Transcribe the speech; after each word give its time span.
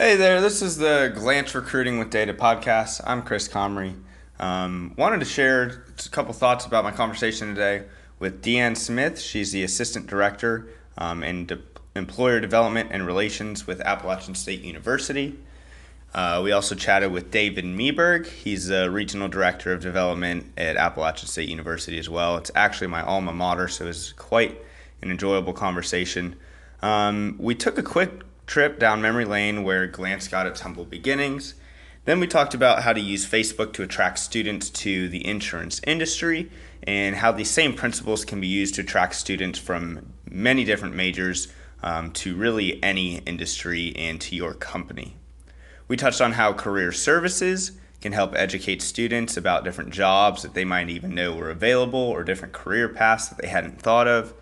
Hey 0.00 0.16
there, 0.16 0.40
this 0.40 0.62
is 0.62 0.78
the 0.78 1.12
Glance 1.14 1.54
Recruiting 1.54 1.98
with 1.98 2.08
Data 2.08 2.32
podcast. 2.32 3.02
I'm 3.04 3.20
Chris 3.20 3.46
Comrie. 3.48 3.94
Um, 4.38 4.94
wanted 4.96 5.20
to 5.20 5.26
share 5.26 5.84
a 5.94 6.08
couple 6.08 6.32
thoughts 6.32 6.64
about 6.64 6.84
my 6.84 6.90
conversation 6.90 7.48
today 7.48 7.84
with 8.18 8.42
Deanne 8.42 8.78
Smith. 8.78 9.20
She's 9.20 9.52
the 9.52 9.62
Assistant 9.62 10.06
Director 10.06 10.68
um, 10.96 11.22
in 11.22 11.44
De- 11.44 11.58
Employer 11.94 12.40
Development 12.40 12.88
and 12.90 13.06
Relations 13.06 13.66
with 13.66 13.82
Appalachian 13.82 14.34
State 14.34 14.62
University. 14.62 15.38
Uh, 16.14 16.40
we 16.42 16.50
also 16.50 16.74
chatted 16.74 17.12
with 17.12 17.30
David 17.30 17.66
Meberg. 17.66 18.26
He's 18.26 18.68
the 18.68 18.90
Regional 18.90 19.28
Director 19.28 19.70
of 19.74 19.82
Development 19.82 20.50
at 20.56 20.78
Appalachian 20.78 21.28
State 21.28 21.50
University 21.50 21.98
as 21.98 22.08
well. 22.08 22.38
It's 22.38 22.50
actually 22.54 22.86
my 22.86 23.02
alma 23.02 23.34
mater, 23.34 23.68
so 23.68 23.84
it 23.84 23.88
was 23.88 24.14
quite 24.14 24.62
an 25.02 25.10
enjoyable 25.10 25.52
conversation. 25.52 26.36
Um, 26.80 27.36
we 27.38 27.54
took 27.54 27.76
a 27.76 27.82
quick 27.82 28.22
trip 28.50 28.80
down 28.80 29.00
memory 29.00 29.24
lane 29.24 29.62
where 29.62 29.86
Glance 29.86 30.26
got 30.26 30.44
its 30.44 30.62
humble 30.62 30.84
beginnings. 30.84 31.54
Then 32.04 32.18
we 32.18 32.26
talked 32.26 32.52
about 32.52 32.82
how 32.82 32.92
to 32.92 32.98
use 33.00 33.24
Facebook 33.24 33.72
to 33.74 33.84
attract 33.84 34.18
students 34.18 34.70
to 34.70 35.08
the 35.08 35.24
insurance 35.24 35.80
industry 35.86 36.50
and 36.82 37.14
how 37.14 37.30
these 37.30 37.48
same 37.48 37.74
principles 37.74 38.24
can 38.24 38.40
be 38.40 38.48
used 38.48 38.74
to 38.74 38.80
attract 38.80 39.14
students 39.14 39.56
from 39.56 40.14
many 40.28 40.64
different 40.64 40.96
majors 40.96 41.46
um, 41.84 42.10
to 42.10 42.34
really 42.34 42.82
any 42.82 43.18
industry 43.18 43.94
and 43.94 44.20
to 44.22 44.34
your 44.34 44.54
company. 44.54 45.14
We 45.86 45.96
touched 45.96 46.20
on 46.20 46.32
how 46.32 46.52
career 46.52 46.90
services 46.90 47.78
can 48.00 48.10
help 48.10 48.34
educate 48.34 48.82
students 48.82 49.36
about 49.36 49.62
different 49.62 49.90
jobs 49.90 50.42
that 50.42 50.54
they 50.54 50.64
might 50.64 50.90
even 50.90 51.14
know 51.14 51.36
were 51.36 51.50
available 51.50 52.00
or 52.00 52.24
different 52.24 52.52
career 52.52 52.88
paths 52.88 53.28
that 53.28 53.40
they 53.40 53.46
hadn't 53.46 53.80
thought 53.80 54.08
of. 54.08 54.34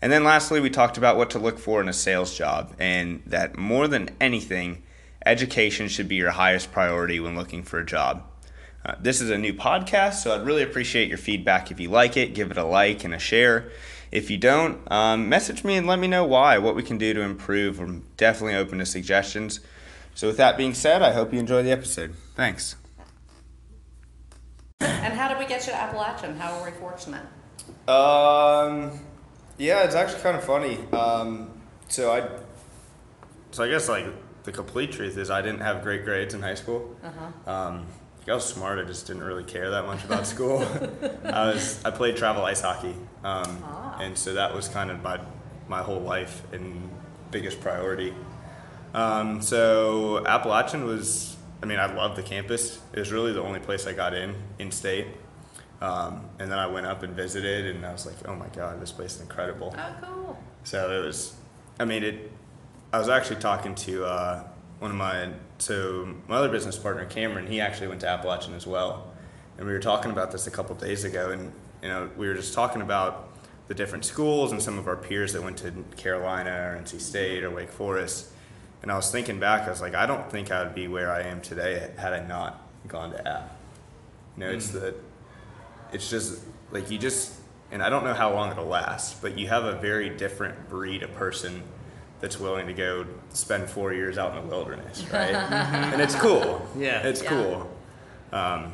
And 0.00 0.12
then 0.12 0.24
lastly, 0.24 0.60
we 0.60 0.70
talked 0.70 0.96
about 0.96 1.16
what 1.16 1.30
to 1.30 1.38
look 1.38 1.58
for 1.58 1.80
in 1.80 1.88
a 1.88 1.92
sales 1.92 2.36
job 2.36 2.74
and 2.78 3.22
that 3.26 3.56
more 3.56 3.88
than 3.88 4.10
anything, 4.20 4.82
education 5.26 5.88
should 5.88 6.08
be 6.08 6.16
your 6.16 6.30
highest 6.30 6.70
priority 6.70 7.18
when 7.18 7.36
looking 7.36 7.62
for 7.62 7.78
a 7.80 7.86
job. 7.86 8.22
Uh, 8.84 8.94
this 9.00 9.20
is 9.20 9.28
a 9.28 9.36
new 9.36 9.52
podcast, 9.52 10.14
so 10.14 10.34
I'd 10.34 10.46
really 10.46 10.62
appreciate 10.62 11.08
your 11.08 11.18
feedback. 11.18 11.70
If 11.70 11.80
you 11.80 11.90
like 11.90 12.16
it, 12.16 12.32
give 12.32 12.50
it 12.50 12.56
a 12.56 12.64
like 12.64 13.04
and 13.04 13.12
a 13.12 13.18
share. 13.18 13.70
If 14.10 14.30
you 14.30 14.38
don't, 14.38 14.80
um, 14.90 15.28
message 15.28 15.64
me 15.64 15.76
and 15.76 15.86
let 15.86 15.98
me 15.98 16.06
know 16.06 16.24
why, 16.24 16.58
what 16.58 16.74
we 16.74 16.82
can 16.82 16.96
do 16.96 17.12
to 17.12 17.20
improve. 17.20 17.80
I'm 17.80 18.06
definitely 18.16 18.54
open 18.54 18.78
to 18.78 18.86
suggestions. 18.86 19.60
So, 20.14 20.28
with 20.28 20.38
that 20.38 20.56
being 20.56 20.74
said, 20.74 21.02
I 21.02 21.12
hope 21.12 21.32
you 21.32 21.38
enjoy 21.38 21.62
the 21.62 21.70
episode. 21.70 22.14
Thanks. 22.34 22.76
And 24.80 25.12
how 25.12 25.28
did 25.28 25.38
we 25.38 25.46
get 25.46 25.66
you 25.66 25.72
to 25.72 25.78
Appalachian? 25.78 26.36
How 26.38 26.58
were 26.58 26.66
we 26.66 26.72
fortunate? 26.72 27.22
Um, 27.86 28.98
yeah, 29.58 29.82
it's 29.84 29.94
actually 29.94 30.22
kind 30.22 30.36
of 30.36 30.44
funny. 30.44 30.78
Um, 30.92 31.50
so 31.88 32.12
I, 32.12 32.28
so 33.50 33.64
I 33.64 33.68
guess 33.68 33.88
like 33.88 34.06
the 34.44 34.52
complete 34.52 34.92
truth 34.92 35.16
is 35.18 35.30
I 35.30 35.42
didn't 35.42 35.60
have 35.60 35.82
great 35.82 36.04
grades 36.04 36.34
in 36.34 36.42
high 36.42 36.54
school. 36.54 36.96
Uh-huh. 37.02 37.50
Um, 37.50 37.86
I 38.26 38.34
was 38.34 38.44
smart. 38.44 38.78
I 38.78 38.84
just 38.84 39.06
didn't 39.06 39.22
really 39.22 39.44
care 39.44 39.70
that 39.70 39.86
much 39.86 40.04
about 40.04 40.26
school. 40.26 40.58
I 41.24 41.46
was 41.46 41.82
I 41.84 41.90
played 41.90 42.16
travel 42.16 42.44
ice 42.44 42.60
hockey, 42.60 42.94
um, 43.24 43.58
Ah. 43.64 43.98
and 44.00 44.16
so 44.18 44.34
that 44.34 44.54
was 44.54 44.68
kind 44.68 44.90
of 44.90 45.02
my 45.02 45.18
my 45.66 45.82
whole 45.82 46.00
life 46.00 46.42
and 46.52 46.90
biggest 47.30 47.60
priority. 47.60 48.12
Um, 48.94 49.40
so 49.42 50.24
Appalachian 50.26 50.84
was. 50.84 51.36
I 51.62 51.66
mean, 51.66 51.80
I 51.80 51.92
loved 51.92 52.16
the 52.16 52.22
campus. 52.22 52.80
It 52.92 53.00
was 53.00 53.10
really 53.10 53.32
the 53.32 53.42
only 53.42 53.58
place 53.60 53.86
I 53.86 53.92
got 53.92 54.14
in 54.14 54.34
in 54.58 54.70
state. 54.70 55.06
Um, 55.80 56.28
and 56.38 56.50
then 56.50 56.58
I 56.58 56.66
went 56.66 56.86
up 56.86 57.02
and 57.02 57.14
visited, 57.14 57.66
and 57.66 57.86
I 57.86 57.92
was 57.92 58.04
like, 58.04 58.16
"Oh 58.26 58.34
my 58.34 58.48
God, 58.48 58.80
this 58.80 58.92
place 58.92 59.16
is 59.16 59.20
incredible." 59.20 59.74
Oh, 59.78 59.94
cool. 60.02 60.38
So 60.64 60.90
it 60.90 61.04
was, 61.04 61.34
I 61.78 61.84
mean, 61.84 62.02
it. 62.02 62.32
I 62.92 62.98
was 62.98 63.08
actually 63.08 63.40
talking 63.40 63.74
to 63.74 64.04
uh, 64.04 64.44
one 64.78 64.90
of 64.90 64.96
my, 64.96 65.28
so 65.58 66.14
my 66.26 66.36
other 66.36 66.48
business 66.48 66.76
partner 66.76 67.04
Cameron. 67.04 67.46
He 67.46 67.60
actually 67.60 67.88
went 67.88 68.00
to 68.00 68.08
Appalachian 68.08 68.54
as 68.54 68.66
well, 68.66 69.12
and 69.56 69.66
we 69.66 69.72
were 69.72 69.78
talking 69.78 70.10
about 70.10 70.32
this 70.32 70.46
a 70.46 70.50
couple 70.50 70.74
days 70.74 71.04
ago, 71.04 71.30
and 71.30 71.52
you 71.82 71.88
know, 71.88 72.10
we 72.16 72.26
were 72.26 72.34
just 72.34 72.54
talking 72.54 72.82
about 72.82 73.28
the 73.68 73.74
different 73.74 74.04
schools 74.04 74.50
and 74.50 74.60
some 74.60 74.78
of 74.78 74.88
our 74.88 74.96
peers 74.96 75.34
that 75.34 75.42
went 75.42 75.58
to 75.58 75.84
Carolina 75.96 76.50
or 76.50 76.82
NC 76.82 77.00
State 77.00 77.44
or 77.44 77.50
Wake 77.50 77.70
Forest, 77.70 78.28
and 78.82 78.90
I 78.90 78.96
was 78.96 79.12
thinking 79.12 79.38
back. 79.38 79.68
I 79.68 79.70
was 79.70 79.80
like, 79.80 79.94
I 79.94 80.06
don't 80.06 80.28
think 80.28 80.50
I 80.50 80.64
would 80.64 80.74
be 80.74 80.88
where 80.88 81.12
I 81.12 81.22
am 81.22 81.40
today 81.40 81.90
had 81.96 82.12
I 82.12 82.26
not 82.26 82.66
gone 82.88 83.12
to 83.12 83.28
App. 83.28 83.56
You 84.36 84.44
know, 84.44 84.50
it's 84.50 84.70
the, 84.70 84.94
it's 85.92 86.08
just 86.10 86.40
like 86.70 86.90
you 86.90 86.98
just 86.98 87.34
and 87.70 87.82
I 87.82 87.90
don't 87.90 88.04
know 88.04 88.14
how 88.14 88.32
long 88.32 88.50
it'll 88.50 88.66
last, 88.66 89.20
but 89.20 89.38
you 89.38 89.48
have 89.48 89.64
a 89.64 89.74
very 89.76 90.08
different 90.10 90.68
breed 90.70 91.02
of 91.02 91.12
person 91.14 91.62
that's 92.20 92.40
willing 92.40 92.66
to 92.66 92.72
go 92.72 93.06
spend 93.30 93.68
four 93.68 93.92
years 93.92 94.18
out 94.18 94.36
in 94.36 94.42
the 94.42 94.48
wilderness, 94.48 95.04
right? 95.12 95.34
and 95.34 96.00
it's 96.00 96.14
cool. 96.14 96.66
Yeah. 96.76 97.06
it's 97.06 97.22
Yeah. 97.22 97.28
cool. 97.28 97.70
Um, 98.32 98.72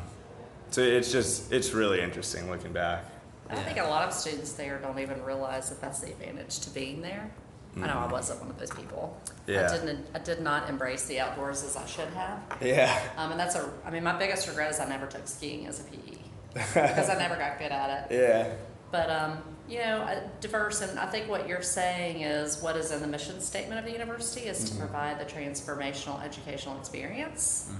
so 0.71 0.81
it's 0.81 1.11
just 1.11 1.51
it's 1.51 1.73
really 1.73 2.01
interesting 2.01 2.49
looking 2.49 2.73
back. 2.73 3.05
I 3.49 3.55
think 3.57 3.77
a 3.77 3.83
lot 3.83 4.07
of 4.07 4.13
students 4.13 4.53
there 4.53 4.79
don't 4.79 4.97
even 4.99 5.23
realize 5.23 5.69
that 5.69 5.79
that's 5.79 5.99
the 5.99 6.07
advantage 6.07 6.59
to 6.61 6.69
being 6.71 7.01
there. 7.01 7.29
I 7.77 7.87
know 7.87 7.99
I 7.99 8.07
wasn't 8.07 8.39
one 8.39 8.49
of 8.49 8.57
those 8.57 8.71
people. 8.71 9.21
Yeah. 9.47 9.69
I 9.69 9.77
didn't. 9.77 10.07
I 10.15 10.19
did 10.19 10.39
not 10.41 10.69
embrace 10.69 11.05
the 11.05 11.19
outdoors 11.19 11.61
as 11.63 11.75
I 11.75 11.85
should 11.85 12.07
have. 12.09 12.39
Yeah, 12.61 12.97
Um, 13.17 13.31
and 13.31 13.39
that's 13.39 13.55
a. 13.55 13.69
I 13.85 13.91
mean, 13.91 14.03
my 14.03 14.17
biggest 14.17 14.47
regret 14.47 14.71
is 14.71 14.79
I 14.79 14.87
never 14.87 15.05
took 15.05 15.27
skiing 15.27 15.67
as 15.67 15.81
a 15.81 15.83
PE 15.83 16.17
because 16.55 17.09
I 17.09 17.15
never 17.19 17.35
got 17.35 17.59
good 17.59 17.71
at 17.71 18.09
it. 18.09 18.15
yeah, 18.15 18.53
But 18.91 19.09
um, 19.09 19.37
you 19.67 19.79
know, 19.79 20.21
diverse, 20.39 20.81
and 20.81 20.97
I 20.97 21.05
think 21.05 21.29
what 21.29 21.47
you're 21.47 21.61
saying 21.61 22.21
is 22.21 22.61
what 22.61 22.75
is 22.77 22.91
in 22.91 23.01
the 23.01 23.07
mission 23.07 23.41
statement 23.41 23.79
of 23.79 23.85
the 23.85 23.91
university 23.91 24.47
is 24.47 24.69
to 24.69 24.77
provide 24.77 25.19
the 25.19 25.25
transformational 25.25 26.23
educational 26.23 26.77
experience, 26.79 27.71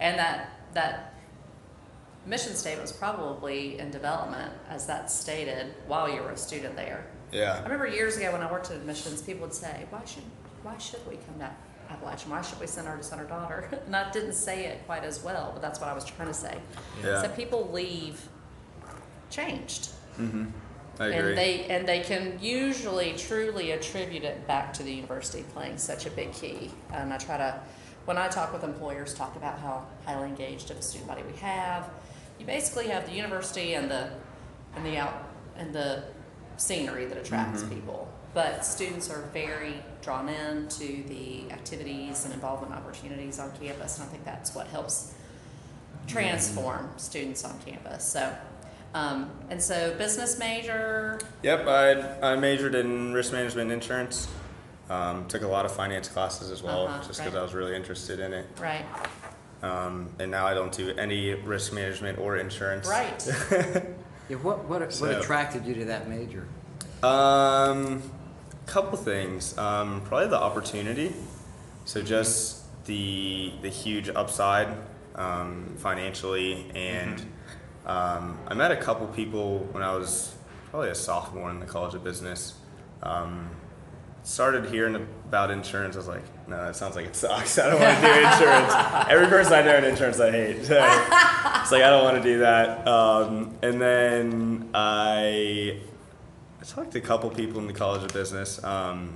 and 0.00 0.18
that 0.18 0.50
that 0.74 1.14
mission 2.26 2.54
statement 2.54 2.82
was 2.82 2.92
probably 2.92 3.78
in 3.78 3.90
development 3.90 4.52
as 4.68 4.86
that's 4.86 5.14
stated 5.14 5.74
while 5.86 6.08
you 6.12 6.20
were 6.22 6.30
a 6.30 6.36
student 6.36 6.76
there. 6.76 7.06
Yeah. 7.32 7.54
I 7.54 7.62
remember 7.62 7.86
years 7.86 8.16
ago 8.16 8.32
when 8.32 8.42
I 8.42 8.50
worked 8.50 8.70
at 8.70 8.76
admissions, 8.76 9.22
people 9.22 9.42
would 9.42 9.54
say, 9.54 9.86
"Why 9.90 10.04
should 10.04 10.24
why 10.62 10.76
should 10.78 11.06
we 11.08 11.16
come 11.16 11.38
to 11.38 11.50
Appalachian? 11.90 12.30
Why 12.30 12.42
should 12.42 12.60
we 12.60 12.66
send 12.66 12.88
our 12.88 13.02
son 13.02 13.20
or 13.20 13.24
daughter?" 13.24 13.68
And 13.86 13.96
I 13.96 14.10
didn't 14.10 14.34
say 14.34 14.66
it 14.66 14.86
quite 14.86 15.04
as 15.04 15.22
well, 15.22 15.50
but 15.52 15.62
that's 15.62 15.80
what 15.80 15.88
I 15.88 15.92
was 15.92 16.04
trying 16.04 16.28
to 16.28 16.34
say. 16.34 16.58
Yeah. 17.02 17.22
So 17.22 17.28
people 17.28 17.70
leave 17.72 18.28
changed. 19.30 19.90
Mm-hmm. 20.18 20.46
I 20.98 21.06
agree. 21.06 21.18
And 21.18 21.38
they 21.38 21.64
and 21.66 21.88
they 21.88 22.00
can 22.00 22.38
usually 22.40 23.14
truly 23.14 23.72
attribute 23.72 24.22
it 24.22 24.46
back 24.46 24.72
to 24.74 24.82
the 24.82 24.92
university 24.92 25.42
playing 25.54 25.78
such 25.78 26.06
a 26.06 26.10
big 26.10 26.32
key. 26.32 26.70
And 26.92 27.12
I 27.12 27.16
try 27.16 27.38
to, 27.38 27.60
when 28.04 28.18
I 28.18 28.28
talk 28.28 28.52
with 28.52 28.64
employers, 28.64 29.14
talk 29.14 29.34
about 29.36 29.58
how 29.58 29.86
highly 30.04 30.28
engaged 30.28 30.70
of 30.70 30.76
a 30.76 30.82
student 30.82 31.08
body 31.08 31.22
we 31.22 31.36
have. 31.38 31.88
You 32.38 32.46
basically 32.46 32.88
have 32.88 33.06
the 33.06 33.14
university 33.14 33.74
and 33.74 33.90
the 33.90 34.10
and 34.76 34.84
the 34.84 34.98
out 34.98 35.24
and 35.56 35.74
the 35.74 36.04
scenery 36.56 37.06
that 37.06 37.16
attracts 37.16 37.62
mm-hmm. 37.62 37.74
people. 37.74 38.08
But 38.34 38.64
students 38.64 39.10
are 39.10 39.22
very 39.32 39.82
drawn 40.02 40.28
in 40.28 40.68
to 40.68 41.02
the 41.08 41.50
activities 41.50 42.24
and 42.24 42.34
involvement 42.34 42.72
opportunities 42.72 43.38
on 43.38 43.50
campus, 43.60 43.98
and 43.98 44.06
I 44.06 44.10
think 44.10 44.24
that's 44.24 44.54
what 44.54 44.66
helps 44.68 45.14
transform 46.06 46.90
students 46.96 47.44
on 47.44 47.58
campus. 47.60 48.04
So, 48.04 48.34
um, 48.94 49.30
and 49.50 49.62
so 49.62 49.94
business 49.96 50.38
major, 50.38 51.18
Yep, 51.42 51.66
I 51.68 52.32
I 52.32 52.36
majored 52.36 52.74
in 52.74 53.12
risk 53.12 53.32
management 53.32 53.70
and 53.72 53.82
insurance. 53.82 54.28
Um, 54.88 55.28
took 55.28 55.42
a 55.42 55.46
lot 55.46 55.64
of 55.64 55.72
finance 55.72 56.08
classes 56.08 56.50
as 56.50 56.64
well, 56.64 56.88
Uh-huh, 56.88 56.98
just 57.06 57.20
because 57.20 57.32
right. 57.34 57.38
I 57.38 57.42
was 57.44 57.54
really 57.54 57.76
interested 57.76 58.18
in 58.18 58.32
it. 58.32 58.44
right? 58.60 58.84
Um, 59.62 60.08
and 60.18 60.32
now 60.32 60.48
I 60.48 60.54
don't 60.54 60.72
do 60.72 60.92
any 60.98 61.34
risk 61.34 61.72
management 61.72 62.18
or 62.18 62.36
insurance. 62.38 62.88
Right. 62.88 63.28
Yeah, 64.28 64.36
what 64.36 64.64
what 64.66 64.80
what 64.80 64.92
So- 64.92 65.18
attracted 65.18 65.66
you 65.66 65.74
to 65.74 65.84
that 65.86 66.08
major? 66.08 66.46
Um, 67.02 68.00
couple 68.70 68.96
things. 68.96 69.58
Um, 69.58 70.00
probably 70.02 70.28
the 70.28 70.40
opportunity. 70.40 71.12
So 71.84 72.02
just 72.02 72.84
the 72.86 73.52
the 73.62 73.68
huge 73.68 74.08
upside 74.08 74.68
um, 75.16 75.74
financially, 75.76 76.70
and 76.74 77.20
um, 77.84 78.38
I 78.46 78.54
met 78.54 78.70
a 78.70 78.76
couple 78.76 79.06
people 79.08 79.58
when 79.72 79.82
I 79.82 79.94
was 79.94 80.34
probably 80.70 80.90
a 80.90 80.94
sophomore 80.94 81.50
in 81.50 81.58
the 81.58 81.66
College 81.66 81.94
of 81.94 82.04
Business. 82.04 82.54
Um, 83.02 83.50
started 84.22 84.66
hearing 84.66 84.94
about 84.94 85.50
insurance. 85.50 85.96
I 85.96 85.98
was 85.98 86.08
like, 86.08 86.48
no, 86.48 86.64
that 86.66 86.76
sounds 86.76 86.94
like 86.94 87.06
it 87.06 87.16
sucks. 87.16 87.58
I 87.58 87.70
don't 87.70 87.80
want 87.80 87.96
to 87.96 88.02
do 88.02 88.12
insurance. 88.12 88.72
Every 89.10 89.26
person 89.26 89.52
I 89.54 89.62
know 89.62 89.78
in 89.78 89.84
insurance, 89.84 90.20
I 90.20 90.30
hate. 90.30 90.64
So 90.64 90.76
it's 90.76 91.72
like 91.72 91.82
I 91.82 91.90
don't 91.90 92.04
want 92.04 92.18
to 92.18 92.22
do 92.22 92.38
that. 92.40 92.86
Um, 92.86 93.56
and 93.62 93.80
then 93.80 94.70
I 94.74 95.80
I 96.60 96.64
talked 96.64 96.92
to 96.92 96.98
a 96.98 97.02
couple 97.02 97.30
people 97.30 97.58
in 97.60 97.66
the 97.66 97.72
College 97.72 98.02
of 98.02 98.12
Business. 98.12 98.62
Um, 98.62 99.14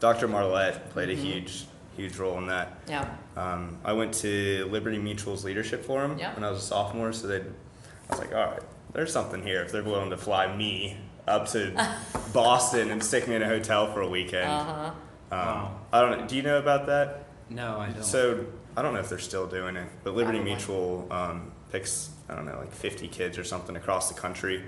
Dr. 0.00 0.28
Marlette 0.28 0.90
played 0.90 1.10
a 1.10 1.14
huge, 1.14 1.64
huge 1.96 2.16
role 2.16 2.38
in 2.38 2.46
that. 2.46 2.78
Yeah. 2.88 3.08
Um, 3.36 3.78
I 3.84 3.92
went 3.92 4.14
to 4.14 4.66
Liberty 4.70 4.98
Mutual's 4.98 5.44
leadership 5.44 5.84
forum 5.84 6.18
Yeah. 6.18 6.34
when 6.34 6.44
I 6.44 6.50
was 6.50 6.58
a 6.60 6.66
sophomore, 6.66 7.12
so 7.12 7.26
they, 7.26 7.38
I 7.40 7.42
was 8.10 8.18
like, 8.20 8.34
all 8.34 8.46
right, 8.46 8.62
there's 8.92 9.12
something 9.12 9.42
here 9.42 9.62
if 9.62 9.72
they're 9.72 9.82
willing 9.82 10.10
to 10.10 10.16
fly 10.16 10.54
me 10.54 10.96
up 11.26 11.48
to 11.48 11.72
Boston 12.32 12.90
and 12.90 13.02
stick 13.02 13.26
me 13.26 13.34
in 13.34 13.42
a 13.42 13.48
hotel 13.48 13.92
for 13.92 14.02
a 14.02 14.08
weekend. 14.08 14.48
Uh 14.50 14.64
huh. 14.64 14.90
Um, 15.32 15.68
I 15.92 16.00
don't 16.00 16.20
know. 16.20 16.26
Do 16.28 16.36
you 16.36 16.42
know 16.42 16.58
about 16.58 16.86
that? 16.86 17.26
No, 17.50 17.80
I 17.80 17.88
don't. 17.90 18.04
So 18.04 18.46
I 18.76 18.82
don't 18.82 18.94
know 18.94 19.00
if 19.00 19.08
they're 19.08 19.18
still 19.18 19.46
doing 19.48 19.74
it, 19.76 19.88
but 20.04 20.14
Liberty 20.14 20.38
Mutual 20.38 21.08
um, 21.10 21.50
picks 21.72 22.10
I 22.28 22.34
don't 22.36 22.46
know 22.46 22.56
like 22.58 22.70
50 22.72 23.08
kids 23.08 23.36
or 23.36 23.42
something 23.42 23.74
across 23.74 24.08
the 24.12 24.18
country 24.20 24.62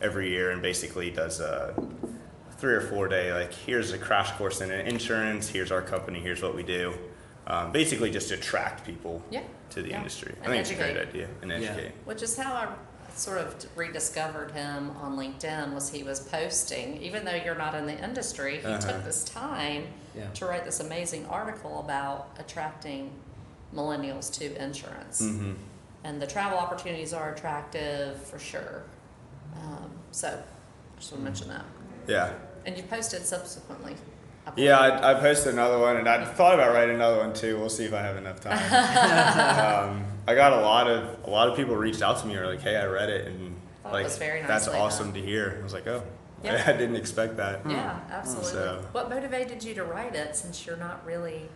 every 0.00 0.30
year, 0.30 0.50
and 0.50 0.62
basically 0.62 1.10
does 1.10 1.40
a 1.40 1.74
three 2.58 2.74
or 2.74 2.80
four 2.82 3.08
day 3.08 3.32
like 3.32 3.52
here's 3.54 3.92
a 3.92 3.98
crash 3.98 4.30
course 4.32 4.60
in 4.60 4.70
insurance. 4.70 5.48
Here's 5.48 5.72
our 5.72 5.82
company. 5.82 6.20
Here's 6.20 6.42
what 6.42 6.54
we 6.54 6.62
do. 6.62 6.94
Um, 7.46 7.72
basically, 7.72 8.10
just 8.10 8.28
to 8.28 8.34
attract 8.34 8.84
people 8.84 9.22
Yeah. 9.30 9.42
to 9.70 9.82
the 9.82 9.88
Yeah. 9.90 9.98
industry. 9.98 10.32
I 10.42 10.44
And 10.44 10.46
think 10.52 10.60
it's 10.60 10.70
a 10.70 10.74
great 10.74 10.96
idea 10.96 11.26
and 11.42 11.50
Yeah. 11.50 11.56
educate. 11.58 11.92
Which 12.04 12.22
is 12.22 12.36
how 12.36 12.52
I 12.54 12.68
sort 13.16 13.38
of 13.38 13.54
rediscovered 13.76 14.52
him 14.52 14.90
on 14.98 15.16
LinkedIn 15.16 15.74
was 15.74 15.90
he 15.90 16.02
was 16.04 16.20
posting, 16.20 17.02
even 17.02 17.24
though 17.24 17.34
you're 17.34 17.56
not 17.56 17.74
in 17.74 17.86
the 17.86 17.98
industry, 17.98 18.58
he 18.60 18.66
Uh-huh. 18.66 18.78
took 18.78 19.04
this 19.04 19.24
time 19.24 19.88
Yeah. 20.14 20.26
to 20.34 20.46
write 20.46 20.64
this 20.64 20.78
amazing 20.80 21.26
article 21.26 21.80
about 21.80 22.28
attracting 22.38 23.10
millennials 23.74 24.32
to 24.34 24.54
insurance. 24.62 25.18
hmm 25.20 25.54
And 26.04 26.22
the 26.22 26.26
travel 26.26 26.56
opportunities 26.58 27.12
are 27.12 27.32
attractive 27.32 28.22
for 28.22 28.38
sure. 28.38 28.84
Um, 29.56 29.90
so, 30.10 30.42
just 30.98 31.12
want 31.12 31.20
to 31.20 31.24
mention 31.24 31.48
that. 31.48 31.64
Yeah. 32.06 32.32
And 32.66 32.76
you 32.76 32.82
posted 32.84 33.22
subsequently. 33.24 33.94
I. 34.46 34.52
Yeah, 34.56 34.78
I, 34.78 35.12
I 35.12 35.14
posted 35.20 35.52
another 35.52 35.78
one, 35.78 35.96
and 35.96 36.08
I 36.08 36.24
thought 36.24 36.54
about 36.54 36.72
writing 36.72 36.96
another 36.96 37.18
one 37.18 37.32
too. 37.34 37.58
We'll 37.58 37.68
see 37.68 37.84
if 37.84 37.92
I 37.94 38.00
have 38.00 38.16
enough 38.16 38.40
time. 38.40 38.54
um, 39.90 40.04
I 40.26 40.34
got 40.34 40.52
a 40.52 40.60
lot 40.60 40.88
of 40.88 41.26
a 41.26 41.30
lot 41.30 41.48
of 41.48 41.56
people 41.56 41.76
reached 41.76 42.02
out 42.02 42.18
to 42.20 42.26
me, 42.26 42.34
and 42.34 42.46
like, 42.46 42.60
"Hey, 42.62 42.76
I 42.76 42.86
read 42.86 43.10
it, 43.10 43.26
and 43.26 43.56
Thought 43.82 43.92
like 43.92 44.04
was 44.04 44.18
very 44.18 44.42
that's 44.42 44.66
awesome 44.68 45.12
done." 45.12 45.20
to 45.20 45.26
hear." 45.26 45.56
I 45.60 45.62
was 45.62 45.72
like, 45.72 45.86
"Oh, 45.86 46.02
Yeah. 46.44 46.62
I 46.66 46.72
didn't 46.72 46.96
expect 46.96 47.36
that." 47.36 47.60
Yeah, 47.68 48.00
absolutely. 48.10 48.50
So- 48.52 48.84
What 48.92 49.10
motivated 49.10 49.62
you 49.62 49.74
to 49.74 49.84
write 49.84 50.14
it 50.14 50.34
since 50.36 50.66
you're 50.66 50.76
not 50.76 51.04
really 51.04 51.48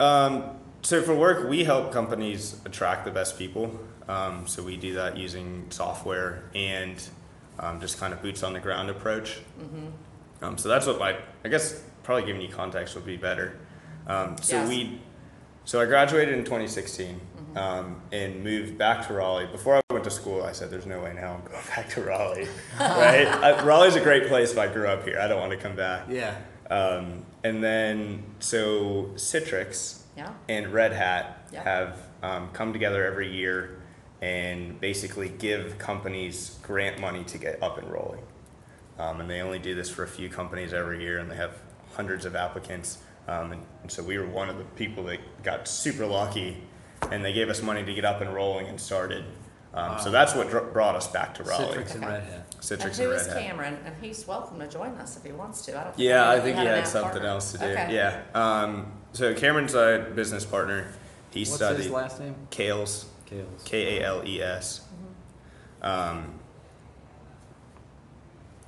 Um, 0.00 0.44
so 0.82 1.02
for 1.02 1.14
work, 1.14 1.48
we 1.48 1.64
help 1.64 1.92
companies 1.92 2.60
attract 2.64 3.04
the 3.04 3.10
best 3.10 3.36
people. 3.38 3.78
Um, 4.08 4.46
so 4.46 4.62
we 4.62 4.76
do 4.76 4.94
that 4.94 5.16
using 5.16 5.66
software 5.70 6.44
and 6.54 6.96
um, 7.60 7.80
just 7.80 7.98
kind 7.98 8.12
of 8.12 8.22
boots 8.22 8.42
on 8.42 8.52
the 8.54 8.60
ground 8.60 8.88
approach. 8.90 9.38
Um, 10.40 10.56
so 10.56 10.68
that's 10.68 10.86
what 10.86 10.98
my, 10.98 11.16
I 11.44 11.48
guess 11.48 11.82
probably 12.02 12.24
giving 12.24 12.40
you 12.42 12.48
context 12.48 12.94
would 12.94 13.04
be 13.04 13.16
better. 13.16 13.58
Um, 14.06 14.36
so 14.40 14.56
Yes. 14.56 14.68
we, 14.68 15.00
so 15.64 15.80
I 15.80 15.84
graduated 15.84 16.34
in 16.38 16.44
2016 16.44 17.20
um, 17.56 18.00
and 18.12 18.42
moved 18.42 18.78
back 18.78 19.06
to 19.08 19.12
Raleigh. 19.14 19.46
Before 19.46 19.76
I 19.76 19.80
went 19.90 20.04
to 20.04 20.10
school, 20.10 20.42
I 20.42 20.52
said, 20.52 20.70
"There's 20.70 20.86
no 20.86 21.00
way 21.02 21.12
now 21.14 21.34
I'm 21.34 21.40
going 21.50 21.62
back 21.76 21.88
to 21.90 22.02
Raleigh." 22.02 22.48
right? 22.80 23.26
I, 23.26 23.62
Raleigh's 23.64 23.96
a 23.96 24.00
great 24.00 24.28
place 24.28 24.52
if 24.52 24.58
I 24.58 24.68
grew 24.72 24.86
up 24.86 25.04
here. 25.04 25.18
I 25.20 25.28
don't 25.28 25.40
want 25.40 25.50
to 25.52 25.58
come 25.58 25.74
back. 25.76 26.06
Yeah. 26.08 26.34
Um, 26.70 27.24
and 27.44 27.62
then 27.62 28.22
so 28.38 29.10
Citrix 29.16 30.02
Yeah. 30.16 30.32
and 30.48 30.68
Red 30.72 30.92
Hat 30.92 31.46
Yeah. 31.52 31.64
have 31.64 32.00
um, 32.22 32.48
come 32.52 32.72
together 32.72 33.04
every 33.04 33.30
year 33.30 33.77
and 34.20 34.80
basically 34.80 35.28
give 35.28 35.78
companies 35.78 36.58
grant 36.62 37.00
money 37.00 37.24
to 37.24 37.38
get 37.38 37.62
up 37.62 37.78
and 37.78 37.90
rolling. 37.90 38.22
Um, 38.98 39.20
and 39.20 39.30
they 39.30 39.40
only 39.40 39.58
do 39.60 39.74
this 39.74 39.88
for 39.88 40.02
a 40.02 40.08
few 40.08 40.28
companies 40.28 40.72
every 40.72 41.00
year, 41.02 41.18
and 41.18 41.30
they 41.30 41.36
have 41.36 41.52
hundreds 41.94 42.24
of 42.26 42.34
applicants. 42.34 42.98
Um, 43.28 43.52
and, 43.52 43.62
and 43.82 43.90
so 43.90 44.02
we 44.02 44.18
were 44.18 44.26
one 44.26 44.48
of 44.48 44.58
the 44.58 44.64
people 44.64 45.04
that 45.04 45.20
got 45.44 45.68
super 45.68 46.04
lucky, 46.06 46.56
and 47.12 47.24
they 47.24 47.32
gave 47.32 47.48
us 47.48 47.62
money 47.62 47.84
to 47.84 47.94
get 47.94 48.04
up 48.04 48.20
and 48.20 48.34
rolling 48.34 48.66
and 48.66 48.80
started. 48.80 49.24
Um, 49.74 50.00
So 50.00 50.10
that's 50.10 50.34
what 50.34 50.48
dr- 50.50 50.72
brought 50.72 50.96
us 50.96 51.06
back 51.06 51.34
to 51.34 51.44
Raleigh. 51.44 51.76
Citrix 51.76 51.94
and 51.94 52.04
Okay. 52.04 52.12
Red 52.14 52.22
Hat. 52.24 52.50
Citrix 52.60 52.72
and 52.72 52.82
and, 52.82 52.94
who 52.96 53.10
Red 53.10 53.26
Hat. 53.26 53.36
Cameron? 53.38 53.78
And 53.84 53.94
he's 54.00 54.26
welcome 54.26 54.58
to 54.58 54.66
join 54.66 54.90
us 54.96 55.16
if 55.16 55.22
he 55.24 55.30
wants 55.30 55.64
to. 55.66 55.78
I 55.78 55.84
don't. 55.84 55.98
Yeah, 55.98 56.16
know 56.16 56.30
I 56.30 56.36
if 56.38 56.42
think 56.42 56.56
you 56.56 56.62
he 56.62 56.68
an 56.68 56.74
had 56.74 56.88
something 56.88 57.10
partner. 57.12 57.28
else 57.28 57.52
to 57.52 57.58
do. 57.58 57.64
Okay. 57.66 57.94
Yeah. 57.94 58.22
Um, 58.34 58.92
so 59.12 59.34
Cameron's 59.34 59.74
a 59.74 60.10
business 60.14 60.44
partner. 60.44 60.88
He 61.30 61.40
What's 61.40 61.54
studied 61.54 61.82
his 61.82 61.90
last 61.90 62.18
name? 62.18 62.34
Kales, 62.50 63.04
Kales. 63.30 63.64
K 63.64 63.98
A 64.00 64.06
L 64.06 64.22
E 64.26 64.42
S. 64.42 64.82
Um, 65.82 66.38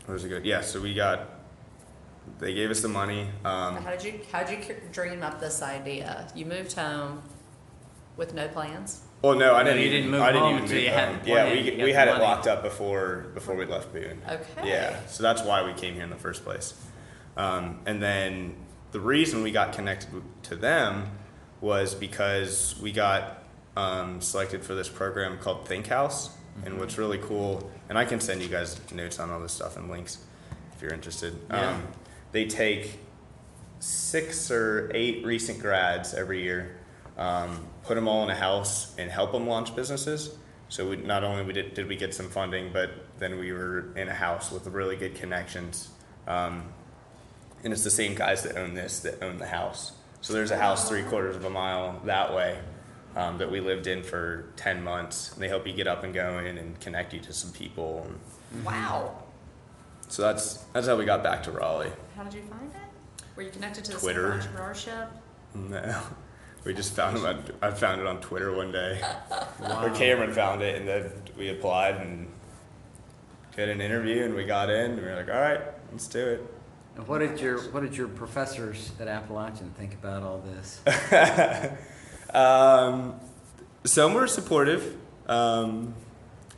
what 0.06 0.14
was 0.14 0.24
it 0.24 0.28
good? 0.28 0.44
Yeah. 0.44 0.60
So 0.60 0.80
we 0.80 0.94
got. 0.94 1.28
They 2.38 2.54
gave 2.54 2.70
us 2.70 2.80
the 2.80 2.88
money. 2.88 3.22
Um, 3.44 3.76
How 3.82 3.90
did 3.90 4.04
you 4.04 4.20
How 4.30 4.44
did 4.44 4.64
you 4.66 4.76
dream 4.92 5.22
up 5.22 5.40
this 5.40 5.62
idea? 5.62 6.28
You 6.34 6.46
moved 6.46 6.72
home 6.74 7.22
with 8.16 8.34
no 8.34 8.46
plans. 8.48 9.00
well, 9.22 9.34
no, 9.34 9.54
I 9.54 9.62
No, 9.62 9.70
didn't. 9.70 9.82
you 9.82 9.90
didn't 9.90 10.10
move 10.10 10.20
I 10.20 10.26
didn't 10.32 10.42
home 10.42 10.50
even 10.52 10.62
until 10.64 10.76
move 10.76 10.84
you 10.84 10.90
had 10.90 11.08
home. 11.08 11.18
the 11.22 11.28
Yeah, 11.28 11.34
plan, 11.44 11.52
we 11.52 11.58
you 11.62 11.70
got 11.72 11.84
we 11.84 11.92
the 11.92 11.98
had 11.98 12.08
it 12.08 12.12
money. 12.12 12.24
locked 12.24 12.46
up 12.46 12.62
before 12.62 13.26
before 13.34 13.56
we 13.56 13.64
left 13.64 13.92
Boone. 13.92 14.20
Okay. 14.28 14.68
Yeah, 14.68 15.06
so 15.06 15.22
that's 15.22 15.42
why 15.42 15.64
we 15.64 15.72
came 15.72 15.94
here 15.94 16.04
in 16.04 16.10
the 16.10 16.16
first 16.16 16.44
place. 16.44 16.74
Um, 17.36 17.80
and 17.86 18.02
then 18.02 18.54
the 18.92 19.00
reason 19.00 19.42
we 19.42 19.50
got 19.50 19.72
connected 19.72 20.22
to 20.44 20.56
them 20.56 21.10
was 21.60 21.94
because 21.94 22.78
we 22.80 22.92
got 22.92 23.39
um, 23.76 24.20
selected 24.20 24.64
for 24.64 24.74
this 24.74 24.88
program 24.88 25.38
called 25.38 25.66
Think 25.66 25.86
House. 25.86 26.30
And 26.64 26.78
what's 26.78 26.98
really 26.98 27.18
cool, 27.18 27.70
and 27.88 27.96
I 27.96 28.04
can 28.04 28.20
send 28.20 28.42
you 28.42 28.48
guys 28.48 28.78
notes 28.92 29.18
on 29.18 29.30
all 29.30 29.40
this 29.40 29.52
stuff 29.52 29.76
and 29.76 29.88
links 29.88 30.18
if 30.74 30.82
you're 30.82 30.92
interested. 30.92 31.38
Yeah. 31.48 31.70
Um, 31.70 31.82
they 32.32 32.46
take 32.46 32.98
six 33.78 34.50
or 34.50 34.90
eight 34.94 35.24
recent 35.24 35.60
grads 35.60 36.12
every 36.12 36.42
year, 36.42 36.76
um, 37.16 37.66
put 37.84 37.94
them 37.94 38.08
all 38.08 38.22
in 38.24 38.30
a 38.30 38.34
house, 38.34 38.94
and 38.98 39.10
help 39.10 39.32
them 39.32 39.46
launch 39.46 39.74
businesses. 39.74 40.34
So 40.68 40.88
we, 40.90 40.96
not 40.96 41.24
only 41.24 41.44
we 41.44 41.52
did, 41.52 41.74
did 41.74 41.88
we 41.88 41.96
get 41.96 42.14
some 42.14 42.28
funding, 42.28 42.72
but 42.72 42.90
then 43.18 43.38
we 43.38 43.52
were 43.52 43.96
in 43.96 44.08
a 44.08 44.14
house 44.14 44.52
with 44.52 44.66
really 44.66 44.96
good 44.96 45.14
connections. 45.14 45.88
Um, 46.28 46.64
and 47.64 47.72
it's 47.72 47.84
the 47.84 47.90
same 47.90 48.14
guys 48.14 48.42
that 48.42 48.56
own 48.56 48.74
this 48.74 49.00
that 49.00 49.22
own 49.22 49.38
the 49.38 49.46
house. 49.46 49.92
So 50.20 50.32
there's 50.32 50.50
a 50.50 50.58
house 50.58 50.88
three 50.88 51.02
quarters 51.02 51.36
of 51.36 51.44
a 51.44 51.50
mile 51.50 52.00
that 52.04 52.34
way 52.34 52.58
um, 53.16 53.38
that 53.38 53.50
we 53.50 53.60
lived 53.60 53.86
in 53.86 54.02
for 54.02 54.46
10 54.56 54.82
months. 54.82 55.32
And 55.32 55.42
they 55.42 55.48
help 55.48 55.66
you 55.66 55.72
get 55.72 55.86
up 55.86 56.04
and 56.04 56.12
going 56.14 56.46
and 56.58 56.78
connect 56.80 57.12
you 57.12 57.20
to 57.20 57.32
some 57.32 57.52
people. 57.52 58.06
And 58.52 58.64
Wow. 58.64 59.22
so 60.08 60.22
that's, 60.22 60.58
that's 60.72 60.86
how 60.86 60.96
we 60.96 61.04
got 61.04 61.22
back 61.22 61.42
to 61.44 61.50
Raleigh. 61.52 61.92
How 62.16 62.24
did 62.24 62.34
you 62.34 62.42
find 62.42 62.70
it? 62.70 63.24
Were 63.36 63.42
you 63.42 63.50
connected 63.50 63.84
to 63.86 63.92
the 63.92 63.98
Twitter. 63.98 64.40
Center 64.40 64.58
entrepreneurship? 64.58 65.08
No. 65.54 66.00
We 66.62 66.74
just 66.74 66.94
found 66.94 67.16
it. 67.16 67.24
On, 67.24 67.42
I 67.62 67.70
found 67.70 68.02
it 68.02 68.06
on 68.06 68.20
Twitter 68.20 68.54
one 68.54 68.70
day. 68.70 69.00
Wow. 69.60 69.86
Or 69.86 69.90
Cameron 69.90 70.30
found 70.34 70.60
it, 70.60 70.76
and 70.78 70.86
then 70.86 71.10
we 71.38 71.48
applied 71.48 71.94
and 71.96 72.28
did 73.56 73.70
an 73.70 73.80
interview, 73.80 74.24
and 74.24 74.34
we 74.34 74.44
got 74.44 74.68
in. 74.68 74.90
And 74.92 74.96
we 75.00 75.06
were 75.06 75.16
like, 75.16 75.28
"All 75.30 75.40
right, 75.40 75.60
let's 75.90 76.06
do 76.06 76.18
it." 76.26 76.54
And 76.96 77.08
what 77.08 77.18
did 77.20 77.40
your 77.40 77.60
What 77.72 77.82
did 77.82 77.96
your 77.96 78.08
professors 78.08 78.92
at 79.00 79.08
Appalachian 79.08 79.70
think 79.78 79.94
about 79.94 80.22
all 80.22 80.42
this? 80.44 80.80
Um, 82.34 83.18
some 83.84 84.14
were 84.14 84.26
supportive. 84.26 84.96
Um, 85.26 85.94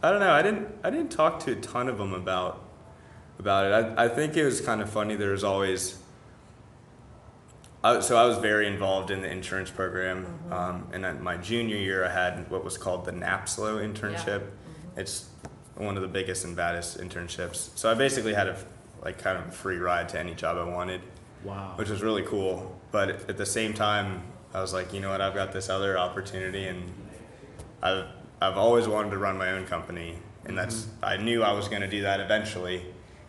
I 0.03 0.11
don't 0.11 0.21
know. 0.21 0.33
I 0.33 0.43
didn't. 0.43 0.69
I 0.83 0.91
didn't 0.91 1.11
talk 1.11 1.41
to 1.41 1.53
a 1.53 1.57
ton 1.57 1.89
of 1.89 1.99
them 1.99 2.13
about 2.13 2.63
about 3.39 3.67
it. 3.67 3.73
I, 3.99 4.05
I 4.05 4.09
think 4.09 4.37
it 4.37 4.45
was 4.45 4.61
kind 4.61 4.81
of 4.81 4.91
funny. 4.91 5.15
There 5.17 5.31
was 5.33 5.45
always. 5.45 5.99
I, 7.85 8.01
so 8.01 8.17
I 8.17 8.27
was 8.27 8.39
very 8.39 8.67
involved 8.69 9.11
in 9.11 9.23
the 9.23 9.31
insurance 9.31 9.71
program, 9.71 10.27
um, 10.51 10.87
and 10.93 11.03
then 11.03 11.23
my 11.23 11.37
junior 11.37 11.77
year 11.77 12.05
I 12.05 12.11
had 12.13 12.49
what 12.51 12.65
was 12.65 12.79
called 12.79 13.05
the 13.05 13.13
NAPSLO 13.13 13.79
internship. 13.83 14.43
It's 14.97 15.29
one 15.77 15.97
of 15.97 16.03
the 16.03 16.09
biggest 16.09 16.45
and 16.45 16.55
baddest 16.55 16.99
internships. 16.99 17.71
So 17.77 17.91
I 17.91 17.95
basically 17.95 18.35
had 18.35 18.47
a 18.49 18.57
like 19.03 19.19
kind 19.19 19.37
of 19.39 19.53
free 19.55 19.79
ride 19.79 20.09
to 20.11 20.21
any 20.21 20.35
job 20.35 20.57
I 20.59 20.65
wanted 20.65 21.01
Wow. 21.43 21.73
which 21.75 21.89
was 21.89 22.03
really 22.03 22.23
cool. 22.23 22.79
But 22.93 23.29
at 23.29 23.37
the 23.37 23.47
same 23.47 23.75
time, 23.75 24.23
I 24.55 24.61
was 24.61 24.73
like, 24.73 24.93
you 24.93 25.01
know 25.01 25.11
what? 25.11 25.21
I've 25.21 25.35
got 25.35 25.53
this 25.53 25.69
other 25.69 25.99
opportunity, 25.99 26.67
and 26.67 26.93
I've 27.83 28.05
I've 28.41 28.57
always 28.57 28.87
wanted 28.87 29.11
to 29.11 29.19
run 29.19 29.39
my 29.39 29.53
own 29.53 29.67
company, 29.67 30.19
and 30.45 30.57
that's 30.57 30.83
mm-hmm. 30.83 31.05
I 31.05 31.17
knew 31.17 31.43
I 31.43 31.53
was 31.53 31.69
going 31.69 31.83
to 31.83 31.89
do 31.89 32.03
that 32.03 32.21
eventually, 32.21 32.85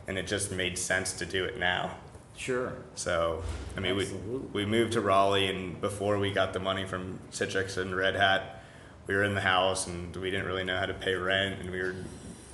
and 0.08 0.18
it 0.18 0.28
just 0.28 0.52
made 0.52 0.78
sense 0.78 1.14
to 1.14 1.26
do 1.26 1.46
it 1.46 1.58
now. 1.58 1.96
Sure. 2.36 2.74
So 2.96 3.42
I 3.78 3.80
mean, 3.80 3.96
we 3.96 4.06
we 4.52 4.66
moved 4.66 4.94
to 4.94 5.02
Raleigh, 5.02 5.48
and 5.48 5.80
before 5.80 6.18
we 6.20 6.32
got 6.32 6.52
the 6.52 6.60
money 6.60 6.86
from 6.86 7.20
Citrix 7.32 7.78
and 7.78 7.96
Red 7.96 8.16
Hat, 8.16 8.64
we 9.08 9.16
were 9.16 9.24
in 9.24 9.34
the 9.34 9.42
house, 9.42 9.88
and 9.88 10.14
we 10.16 10.30
didn't 10.30 10.46
really 10.46 10.66
know 10.66 10.78
how 10.78 10.86
to 10.86 10.94
pay 10.94 11.16
rent, 11.16 11.62
and 11.62 11.72
we 11.72 11.80
were. 11.80 11.96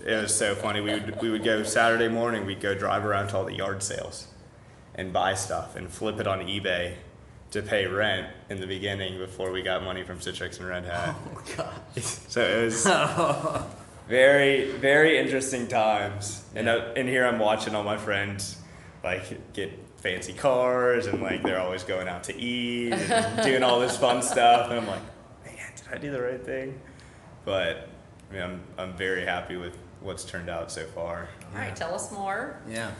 It 0.05 0.21
was 0.21 0.33
so 0.33 0.55
funny. 0.55 0.79
We 0.79 0.93
would 0.93 1.21
we 1.21 1.29
would 1.31 1.43
go 1.43 1.63
Saturday 1.63 2.07
morning. 2.07 2.45
We'd 2.45 2.61
go 2.61 2.75
drive 2.75 3.03
around 3.03 3.29
to 3.29 3.37
all 3.37 3.45
the 3.45 3.55
yard 3.55 3.81
sales, 3.81 4.27
and 4.93 5.11
buy 5.11 5.33
stuff 5.33 5.75
and 5.75 5.89
flip 5.89 6.19
it 6.19 6.27
on 6.27 6.41
eBay 6.41 6.95
to 7.51 7.61
pay 7.61 7.87
rent 7.87 8.27
in 8.49 8.59
the 8.59 8.67
beginning 8.67 9.17
before 9.17 9.51
we 9.51 9.61
got 9.61 9.83
money 9.83 10.03
from 10.03 10.19
Citrix 10.19 10.59
and 10.59 10.67
Red 10.67 10.85
Hat. 10.85 11.15
Oh 11.35 11.43
God. 11.57 11.81
So 12.01 12.41
it 12.41 12.65
was 12.65 12.85
very, 14.07 14.71
very 14.73 15.17
interesting 15.17 15.67
times. 15.67 16.43
And 16.55 16.67
uh, 16.67 16.93
and 16.95 17.07
here 17.07 17.25
I'm 17.25 17.39
watching 17.39 17.75
all 17.75 17.83
my 17.83 17.97
friends 17.97 18.57
like 19.03 19.53
get 19.53 19.71
fancy 19.97 20.33
cars 20.33 21.07
and 21.07 21.21
like 21.21 21.43
they're 21.43 21.59
always 21.59 21.83
going 21.83 22.07
out 22.07 22.23
to 22.25 22.39
eat 22.39 22.93
and 22.93 23.43
doing 23.43 23.63
all 23.63 23.79
this 23.79 23.97
fun 23.97 24.21
stuff. 24.21 24.69
And 24.69 24.79
I'm 24.79 24.87
like, 24.87 25.01
man, 25.45 25.55
did 25.75 25.93
I 25.93 25.97
do 25.97 26.11
the 26.11 26.21
right 26.21 26.43
thing? 26.43 26.79
But 27.45 27.89
I 28.29 28.33
mean, 28.33 28.43
I'm 28.43 28.61
I'm 28.77 28.93
very 28.93 29.25
happy 29.25 29.55
with 29.55 29.75
what's 30.01 30.23
turned 30.23 30.49
out 30.49 30.71
so 30.71 30.85
far. 30.85 31.27
All 31.53 31.59
right, 31.59 31.75
tell 31.75 31.95
us 31.95 32.11
more. 32.11 32.59
Yeah. 32.69 32.91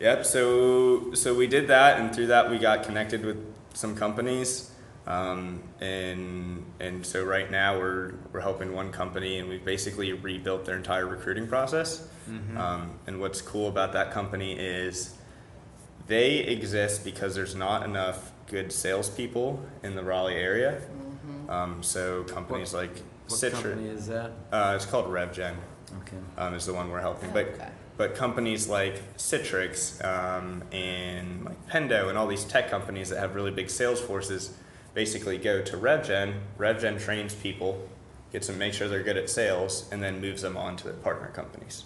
Yep. 0.00 0.24
So 0.24 1.12
so 1.14 1.34
we 1.34 1.46
did 1.46 1.68
that, 1.68 2.00
and 2.00 2.14
through 2.14 2.28
that 2.28 2.50
we 2.50 2.58
got 2.58 2.84
connected 2.84 3.24
with 3.24 3.36
some 3.78 3.94
companies. 3.94 4.72
Um, 5.06 5.62
and 5.80 6.66
and 6.80 7.06
so 7.06 7.24
right 7.24 7.50
now 7.50 7.78
we're 7.78 8.14
we're 8.32 8.40
helping 8.40 8.74
one 8.74 8.90
company 8.92 9.38
and 9.38 9.48
we've 9.48 9.64
basically 9.64 10.12
rebuilt 10.12 10.66
their 10.66 10.76
entire 10.76 11.06
recruiting 11.06 11.46
process. 11.46 12.06
Um, 12.58 12.98
and 13.06 13.20
what's 13.20 13.40
cool 13.40 13.68
about 13.68 13.94
that 13.94 14.10
company 14.10 14.52
is 14.52 15.14
they 16.08 16.38
exist 16.40 17.02
because 17.04 17.34
there's 17.34 17.54
not 17.54 17.84
enough 17.84 18.32
good 18.48 18.70
salespeople 18.70 19.64
in 19.82 19.94
the 19.94 20.02
Raleigh 20.02 20.34
area. 20.34 20.82
Um, 21.48 21.82
so 21.82 22.24
companies 22.24 22.74
like 22.74 22.90
What 23.28 23.40
Citra, 23.40 23.52
company 23.52 23.88
is 23.88 24.08
that? 24.08 24.32
uh, 24.52 24.74
it's 24.76 24.84
called 24.84 25.06
RevGen, 25.06 25.54
Okay. 26.02 26.18
um, 26.36 26.52
is 26.52 26.66
the 26.66 26.74
one 26.74 26.90
we're 26.90 27.00
helping. 27.00 27.30
But 27.30 27.46
Okay. 27.46 27.68
But 27.98 28.14
companies 28.14 28.68
like 28.68 29.16
Citrix 29.18 30.02
um, 30.04 30.62
and 30.72 31.44
like 31.44 31.68
Pendo 31.68 32.08
and 32.08 32.16
all 32.16 32.28
these 32.28 32.44
tech 32.44 32.70
companies 32.70 33.10
that 33.10 33.18
have 33.18 33.34
really 33.34 33.50
big 33.50 33.68
sales 33.68 34.00
forces 34.00 34.54
basically 34.94 35.36
go 35.36 35.60
to 35.62 35.76
RevGen. 35.76 36.34
RevGen 36.58 37.00
trains 37.00 37.34
people, 37.34 37.86
gets 38.32 38.46
them 38.46 38.56
make 38.56 38.72
sure 38.72 38.88
they're 38.88 39.02
good 39.02 39.16
at 39.16 39.28
sales, 39.28 39.88
and 39.92 40.00
then 40.02 40.20
moves 40.20 40.42
them 40.42 40.56
on 40.56 40.76
to 40.76 40.84
their 40.84 40.94
partner 40.94 41.28
companies. 41.28 41.84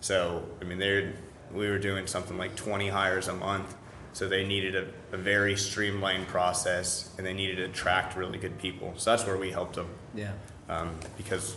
So 0.00 0.44
I 0.60 0.64
mean, 0.64 0.78
they 0.78 1.12
we 1.52 1.68
were 1.70 1.78
doing 1.78 2.06
something 2.06 2.36
like 2.36 2.54
20 2.54 2.88
hires 2.88 3.26
a 3.28 3.34
month, 3.34 3.74
so 4.12 4.28
they 4.28 4.46
needed 4.46 4.76
a, 4.76 4.86
a 5.12 5.16
very 5.16 5.56
streamlined 5.56 6.26
process, 6.28 7.14
and 7.16 7.26
they 7.26 7.32
needed 7.32 7.56
to 7.56 7.64
attract 7.64 8.18
really 8.18 8.36
good 8.38 8.58
people. 8.58 8.92
So 8.98 9.10
that's 9.10 9.26
where 9.26 9.38
we 9.38 9.50
helped 9.50 9.76
them 9.76 9.88
Yeah. 10.14 10.32
um, 10.68 10.90
because 11.16 11.56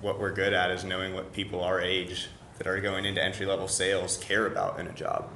what 0.00 0.18
we're 0.18 0.32
good 0.32 0.52
at 0.52 0.72
is 0.72 0.82
knowing 0.82 1.14
what 1.14 1.32
people 1.32 1.62
our 1.62 1.80
age 1.80 2.26
that 2.60 2.66
are 2.66 2.78
going 2.78 3.06
into 3.06 3.24
entry 3.24 3.46
level 3.46 3.66
sales 3.66 4.18
care 4.18 4.46
about 4.46 4.78
in 4.78 4.86
a 4.86 4.92
job. 4.92 5.30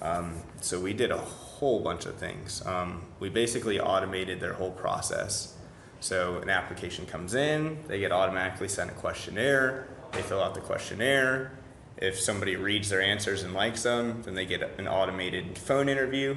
Um, 0.00 0.36
so 0.62 0.80
we 0.80 0.94
did 0.94 1.10
a 1.10 1.18
whole 1.18 1.80
bunch 1.80 2.06
of 2.06 2.14
things. 2.16 2.64
Um, 2.64 3.02
we 3.20 3.28
basically 3.28 3.78
automated 3.78 4.40
their 4.40 4.54
whole 4.54 4.70
process. 4.70 5.54
So 6.00 6.38
an 6.38 6.48
application 6.48 7.04
comes 7.04 7.34
in, 7.34 7.78
they 7.88 8.00
get 8.00 8.10
automatically 8.10 8.68
sent 8.68 8.88
a 8.90 8.94
questionnaire. 8.94 9.86
They 10.12 10.22
fill 10.22 10.42
out 10.42 10.54
the 10.54 10.60
questionnaire. 10.62 11.52
If 11.98 12.18
somebody 12.18 12.56
reads 12.56 12.88
their 12.88 13.02
answers 13.02 13.42
and 13.42 13.52
likes 13.52 13.82
them, 13.82 14.22
then 14.22 14.34
they 14.34 14.46
get 14.46 14.62
an 14.78 14.88
automated 14.88 15.58
phone 15.58 15.90
interview 15.90 16.36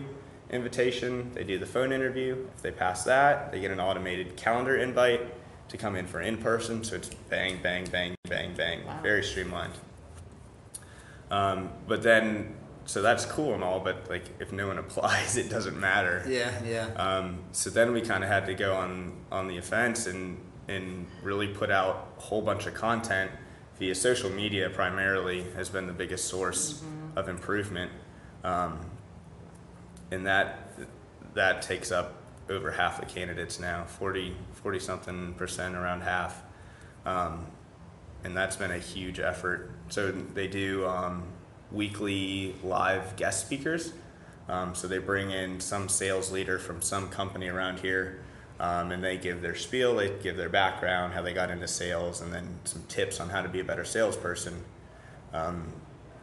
invitation. 0.50 1.31
They 1.33 1.45
do 1.45 1.57
the 1.57 1.65
phone 1.65 1.93
interview. 1.93 2.45
If 2.57 2.62
they 2.62 2.72
pass 2.72 3.05
that, 3.05 3.53
they 3.53 3.62
get 3.62 3.72
an 3.72 3.79
automated 3.79 4.36
calendar 4.36 4.75
invite 4.75 5.22
to 5.69 5.77
come 5.77 5.95
in 5.95 6.07
for 6.07 6.19
in 6.19 6.38
person. 6.38 6.83
So 6.83 6.98
it's 6.98 7.10
bang, 7.29 7.60
bang, 7.63 7.86
bang, 7.89 8.15
bang, 8.27 8.53
bang, 8.53 8.86
Wow. 8.86 9.00
very 9.01 9.24
streamlined. 9.24 9.74
Um, 11.33 11.71
but 11.87 12.03
then, 12.03 12.53
so 12.85 13.01
that's 13.01 13.25
cool 13.25 13.55
and 13.55 13.63
all, 13.63 13.79
but 13.79 14.07
like 14.07 14.23
if 14.39 14.51
no 14.51 14.67
one 14.67 14.77
applies, 14.85 15.35
it 15.35 15.49
doesn't 15.49 15.79
matter. 15.79 16.23
Yeah, 16.27 16.51
yeah. 16.63 16.85
Um, 16.93 17.39
so 17.51 17.71
then 17.71 17.91
we 17.91 18.01
kind 18.01 18.23
of 18.23 18.29
had 18.29 18.45
to 18.45 18.53
go 18.53 18.75
on 18.75 19.13
on 19.31 19.47
the 19.47 19.57
offense 19.57 20.05
and 20.05 20.37
and 20.67 21.07
really 21.23 21.47
put 21.47 21.71
out 21.71 22.13
a 22.17 22.21
whole 22.21 22.41
bunch 22.41 22.67
of 22.67 22.75
content 22.75 23.31
via 23.79 23.95
social 23.95 24.29
media. 24.29 24.69
Primarily 24.69 25.43
has 25.55 25.69
been 25.69 25.87
the 25.87 25.93
biggest 25.93 26.27
source 26.27 26.83
of 27.15 27.29
improvement, 27.29 27.91
um, 28.43 28.79
and 30.11 30.27
that 30.27 30.69
that 31.33 31.63
takes 31.63 31.91
up 31.91 32.13
over 32.49 32.69
half 32.69 32.99
the 32.99 33.05
candidates 33.05 33.59
now 33.59 33.85
40 33.85 34.35
40 34.51 34.79
something 34.79 35.33
percent 35.35 35.75
around 35.75 36.01
half 36.01 36.43
um, 37.05 37.47
and 38.23 38.35
that's 38.35 38.55
been 38.55 38.71
a 38.71 38.77
huge 38.79 39.19
effort 39.19 39.69
so 39.89 40.11
they 40.11 40.47
do 40.47 40.85
um, 40.87 41.23
weekly 41.71 42.55
live 42.63 43.15
guest 43.15 43.45
speakers 43.45 43.93
um, 44.49 44.75
so 44.75 44.87
they 44.87 44.97
bring 44.97 45.31
in 45.31 45.59
some 45.59 45.87
sales 45.89 46.31
leader 46.31 46.59
from 46.59 46.81
some 46.81 47.09
company 47.09 47.47
around 47.47 47.79
here 47.79 48.19
um, 48.59 48.91
and 48.91 49.03
they 49.03 49.17
give 49.17 49.41
their 49.41 49.55
spiel 49.55 49.95
they 49.95 50.09
give 50.21 50.37
their 50.37 50.49
background 50.49 51.13
how 51.13 51.21
they 51.21 51.33
got 51.33 51.49
into 51.49 51.67
sales 51.67 52.21
and 52.21 52.33
then 52.33 52.47
some 52.65 52.83
tips 52.87 53.19
on 53.19 53.29
how 53.29 53.41
to 53.41 53.49
be 53.49 53.59
a 53.59 53.63
better 53.63 53.85
salesperson 53.85 54.63
um, 55.33 55.71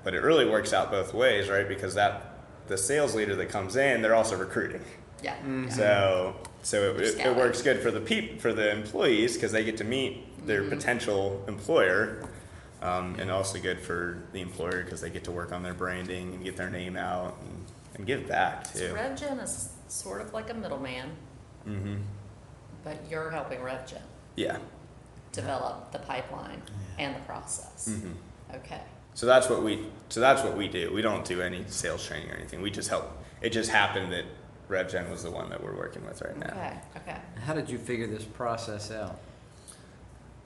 but 0.04 0.14
it 0.14 0.22
really 0.22 0.48
works 0.48 0.72
out 0.72 0.90
both 0.90 1.12
ways 1.12 1.48
right 1.48 1.68
because 1.68 1.94
that 1.94 2.38
the 2.68 2.78
sales 2.78 3.14
leader 3.14 3.34
that 3.34 3.48
comes 3.48 3.76
in 3.76 4.00
they're 4.02 4.14
also 4.14 4.36
recruiting 4.36 4.82
Yeah. 5.22 5.34
Mm-hmm. 5.36 5.68
so 5.70 6.36
so 6.62 6.90
it, 6.94 7.00
it, 7.00 7.12
Scouting. 7.14 7.38
works 7.38 7.62
good 7.62 7.80
for 7.80 7.90
the 7.90 8.00
peop, 8.00 8.38
for 8.40 8.52
the 8.52 8.70
employees 8.70 9.34
because 9.34 9.50
they 9.50 9.64
get 9.64 9.78
to 9.78 9.84
meet 9.84 10.29
their 10.44 10.60
Mm-hmm. 10.62 10.70
potential 10.70 11.44
employer, 11.48 12.28
um, 12.82 13.16
and 13.18 13.30
also 13.30 13.58
good 13.58 13.80
for 13.80 14.22
the 14.32 14.40
employer 14.40 14.82
because 14.84 15.00
they 15.00 15.10
get 15.10 15.24
to 15.24 15.30
work 15.30 15.52
on 15.52 15.62
their 15.62 15.74
branding 15.74 16.34
and 16.34 16.44
get 16.44 16.56
their 16.56 16.70
name 16.70 16.96
out 16.96 17.36
and, 17.42 17.64
and 17.96 18.06
give 18.06 18.26
back 18.28 18.66
So. 18.66 18.94
RevGen 18.94 19.42
is 19.42 19.68
sort 19.88 20.20
of 20.20 20.32
like 20.32 20.50
a 20.50 20.54
middleman, 20.54 21.10
hmm 21.64 21.96
but 22.82 22.96
you're 23.10 23.30
helping 23.30 23.58
RevGen 23.60 24.00
Yeah. 24.36 24.56
develop 25.32 25.92
the 25.92 25.98
pipeline 25.98 26.62
and 26.98 27.14
the 27.14 27.20
process. 27.20 27.88
hmm 28.00 28.12
Okay. 28.56 28.80
So 29.14 29.26
that's 29.26 29.48
what 29.50 29.62
we 29.62 29.86
so 30.08 30.20
that's 30.20 30.42
what 30.42 30.56
we 30.56 30.66
do. 30.68 30.90
We 30.94 31.02
don't 31.02 31.24
do 31.24 31.42
any 31.42 31.64
sales 31.68 32.04
training 32.06 32.30
or 32.30 32.34
anything. 32.36 32.62
We 32.62 32.70
just 32.70 32.88
help. 32.88 33.12
It 33.42 33.50
just 33.50 33.70
happened 33.70 34.12
that 34.12 34.24
RevGen 34.70 35.10
was 35.10 35.22
the 35.22 35.30
one 35.30 35.50
that 35.50 35.62
we're 35.62 35.76
working 35.76 36.04
with 36.06 36.22
right 36.22 36.36
now. 36.38 36.46
Okay. 36.46 36.78
Okay. 36.96 37.16
How 37.44 37.52
did 37.54 37.68
you 37.68 37.76
figure 37.78 38.06
this 38.06 38.24
process 38.24 38.90
out? 38.90 39.18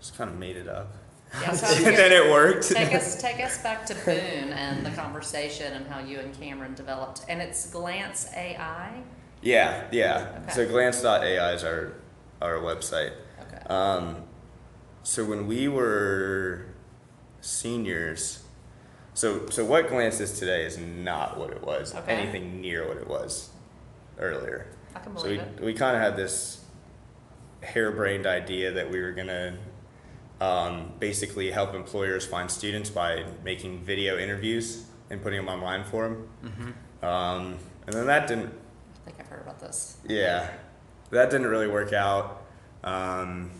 Just 0.04 0.18
kind 0.18 0.28
of 0.28 0.36
made 0.36 0.58
it 0.58 0.68
up, 0.68 0.92
Yeah, 1.40 1.52
so 1.52 1.66
and 1.88 1.96
then 1.96 2.12
it 2.12 2.30
worked. 2.30 2.68
take 2.68 2.94
us 2.94 3.18
take 3.22 3.40
us 3.42 3.56
back 3.62 3.86
to 3.86 3.94
Boone 3.94 4.52
and 4.52 4.84
the 4.84 4.90
conversation 4.90 5.72
and 5.72 5.86
how 5.86 6.00
you 6.00 6.18
and 6.18 6.38
Cameron 6.38 6.74
developed. 6.74 7.22
And 7.26 7.40
it's 7.40 7.70
Glance 7.70 8.28
AI. 8.36 9.02
Yeah, 9.40 9.84
yeah. 9.92 10.40
Okay. 10.42 10.52
So 10.52 10.68
glance.ai 10.68 11.52
is 11.54 11.64
our 11.64 11.94
our 12.42 12.56
website. 12.56 13.12
Okay. 13.40 13.62
Um, 13.70 14.16
so 15.04 15.24
when 15.24 15.46
we 15.46 15.68
were 15.68 16.66
seniors, 17.40 18.42
so 19.14 19.48
so 19.48 19.64
what 19.64 19.88
Glance 19.88 20.20
is 20.20 20.38
today 20.38 20.66
is 20.66 20.76
not 20.76 21.38
what 21.38 21.48
it 21.48 21.62
was. 21.62 21.94
Okay. 21.94 22.12
Anything 22.12 22.60
near 22.60 22.86
what 22.86 22.98
it 22.98 23.08
was 23.08 23.48
earlier. 24.18 24.66
I 24.94 24.98
can 24.98 25.14
believe 25.14 25.40
So 25.40 25.46
we 25.46 25.50
it. 25.56 25.60
we 25.64 25.72
kind 25.72 25.96
of 25.96 26.02
had 26.02 26.14
this 26.14 26.62
harebrained 27.62 28.26
idea 28.26 28.70
that 28.72 28.90
we 28.90 29.00
were 29.00 29.12
gonna 29.12 29.56
um, 30.40 30.92
basically 30.98 31.50
help 31.50 31.74
employers 31.74 32.26
find 32.26 32.50
students 32.50 32.90
by 32.90 33.24
making 33.44 33.84
video 33.84 34.18
interviews 34.18 34.86
and 35.10 35.22
putting 35.22 35.44
them 35.44 35.48
online 35.48 35.84
for 35.84 36.08
them. 36.08 36.28
Mm-hmm. 36.44 37.04
Um, 37.04 37.58
and 37.86 37.94
then 37.94 38.06
that 38.06 38.26
didn't 38.26 38.52
I 39.04 39.10
think 39.10 39.20
I've 39.20 39.26
heard 39.26 39.42
about 39.42 39.60
this. 39.60 39.98
yeah, 40.08 40.50
that 41.10 41.30
didn't 41.30 41.46
really 41.46 41.68
work 41.68 41.92
out. 41.92 42.42
Um, 42.82 43.50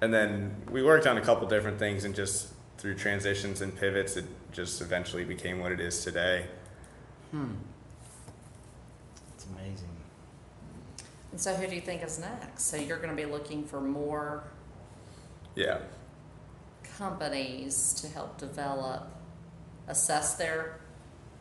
and 0.00 0.12
then 0.12 0.54
we 0.70 0.82
worked 0.82 1.06
on 1.06 1.18
a 1.18 1.20
couple 1.20 1.46
different 1.48 1.78
things, 1.78 2.04
and 2.04 2.14
just 2.14 2.52
through 2.78 2.94
transitions 2.94 3.60
and 3.60 3.76
pivots, 3.76 4.16
it 4.16 4.24
just 4.52 4.80
eventually 4.80 5.24
became 5.24 5.60
what 5.60 5.72
it 5.72 5.80
is 5.80 6.04
today. 6.04 6.46
Hmm. 7.32 7.54
It's 9.34 9.46
amazing. 9.46 9.88
And 11.32 11.40
so, 11.40 11.54
who 11.54 11.66
do 11.66 11.74
you 11.74 11.80
think 11.80 12.02
is 12.02 12.18
next? 12.18 12.64
So, 12.64 12.76
you're 12.76 12.98
going 12.98 13.14
to 13.14 13.16
be 13.16 13.30
looking 13.30 13.64
for 13.64 13.80
more 13.80 14.44
Yeah, 15.54 15.78
companies 16.98 17.94
to 18.02 18.08
help 18.08 18.36
develop, 18.38 19.08
assess 19.86 20.34
their 20.34 20.80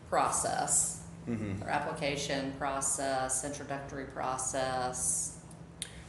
process, 0.10 1.02
hmm 1.26 1.58
their 1.58 1.70
application 1.70 2.54
process, 2.58 3.44
introductory 3.44 4.06
process, 4.06 5.40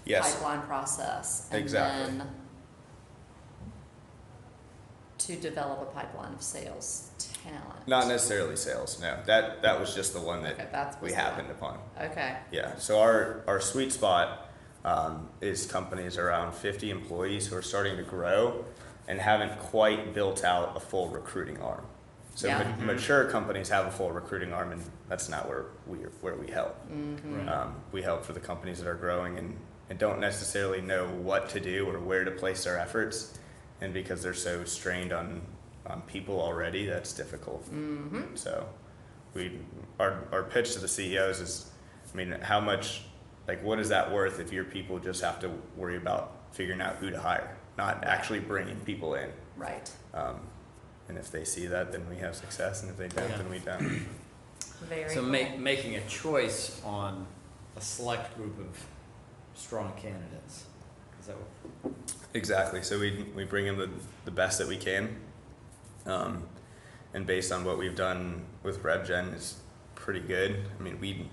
yes, 0.04 0.34
pipeline 0.34 0.62
process, 0.62 1.48
and 1.50 1.60
Exactly. 1.60 2.16
then 2.18 2.28
to 5.18 5.34
develop 5.36 5.80
a 5.82 5.86
pipeline 5.86 6.32
of 6.32 6.40
sales 6.42 7.10
talent. 7.42 7.88
not 7.88 8.06
necessarily 8.06 8.54
sales. 8.54 9.00
No, 9.00 9.18
that 9.26 9.62
that 9.62 9.80
was 9.80 9.94
just 9.94 10.12
the 10.12 10.20
one 10.20 10.42
that 10.44 10.52
Okay, 10.52 10.68
we 10.72 10.78
was 10.78 10.96
the 11.00 11.04
one. 11.06 11.12
happened 11.14 11.50
upon. 11.50 11.78
Okay. 12.00 12.36
Yeah, 12.52 12.76
so 12.76 13.00
our 13.00 13.42
our 13.48 13.60
sweet 13.60 13.92
spot 13.92 14.48
um, 14.84 15.28
is 15.40 15.66
companies 15.66 16.16
around 16.18 16.54
50 16.54 16.90
employees 16.90 17.48
who 17.48 17.56
are 17.56 17.62
starting 17.62 17.96
to 17.96 18.04
grow 18.04 18.64
and 19.08 19.18
haven't 19.20 19.58
quite 19.58 20.14
built 20.14 20.44
out 20.44 20.76
a 20.76 20.80
full 20.80 21.08
recruiting 21.08 21.60
arm. 21.60 21.84
So 22.36 22.46
Yeah. 22.46 22.72
ma- 22.78 22.92
mature 22.92 23.24
companies 23.24 23.68
have 23.70 23.86
a 23.86 23.90
full 23.90 24.12
recruiting 24.12 24.52
arm, 24.52 24.70
and 24.70 24.80
that's 25.08 25.28
not 25.28 25.48
where 25.48 25.64
we 25.88 25.98
where 26.20 26.36
we 26.36 26.46
help. 26.48 26.76
Mm-hmm. 26.88 27.36
Right. 27.38 27.48
Um, 27.48 27.74
we 27.90 28.02
help 28.02 28.24
for 28.24 28.32
the 28.32 28.38
companies 28.40 28.78
that 28.78 28.88
are 28.88 28.94
growing 28.94 29.36
and, 29.38 29.56
and 29.90 29.98
don't 29.98 30.20
necessarily 30.20 30.80
know 30.80 31.08
what 31.08 31.48
to 31.50 31.58
do 31.60 31.86
or 31.90 31.98
where 31.98 32.24
to 32.24 32.30
place 32.30 32.62
their 32.62 32.78
efforts, 32.78 33.36
and 33.80 33.92
because 33.92 34.22
they're 34.22 34.34
so 34.34 34.62
strained 34.64 35.12
on 35.12 35.42
on 35.86 36.02
people 36.02 36.38
already, 36.40 36.86
that's 36.86 37.12
difficult. 37.14 37.64
Mm-hmm. 37.72 38.36
So 38.36 38.68
we 39.34 39.58
our 39.98 40.22
our 40.30 40.42
pitch 40.44 40.74
to 40.74 40.78
the 40.80 40.86
CEOs 40.88 41.40
is, 41.40 41.70
I 42.12 42.16
mean, 42.16 42.30
how 42.42 42.60
much 42.60 43.02
like 43.48 43.64
what 43.64 43.80
is 43.80 43.88
that 43.88 44.12
worth 44.12 44.38
if 44.38 44.52
your 44.52 44.64
people 44.64 44.98
just 45.00 45.22
have 45.22 45.40
to 45.40 45.50
worry 45.76 45.96
about 45.96 46.34
figuring 46.52 46.80
out 46.82 46.96
who 46.96 47.10
to 47.10 47.18
hire, 47.20 47.56
not 47.78 48.04
actually 48.04 48.40
bringing 48.40 48.76
people 48.80 49.14
in. 49.14 49.30
Right. 49.56 49.90
Um, 50.12 50.40
and 51.08 51.16
if 51.16 51.30
they 51.30 51.44
see 51.44 51.66
that, 51.68 51.92
then 51.92 52.04
we 52.10 52.16
have 52.16 52.34
success, 52.34 52.82
and 52.82 52.90
if 52.90 52.98
they 52.98 53.08
don't, 53.08 53.30
Yeah. 53.30 53.36
then 53.38 53.48
we 53.50 53.60
don't. 53.60 54.06
Very 54.82 55.08
So 55.08 55.20
cool. 55.22 55.30
make, 55.30 55.58
making 55.58 55.94
a 55.94 56.06
choice 56.06 56.82
on 56.84 57.26
a 57.76 57.80
select 57.80 58.36
group 58.36 58.58
of 58.60 58.84
strong 59.54 59.92
candidates. 59.96 60.64
Is 61.20 61.26
that 61.28 61.36
what? 61.36 61.92
Exactly. 62.34 62.82
So 62.82 62.98
we 62.98 63.24
we 63.34 63.44
bring 63.44 63.66
in 63.66 63.78
the 63.78 63.88
the 64.24 64.30
best 64.30 64.58
that 64.58 64.68
we 64.68 64.76
can, 64.76 65.16
um, 66.06 66.46
and 67.14 67.26
based 67.26 67.50
on 67.50 67.64
what 67.64 67.78
we've 67.78 67.96
done 67.96 68.44
with 68.62 68.82
RevGen 68.82 69.34
is 69.34 69.56
pretty 69.94 70.20
good. 70.20 70.64
I 70.78 70.82
mean 70.82 71.00
we 71.00 71.28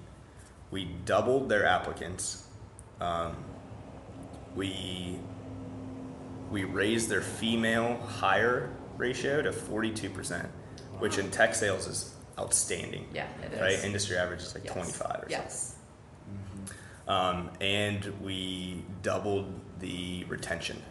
we 0.71 0.85
doubled 1.05 1.49
their 1.49 1.65
applicants. 1.65 2.47
Um, 3.01 3.35
we 4.55 5.19
we 6.51 6.63
raised 6.63 7.09
their 7.09 7.21
female 7.21 7.97
hire 7.97 8.69
ratio 8.97 9.41
to 9.41 9.51
forty 9.51 9.91
two 9.91 10.09
percent, 10.09 10.47
which 10.99 11.17
in 11.17 11.31
tech 11.31 11.55
sales 11.55 11.87
is 11.87 12.13
outstanding. 12.39 13.07
Yeah, 13.13 13.27
it 13.43 13.53
is. 13.53 13.59
Right, 13.59 13.83
industry 13.83 14.17
average 14.17 14.41
is 14.41 14.53
like 14.55 14.65
Yes. 14.65 14.73
twenty 14.73 14.91
five 14.91 15.09
or 15.23 15.29
something. 15.29 15.31
Yes. 15.31 15.75
Um, 17.07 17.51
and 17.61 18.03
we 18.21 18.83
doubled 19.03 19.53
the 19.79 20.23
retention. 20.25 20.81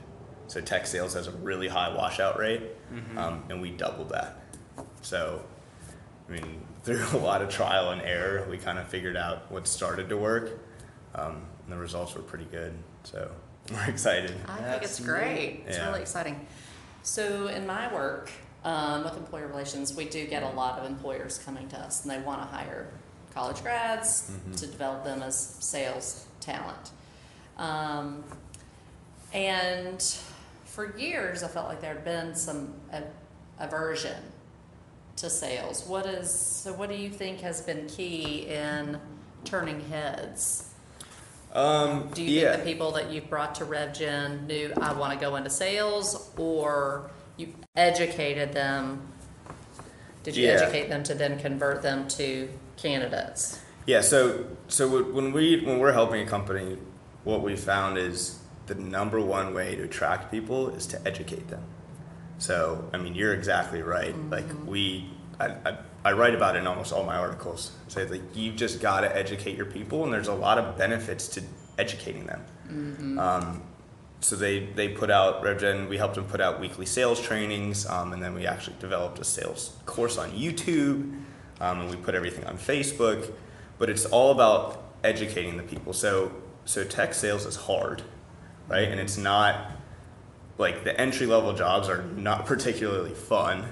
So 0.47 0.61
tech 0.61 0.87
sales 0.87 1.15
has 1.15 1.27
a 1.27 1.33
really 1.33 1.67
high 1.69 1.95
washout 1.95 2.39
rate, 2.39 2.63
um, 3.17 3.45
and 3.49 3.61
we 3.61 3.71
doubled 3.71 4.11
that. 4.11 4.41
So, 5.03 5.45
I 6.29 6.33
mean, 6.33 6.61
through 6.85 7.05
a 7.15 7.17
lot 7.19 7.43
of 7.43 7.49
trial 7.49 7.91
and 7.91 8.01
error, 8.03 8.47
we 8.49 8.59
kind 8.59 8.79
of 8.79 8.87
figured 8.87 9.17
out 9.17 9.51
what 9.51 9.67
started 9.67 10.09
to 10.11 10.17
work, 10.17 10.61
um, 11.15 11.47
and 11.65 11.73
the 11.73 11.77
results 11.79 12.15
were 12.15 12.23
pretty 12.23 12.45
good. 12.45 12.75
So 13.05 13.31
we're 13.73 13.85
excited. 13.91 14.35
I 14.49 14.57
think 14.59 14.83
it's 14.83 15.01
great. 15.01 15.65
It's 15.67 15.79
Yeah. 15.79 15.89
really 15.89 16.03
exciting. 16.03 16.47
So 17.03 17.49
in 17.49 17.67
my 17.67 17.93
work 17.93 18.31
um, 18.65 19.05
with 19.05 19.17
employer 19.17 19.47
relations, 19.47 19.95
we 19.95 20.07
do 20.07 20.27
get 20.27 20.43
a 20.43 20.49
lot 20.49 20.79
of 20.79 20.87
employers 20.87 21.37
coming 21.45 21.69
to 21.69 21.79
us, 21.79 22.03
and 22.03 22.11
they 22.11 22.19
want 22.19 22.41
to 22.41 22.47
hire 22.57 22.87
college 23.35 23.63
grads 23.63 24.31
Mhm. 24.31 24.57
to 24.59 24.67
develop 24.67 25.05
them 25.05 25.23
as 25.23 25.37
sales 25.61 26.25
talent. 26.41 26.91
Um, 27.59 28.25
and 29.35 30.03
for 30.65 30.97
years, 30.97 31.43
I 31.43 31.49
felt 31.49 31.69
like 31.69 31.81
there 31.83 31.95
had 31.95 32.05
been 32.05 32.35
some 32.35 32.75
a- 32.93 33.03
aversion 33.63 34.33
to 35.17 35.29
sales. 35.29 35.85
What 35.85 36.07
is 36.07 36.31
so? 36.33 36.73
What 36.73 36.89
do 36.89 36.97
you 36.97 37.11
think 37.11 37.41
has 37.41 37.61
been 37.61 37.87
key 37.89 38.49
in 38.49 39.01
turning 39.45 39.81
heads? 39.91 40.71
Um, 41.55 42.09
Do 42.13 42.23
you 42.23 42.41
yeah. 42.41 42.53
think 42.53 42.65
the 42.65 42.71
people 42.73 42.93
that 42.93 43.11
you've 43.11 43.31
brought 43.31 43.55
to 43.57 43.65
RevGen 43.65 44.47
knew 44.47 44.73
I 44.81 44.93
want 44.93 45.13
to 45.13 45.19
go 45.19 45.37
into 45.37 45.51
sales, 45.51 46.31
or 46.37 47.11
you 47.37 47.55
educated 47.77 48.53
them? 48.53 49.07
Did 50.25 50.37
you 50.37 50.47
Yeah. 50.47 50.55
educate 50.55 50.89
them 50.89 51.03
to 51.05 51.15
then 51.15 51.39
convert 51.39 51.83
them 51.83 52.09
to 52.09 52.49
candidates? 52.77 53.61
Yeah, 53.87 54.01
so 54.01 54.47
so 54.69 55.03
when 55.13 55.33
we 55.33 55.61
when 55.65 55.79
we're 55.79 55.93
helping 55.93 56.27
a 56.27 56.27
company, 56.27 56.79
what 57.23 57.43
we 57.43 57.55
found 57.55 57.99
is 57.99 58.39
the 58.67 58.75
number 58.75 59.21
one 59.21 59.53
way 59.55 59.77
to 59.77 59.83
attract 59.85 60.31
people 60.31 60.71
is 60.71 60.87
to 60.87 61.07
educate 61.07 61.49
them. 61.49 61.63
So 62.39 62.89
I 62.93 62.97
mean, 62.97 63.15
you're 63.15 63.35
exactly 63.35 63.83
right. 63.83 64.15
Like 64.31 64.47
we, 64.67 65.11
I, 65.41 65.47
I, 65.47 65.79
I 66.05 66.13
write 66.13 66.35
about 66.35 66.57
it 66.57 66.61
in 66.61 66.67
almost 66.67 66.93
all 66.93 67.05
my 67.05 67.17
articles. 67.17 67.73
Say 67.89 68.07
like 68.07 68.23
you 68.35 68.53
just 68.53 68.81
got 68.81 69.01
to 69.01 69.17
educate 69.17 69.57
your 69.57 69.67
people, 69.67 70.05
and 70.05 70.13
there's 70.13 70.29
a 70.29 70.35
lot 70.35 70.59
of 70.59 70.77
benefits 70.77 71.29
to 71.29 71.43
educating 71.79 72.27
them. 72.27 72.45
Um, 73.19 73.63
so 74.21 74.37
they 74.37 74.67
they 74.75 74.89
put 74.89 75.11
out 75.11 75.43
RevGen. 75.43 75.89
We 75.89 75.99
helped 75.99 76.15
them 76.15 76.25
put 76.25 76.41
out 76.41 76.61
weekly 76.61 76.87
sales 76.87 77.21
trainings, 77.21 77.87
um, 77.87 78.13
and 78.13 78.23
then 78.23 78.35
we 78.35 78.47
actually 78.47 78.77
developed 78.79 79.19
a 79.19 79.25
sales 79.25 79.77
course 79.87 80.19
on 80.19 80.31
YouTube, 80.31 81.21
um, 81.61 81.81
and 81.81 81.91
we 81.91 81.97
put 81.97 82.15
everything 82.15 82.45
on 82.45 82.57
Facebook. 82.57 83.33
But 83.79 83.91
it's 83.91 84.05
all 84.07 84.31
about 84.31 84.83
educating 85.03 85.57
the 85.57 85.63
people. 85.63 85.93
So 85.93 86.33
so 86.65 86.85
tech 86.85 87.15
sales 87.15 87.45
is 87.45 87.57
hard, 87.57 88.03
right? 88.69 88.89
And 88.89 89.01
it's 89.01 89.19
not 89.19 89.73
like 90.59 90.85
the 90.85 90.99
entry 90.99 91.27
level 91.27 91.53
jobs 91.53 91.89
are 91.89 92.03
not 92.03 92.47
particularly 92.53 93.15
fun, 93.15 93.65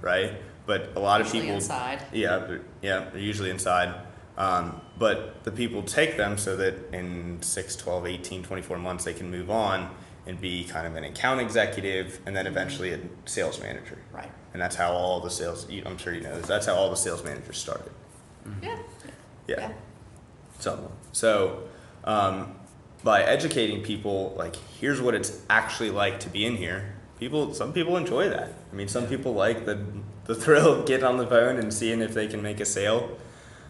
right? 0.00 0.32
But 0.66 0.92
a 0.96 1.00
lot 1.00 1.20
Usually 1.20 1.40
of 1.40 1.44
people 1.44 1.56
inside. 1.56 2.02
yeah, 2.12 2.38
they're- 2.38 2.64
yeah, 2.82 3.06
they're 3.12 3.20
usually 3.20 3.50
inside. 3.50 3.94
Um, 4.36 4.80
but 4.98 5.44
the 5.44 5.52
people 5.52 5.82
take 5.82 6.16
them 6.16 6.38
so 6.38 6.56
that 6.56 6.74
in 6.92 7.40
6, 7.42 7.76
12, 7.76 8.06
18, 8.06 8.42
24 8.42 8.78
months 8.78 9.04
they 9.04 9.12
can 9.14 9.30
move 9.30 9.50
on 9.50 9.94
and 10.26 10.40
be 10.40 10.64
kind 10.64 10.86
of 10.86 10.96
an 10.96 11.04
account 11.04 11.40
executive 11.40 12.18
and 12.26 12.34
then 12.34 12.46
eventually 12.46 12.92
a 12.94 12.98
sales 13.26 13.60
manager. 13.60 13.98
Right. 14.12 14.30
And 14.52 14.60
that's 14.62 14.74
how 14.74 14.92
all 14.92 15.20
the 15.20 15.30
sales, 15.30 15.66
I'm 15.84 15.98
sure 15.98 16.14
you 16.14 16.22
know 16.22 16.36
this, 16.38 16.46
that's 16.48 16.66
how 16.66 16.74
all 16.74 16.88
the 16.90 16.96
sales 16.96 17.22
managers 17.22 17.58
started. 17.58 17.92
Yeah. 18.62 18.78
Yeah. 19.46 19.72
Some 20.58 20.78
of. 20.80 20.92
So, 21.12 21.64
um, 22.04 22.54
by 23.02 23.22
educating 23.22 23.82
people, 23.82 24.34
like, 24.36 24.56
here's 24.56 25.00
what 25.00 25.14
it's 25.14 25.40
actually 25.50 25.90
like 25.90 26.20
to 26.20 26.30
be 26.30 26.46
in 26.46 26.56
here, 26.56 26.94
people, 27.20 27.52
some 27.54 27.72
people 27.72 27.96
enjoy 27.96 28.30
that. 28.30 28.52
I 28.72 28.74
mean, 28.74 28.88
some 28.88 29.06
people 29.06 29.34
like 29.34 29.66
the, 29.66 29.84
the 30.24 30.34
thrill 30.34 30.72
of 30.72 30.86
getting 30.86 31.04
on 31.04 31.18
the 31.18 31.26
phone 31.26 31.58
and 31.58 31.72
seeing 31.72 32.00
if 32.00 32.14
they 32.14 32.26
can 32.26 32.42
make 32.42 32.60
a 32.60 32.64
sale. 32.64 33.16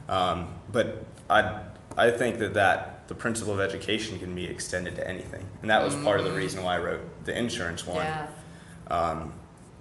Um, 0.09 0.55
but 0.71 1.05
I, 1.29 1.61
I 1.97 2.11
think 2.11 2.39
that, 2.39 2.55
that 2.55 3.09
the 3.09 3.15
principle 3.15 3.53
of 3.53 3.61
education 3.61 4.19
can 4.19 4.35
be 4.35 4.45
extended 4.45 4.97
to 4.97 5.09
anything. 5.09 5.45
And 5.63 5.71
that 5.71 5.83
was 5.83 5.95
part 5.97 6.21
of 6.21 6.27
the 6.27 6.33
reason 6.33 6.63
why 6.63 6.77
I 6.77 6.79
wrote 6.81 7.25
the 7.25 7.37
insurance 7.37 7.87
one. 7.87 8.05
Yeah. 8.05 8.27
Um, 8.89 9.33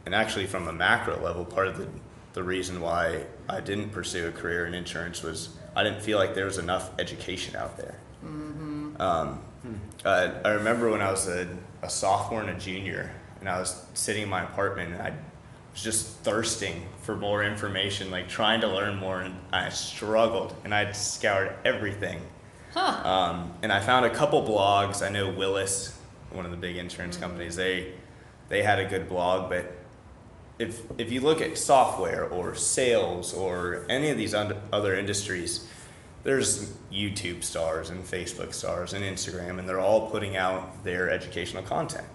and 0.05 0.13
actually, 0.13 0.47
from 0.47 0.67
a 0.67 0.73
macro 0.73 1.21
level, 1.21 1.45
part 1.45 1.67
of 1.67 1.77
the, 1.77 1.87
the 2.33 2.43
reason 2.43 2.81
why 2.81 3.25
I 3.47 3.61
didn't 3.61 3.89
pursue 3.89 4.27
a 4.27 4.31
career 4.31 4.65
in 4.65 4.73
insurance 4.73 5.23
was 5.23 5.55
I 5.75 5.83
didn't 5.83 6.01
feel 6.01 6.17
like 6.17 6.35
there 6.35 6.45
was 6.45 6.57
enough 6.57 6.91
education 6.99 7.55
out 7.55 7.77
there. 7.77 7.99
Um, 8.99 9.41
uh, 10.05 10.31
I 10.43 10.49
remember 10.49 10.89
when 10.89 11.01
I 11.01 11.09
was 11.09 11.27
a, 11.27 11.47
a 11.81 11.89
sophomore 11.89 12.41
and 12.41 12.49
a 12.49 12.59
junior, 12.59 13.11
and 13.39 13.49
I 13.49 13.59
was 13.59 13.85
sitting 13.93 14.23
in 14.23 14.29
my 14.29 14.43
apartment, 14.43 14.93
and 14.93 15.01
I 15.01 15.13
was 15.73 15.83
just 15.83 16.07
thirsting 16.19 16.85
for 17.01 17.15
more 17.15 17.43
information, 17.43 18.11
like 18.11 18.29
trying 18.29 18.61
to 18.61 18.67
learn 18.67 18.95
more, 18.95 19.21
and 19.21 19.35
I 19.51 19.69
struggled, 19.69 20.55
and 20.63 20.73
I 20.73 20.91
scoured 20.91 21.53
everything. 21.65 22.21
Huh. 22.73 23.07
Um, 23.07 23.53
and 23.61 23.71
I 23.71 23.79
found 23.79 24.05
a 24.05 24.09
couple 24.09 24.41
blogs. 24.43 25.05
I 25.05 25.09
know 25.09 25.29
Willis, 25.29 25.97
one 26.31 26.45
of 26.45 26.51
the 26.51 26.57
big 26.57 26.77
insurance 26.77 27.17
companies, 27.17 27.55
they 27.55 27.93
they 28.49 28.63
had 28.63 28.79
a 28.79 28.85
good 28.85 29.09
blog, 29.09 29.49
but 29.49 29.71
if 30.59 30.81
if 30.97 31.11
you 31.11 31.21
look 31.21 31.41
at 31.41 31.57
software 31.57 32.25
or 32.25 32.55
sales 32.55 33.33
or 33.33 33.85
any 33.89 34.09
of 34.09 34.17
these 34.17 34.33
other 34.33 34.95
industries, 34.95 35.67
there's 36.23 36.71
YouTube 36.91 37.43
stars 37.43 37.89
and 37.89 38.03
Facebook 38.03 38.53
stars 38.53 38.93
and 38.93 39.03
Instagram, 39.03 39.59
and 39.59 39.67
they're 39.67 39.79
all 39.79 40.09
putting 40.09 40.35
out 40.37 40.83
their 40.83 41.09
educational 41.09 41.63
content. 41.63 42.05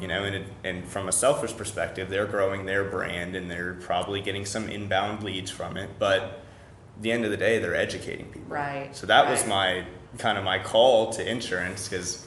You 0.00 0.08
know, 0.08 0.24
and 0.24 0.34
it, 0.36 0.46
and 0.64 0.86
from 0.86 1.08
a 1.08 1.12
selfish 1.12 1.56
perspective, 1.56 2.08
they're 2.08 2.26
growing 2.26 2.66
their 2.66 2.84
brand 2.84 3.34
and 3.34 3.50
they're 3.50 3.74
probably 3.74 4.20
getting 4.20 4.44
some 4.46 4.68
inbound 4.68 5.22
leads 5.22 5.50
from 5.50 5.76
it. 5.76 5.90
But 5.98 6.22
at 6.22 7.02
the 7.02 7.12
end 7.12 7.24
of 7.24 7.30
the 7.30 7.36
day, 7.36 7.58
they're 7.58 7.74
educating 7.76 8.26
people. 8.26 8.48
Right. 8.48 8.94
So 8.94 9.06
that 9.06 9.28
was 9.28 9.46
my 9.46 9.84
kind 10.18 10.38
of 10.38 10.44
my 10.44 10.58
call 10.58 11.10
to 11.12 11.28
insurance 11.28 11.88
because 11.88 12.26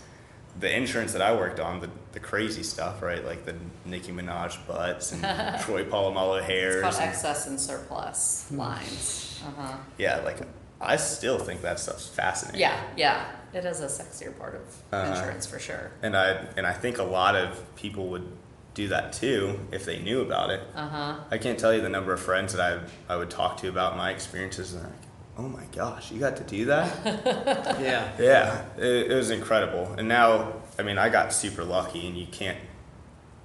the 0.59 0.75
insurance 0.75 1.13
that 1.13 1.21
I 1.21 1.33
worked 1.33 1.59
on, 1.61 1.79
the, 1.79 1.89
the 2.11 2.19
crazy 2.19 2.61
stuff, 2.63 3.01
right? 3.01 3.25
Like 3.25 3.45
the 3.45 3.55
Nicki 3.85 4.11
Minaj 4.11 4.57
butts 4.67 5.13
and 5.13 5.21
Troy 5.61 5.85
Polamalu 5.85 6.39
It's 6.39 6.47
hairs. 6.47 6.81
called 6.83 6.95
and- 6.95 7.03
excess 7.09 7.47
and 7.47 7.59
surplus 7.59 8.51
lines. 8.51 9.27
Uh 9.41 9.59
huh. 9.59 9.77
yeah, 9.97 10.17
like 10.19 10.37
I 10.79 10.97
still 10.97 11.39
think 11.39 11.63
that 11.63 11.79
stuff's 11.79 12.07
fascinating. 12.07 12.59
Yeah, 12.61 12.79
yeah. 12.95 13.25
It 13.53 13.65
is 13.65 13.81
a 13.81 13.85
sexier 13.87 14.37
part 14.37 14.55
of 14.55 14.61
Uh-huh. 14.93 15.11
insurance 15.13 15.45
for 15.45 15.59
sure. 15.59 15.91
And 16.01 16.15
I 16.15 16.45
and 16.57 16.65
I 16.65 16.73
think 16.73 16.97
a 16.97 17.03
lot 17.03 17.35
of 17.35 17.75
people 17.75 18.07
would 18.07 18.27
do 18.73 18.87
that 18.87 19.11
too 19.13 19.59
if 19.71 19.83
they 19.85 19.99
knew 19.99 20.21
about 20.21 20.49
it. 20.49 20.61
Uh 20.75 20.87
huh. 20.87 21.15
I 21.29 21.37
can't 21.37 21.59
tell 21.59 21.73
you 21.73 21.81
the 21.81 21.89
number 21.89 22.13
of 22.13 22.19
friends 22.21 22.53
that 22.53 22.61
I 22.61 23.13
I 23.13 23.17
would 23.17 23.29
talk 23.29 23.57
to 23.57 23.67
about 23.69 23.97
my 23.97 24.11
experiences 24.11 24.73
and 24.73 24.83
like, 24.83 24.93
oh 25.37 25.47
my 25.49 25.63
gosh, 25.75 26.11
you 26.11 26.19
got 26.19 26.37
to 26.37 26.43
do 26.43 26.65
that. 26.65 26.87
Yeah. 27.81 28.11
Yeah, 28.19 28.63
it, 28.77 29.11
it 29.11 29.15
was 29.15 29.31
incredible. 29.31 29.93
And 29.97 30.07
now, 30.07 30.53
I 30.77 30.83
mean, 30.83 30.97
I 30.99 31.09
got 31.09 31.33
super 31.33 31.63
lucky, 31.63 32.05
and 32.07 32.15
you 32.17 32.27
can't. 32.27 32.57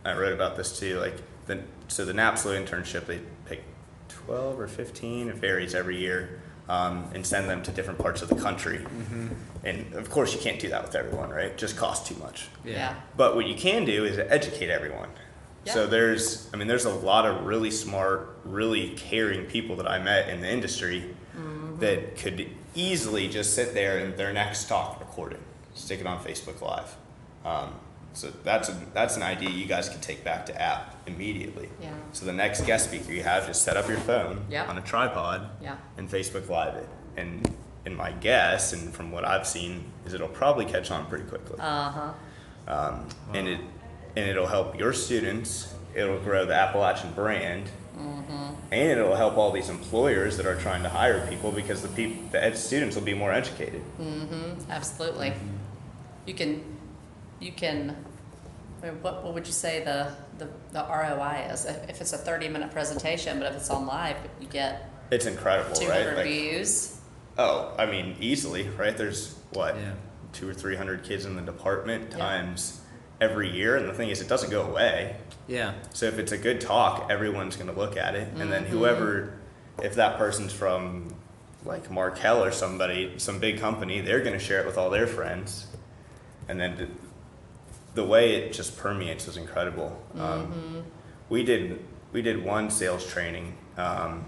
I 0.05 0.13
wrote 0.17 0.33
about 0.35 0.57
this 0.57 0.79
too. 0.79 0.99
Like 1.01 1.17
the 1.47 1.61
so 1.89 2.05
the 2.05 2.13
NAPSLO 2.13 2.55
internship, 2.65 3.07
they 3.07 3.21
pick 3.47 3.63
twelve 4.09 4.61
or 4.61 4.69
fifteen. 4.69 5.29
It 5.29 5.37
varies 5.37 5.75
every 5.75 5.97
year, 5.97 6.41
um, 6.69 7.11
and 7.15 7.27
send 7.27 7.49
them 7.49 7.63
to 7.63 7.71
different 7.71 7.99
parts 7.99 8.23
of 8.23 8.29
the 8.29 8.35
country. 8.37 8.85
And 9.65 9.93
of 9.95 10.11
course, 10.11 10.35
you 10.35 10.41
can't 10.41 10.59
do 10.59 10.69
that 10.69 10.83
with 10.85 10.95
everyone, 10.95 11.31
right? 11.31 11.47
It 11.47 11.59
just 11.59 11.77
costs 11.77 12.09
too 12.09 12.17
much. 12.17 12.49
Yeah. 12.65 12.95
But 13.17 13.37
what 13.37 13.47
you 13.47 13.55
can 13.55 13.85
do 13.85 14.05
is 14.05 14.19
educate 14.19 14.71
everyone. 14.71 15.09
Yeah. 15.65 15.75
So 15.75 15.87
there's, 15.87 16.49
I 16.53 16.57
mean, 16.57 16.69
there's 16.69 16.85
a 16.85 16.95
lot 16.95 17.27
of 17.27 17.45
really 17.45 17.71
smart, 17.71 18.39
really 18.45 18.91
caring 18.91 19.47
people 19.47 19.77
that 19.77 19.89
I 19.89 19.99
met 19.99 20.29
in 20.29 20.41
the 20.41 20.51
industry 20.51 21.15
that 21.81 22.17
could 22.17 22.49
easily 22.75 23.29
just 23.29 23.55
sit 23.55 23.75
there 23.75 23.99
and 23.99 24.17
their 24.17 24.33
next 24.33 24.69
talk 24.69 24.99
record 25.01 25.33
it, 25.33 25.41
stick 25.75 26.01
it 26.01 26.07
on 26.07 26.23
Facebook 26.23 26.61
Live. 26.61 26.97
Um, 27.45 27.75
so 28.17 28.33
that's 28.45 28.71
a, 28.71 28.77
that's 28.95 29.17
an 29.17 29.23
idea 29.23 29.51
you 29.51 29.67
guys 29.67 29.89
can 29.91 30.01
take 30.01 30.25
back 30.25 30.47
to 30.47 30.61
app 30.61 30.97
immediately. 31.07 31.69
Yeah. 31.81 31.93
So 32.13 32.25
the 32.25 32.33
next 32.33 32.65
guest 32.65 32.89
speaker 32.89 33.13
you 33.13 33.23
have, 33.23 33.47
just 33.47 33.63
set 33.63 33.77
up 33.77 33.89
your 33.89 33.99
phone 33.99 34.47
Yeah. 34.51 34.65
on 34.67 34.79
a 34.79 34.81
tripod 34.81 35.51
Yeah. 35.63 35.77
and 35.99 36.09
Facebook 36.11 36.49
Live 36.49 36.75
it, 36.77 36.89
and 37.17 37.49
and 37.85 37.97
my 37.97 38.11
guess, 38.13 38.73
and 38.73 38.93
from 38.93 39.13
what 39.13 39.25
I've 39.25 39.47
seen, 39.47 39.85
is 40.07 40.15
it'll 40.15 40.27
probably 40.29 40.65
catch 40.65 40.91
on 40.91 41.07
pretty 41.07 41.25
quickly. 41.25 41.57
Uh 41.61 41.91
huh. 41.91 42.13
um, 42.67 43.09
and 43.35 43.47
it 43.47 43.61
and 44.17 44.31
it'll 44.31 44.47
help 44.47 44.79
your 44.79 44.93
students. 44.95 45.75
It'll 45.95 46.19
grow 46.19 46.45
the 46.47 46.55
Appalachian 46.55 47.13
brand, 47.13 47.69
mm-hmm. 47.97 48.55
and 48.73 48.99
it'll 48.99 49.15
help 49.17 49.37
all 49.37 49.53
these 49.53 49.69
employers 49.69 50.37
that 50.39 50.47
are 50.47 50.57
trying 50.57 50.83
to 50.83 50.89
hire 50.89 51.27
people 51.29 51.53
because 51.53 51.83
the 51.83 51.89
people, 51.89 52.23
the 52.33 52.43
ed- 52.43 52.57
students 52.57 52.97
will 52.97 53.03
be 53.05 53.15
more 53.15 53.33
educated. 53.33 53.83
Mm-hmm. 54.01 54.71
Absolutely. 54.71 55.33
You 56.27 56.35
can, 56.35 56.63
you 57.41 57.53
can, 57.53 57.97
I 58.87 58.91
mean, 58.91 59.03
what, 59.03 59.25
what 59.25 59.35
would 59.35 59.47
you 59.47 59.53
say 59.53 59.83
the, 59.85 60.13
the, 60.39 60.49
the 60.73 60.85
ROI 60.89 61.49
is? 61.53 61.65
If 61.65 61.91
if 61.91 62.01
it's 62.01 62.13
a 62.13 62.19
thirty 62.19 62.49
minute 62.49 62.71
presentation, 62.71 63.39
but 63.39 63.49
if 63.51 63.57
it's 63.57 63.71
on 63.71 63.87
live, 63.87 64.17
you 64.41 64.47
get 64.47 64.91
It's 65.11 65.27
incredible, 65.27 65.75
200 65.75 65.91
right? 65.93 66.05
hundred 66.07 66.17
Like, 66.19 66.27
views. 66.27 67.01
oh, 67.39 67.75
I 67.79 67.87
mean, 67.87 68.17
easily, 68.21 68.69
right? 68.71 68.97
There's 68.97 69.35
what 69.53 69.77
Yeah. 69.77 69.93
two 70.33 70.49
or 70.49 70.55
three 70.55 70.77
hundred 70.77 71.03
kids 71.05 71.25
in 71.25 71.35
the 71.37 71.43
department 71.43 72.11
Yeah. 72.13 72.19
times 72.19 72.81
every 73.21 73.51
year, 73.51 73.77
and 73.77 73.89
the 73.89 73.95
thing 73.95 74.11
is, 74.11 74.21
it 74.21 74.29
doesn't 74.29 74.51
go 74.51 74.63
away. 74.63 75.17
Yeah. 75.49 75.73
So 75.93 76.07
if 76.07 76.19
it's 76.19 76.33
a 76.33 76.39
good 76.39 76.61
talk, 76.61 77.11
everyone's 77.11 77.57
going 77.57 77.73
to 77.73 77.77
look 77.79 77.97
at 77.97 78.15
it, 78.15 78.29
and 78.29 78.39
Mm-hmm. 78.39 78.51
then 78.51 78.65
whoever, 78.67 79.33
if 79.83 79.95
that 79.97 80.19
person's 80.19 80.53
from 80.53 81.15
like 81.65 81.91
Markel 81.91 82.45
or 82.45 82.53
somebody, 82.53 83.15
some 83.17 83.41
big 83.41 83.59
company, 83.59 84.01
they're 84.01 84.21
going 84.21 84.35
to 84.39 84.45
share 84.45 84.61
it 84.61 84.67
with 84.67 84.79
all 84.79 84.91
their 84.91 85.07
friends, 85.09 85.67
and 86.49 86.61
then 86.61 86.95
the, 87.97 88.03
the 88.03 88.09
way 88.09 88.37
it 88.37 88.53
just 88.53 88.77
permeates 88.77 89.27
is 89.27 89.37
incredible. 89.37 90.01
Mm-hmm. 90.15 90.21
Um, 90.23 90.85
we 91.29 91.43
did 91.43 91.85
we 92.13 92.23
did 92.23 92.45
one 92.45 92.71
sales 92.71 93.05
training, 93.07 93.57
um, 93.77 94.27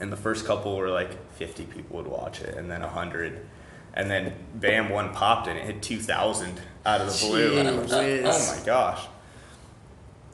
and 0.00 0.10
the 0.10 0.16
first 0.16 0.46
couple 0.46 0.76
were 0.76 0.88
like 0.88 1.30
fifty 1.34 1.64
people 1.64 1.96
would 1.98 2.06
watch 2.06 2.40
it, 2.40 2.56
and 2.56 2.70
then 2.70 2.80
hundred. 2.80 3.46
And 3.94 4.10
then 4.10 4.34
bam, 4.54 4.90
one 4.90 5.12
popped 5.12 5.48
and 5.48 5.58
it 5.58 5.64
hit 5.64 5.82
two 5.82 5.98
thousand 5.98 6.60
out 6.86 7.00
of 7.00 7.12
the 7.12 7.26
blue, 7.26 7.58
and 7.58 7.68
I 7.68 7.72
was 7.72 7.92
like, 7.92 8.20
"Oh 8.24 8.56
my 8.56 8.64
gosh!" 8.64 9.06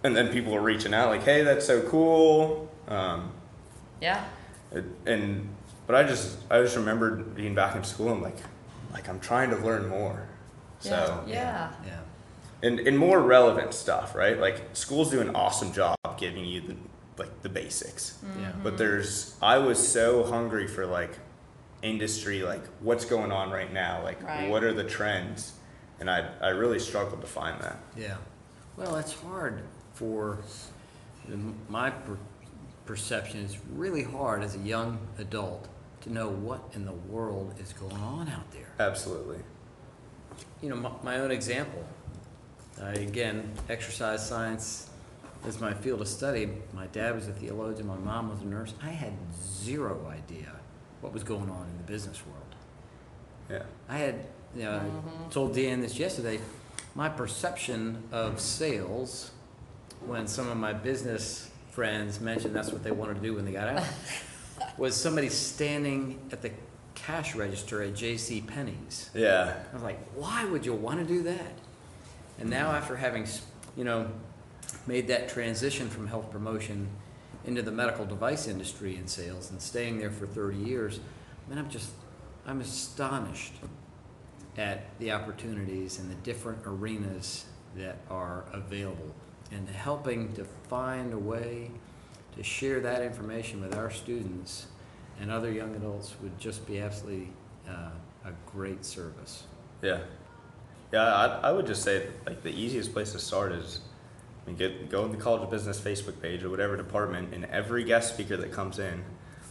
And 0.03 0.15
then 0.15 0.29
people 0.29 0.53
were 0.53 0.61
reaching 0.61 0.93
out 0.93 1.09
like, 1.09 1.23
"Hey, 1.23 1.43
that's 1.43 1.67
so 1.67 1.81
cool." 1.83 2.71
Um, 2.89 3.33
Yeah, 4.01 4.23
it, 4.71 4.85
and 5.07 5.49
but 5.87 5.97
I 5.97 6.03
just 6.05 6.37
I 6.51 6.61
just 6.61 6.77
remembered 6.77 7.35
being 7.35 7.55
back 7.55 7.75
in 7.75 7.85
school 7.85 8.13
and 8.13 8.23
like 8.23 8.37
like 8.93 9.09
I'm 9.09 9.21
trying 9.21 9.51
to 9.51 9.57
learn 9.57 9.89
more. 9.89 10.29
So 10.81 11.25
yeah, 11.27 11.35
yeah. 11.35 11.73
Yeah. 11.87 12.01
And, 12.65 12.81
and 12.81 12.99
more 12.99 13.21
relevant 13.21 13.75
stuff, 13.75 14.15
right? 14.15 14.39
Like 14.41 14.63
schools 14.73 15.11
do 15.11 15.21
an 15.21 15.37
awesome 15.37 15.73
job 15.73 15.97
giving 16.17 16.45
you 16.45 16.61
the 16.63 16.77
like 17.17 17.43
the 17.43 17.49
basics. 17.49 18.19
Mm-hmm. 18.25 18.41
Yeah. 18.41 18.53
But 18.63 18.79
there's 18.79 19.37
I 19.43 19.59
was 19.59 19.79
so 19.87 20.25
hungry 20.25 20.67
for 20.67 20.87
like 20.87 21.19
industry, 21.83 22.43
like 22.43 22.65
what's 22.81 23.05
going 23.05 23.31
on 23.31 23.51
right 23.51 23.73
now, 23.73 24.03
like 24.03 24.23
Right. 24.23 24.49
what 24.51 24.65
are 24.65 24.73
the 24.73 24.85
trends, 24.85 25.53
and 26.01 26.11
I 26.11 26.29
I 26.41 26.49
really 26.49 26.79
struggled 26.79 27.21
to 27.21 27.27
find 27.27 27.61
that. 27.61 27.79
Yeah. 27.97 28.17
Well, 28.77 28.97
it's 28.97 29.13
hard 29.13 29.63
for 29.93 30.39
my 31.69 31.91
per- 31.91 32.19
perception. 32.87 33.45
It's 33.45 33.59
really 33.73 34.03
hard 34.03 34.43
as 34.43 34.57
a 34.57 34.59
young 34.59 34.99
adult 35.19 35.69
to 36.01 36.13
know 36.13 36.29
what 36.29 36.61
in 36.73 36.85
the 36.85 36.93
world 36.93 37.55
is 37.61 37.73
going 37.73 37.97
on 38.03 38.29
out 38.29 38.51
there. 38.51 38.67
Absolutely. 38.81 39.39
You 40.61 40.71
know, 40.71 40.77
my, 40.77 40.91
my 41.03 41.19
own 41.21 41.31
example. 41.31 41.85
I, 42.83 42.93
again, 42.93 43.53
exercise 43.69 44.27
science 44.27 44.91
is 45.47 45.61
my 45.61 45.75
field 45.75 46.01
of 46.01 46.09
study. 46.09 46.49
My 46.73 46.87
dad 46.87 47.15
was 47.15 47.29
a 47.29 47.33
theologian. 47.33 47.87
My 47.87 47.97
mom 47.97 48.31
was 48.31 48.41
a 48.41 48.47
nurse. 48.47 48.75
I 48.83 48.91
had 48.91 49.13
zero 49.43 50.11
idea 50.11 50.53
what 51.01 51.13
was 51.13 51.23
going 51.23 51.51
on 51.51 51.67
in 51.71 51.77
the 51.77 51.85
business 51.85 52.23
world. 52.27 52.41
Yeah. 53.51 53.63
I 53.89 53.99
had, 53.99 54.27
you 54.57 54.65
know, 54.65 54.81
I 54.81 55.31
told 55.33 55.55
Dan 55.55 55.81
this 55.81 55.99
yesterday. 55.99 56.41
My 56.95 57.09
perception 57.09 58.03
of 58.13 58.41
sales, 58.41 59.33
when 60.07 60.27
some 60.27 60.49
of 60.49 60.57
my 60.57 60.73
business 60.73 61.51
friends 61.71 62.21
mentioned 62.21 62.55
that's 62.55 62.71
what 62.71 62.85
they 62.85 62.93
wanted 62.93 63.15
to 63.15 63.21
do 63.21 63.35
when 63.35 63.45
they 63.45 63.53
got 63.53 63.69
out, 63.69 63.85
was 64.79 64.97
somebody 64.97 65.29
standing 65.29 66.21
at 66.33 66.41
the 66.41 66.53
cash 66.95 67.35
register 67.35 67.83
at 67.83 67.95
J.C. 67.95 68.41
Penney's. 68.41 69.11
Yeah. 69.13 69.55
I 69.71 69.75
was 69.75 69.83
like, 69.83 69.99
why 70.15 70.45
would 70.45 70.65
you 70.65 70.73
want 70.73 71.01
to 71.01 71.05
do 71.05 71.23
that? 71.25 71.53
And 72.39 72.51
now, 72.51 72.73
after 72.73 72.97
having, 72.97 73.27
you 73.77 73.85
know, 73.85 74.11
made 74.87 75.09
that 75.09 75.29
transition 75.29 75.89
from 75.89 76.07
health 76.07 76.31
promotion 76.31 76.89
into 77.45 77.63
the 77.63 77.71
medical 77.71 78.05
device 78.05 78.49
industry 78.49 78.97
in 78.97 79.07
sales 79.07 79.51
and 79.51 79.61
staying 79.61 79.99
there 79.99 80.11
for 80.11 80.27
30 80.27 80.59
years, 80.59 81.01
man, 81.49 81.59
I'm 81.59 81.71
just, 81.71 81.91
I'm 82.47 82.61
astonished 82.61 83.55
at 84.57 84.99
the 84.99 85.13
opportunities 85.13 85.99
and 85.99 86.11
the 86.11 86.15
different 86.17 86.61
arenas 86.65 87.45
that 87.77 87.99
are 88.11 88.45
available 88.53 89.15
and 89.51 89.69
helping 89.69 90.33
to 90.35 90.45
find 90.45 91.13
a 91.13 91.19
way 91.19 91.71
to 92.37 92.43
share 92.43 92.81
that 92.81 93.03
information 93.03 93.61
with 93.61 93.77
our 93.77 93.91
students 93.91 94.67
and 95.21 95.31
other 95.31 95.51
young 95.51 95.75
adults 95.77 96.15
would 96.23 96.37
just 96.39 96.67
be 96.67 96.81
absolutely 96.81 97.29
uh, 97.69 97.91
a 98.25 98.33
great 98.51 98.85
service. 98.85 99.45
Yeah. 99.83 100.01
Yeah, 100.95 101.13
I, 101.13 101.49
I 101.49 101.53
would 101.53 101.67
just 101.67 101.83
say 101.83 102.07
like 102.25 102.43
the 102.43 102.51
easiest 102.53 102.93
place 102.93 103.13
to 103.13 103.19
start 103.19 103.51
is 103.53 103.81
I 104.45 104.47
mean, 104.49 104.57
get 104.57 104.91
go 104.91 105.03
on 105.03 105.11
the 105.11 105.17
College 105.17 105.43
of 105.43 105.51
Business 105.51 105.81
Facebook 105.81 106.21
page 106.23 106.45
or 106.45 106.51
whatever 106.51 106.77
department, 106.77 107.35
and 107.35 107.47
every 107.47 107.83
guest 107.83 108.15
speaker 108.15 108.37
that 108.37 108.53
comes 108.53 108.79
in, 108.79 109.03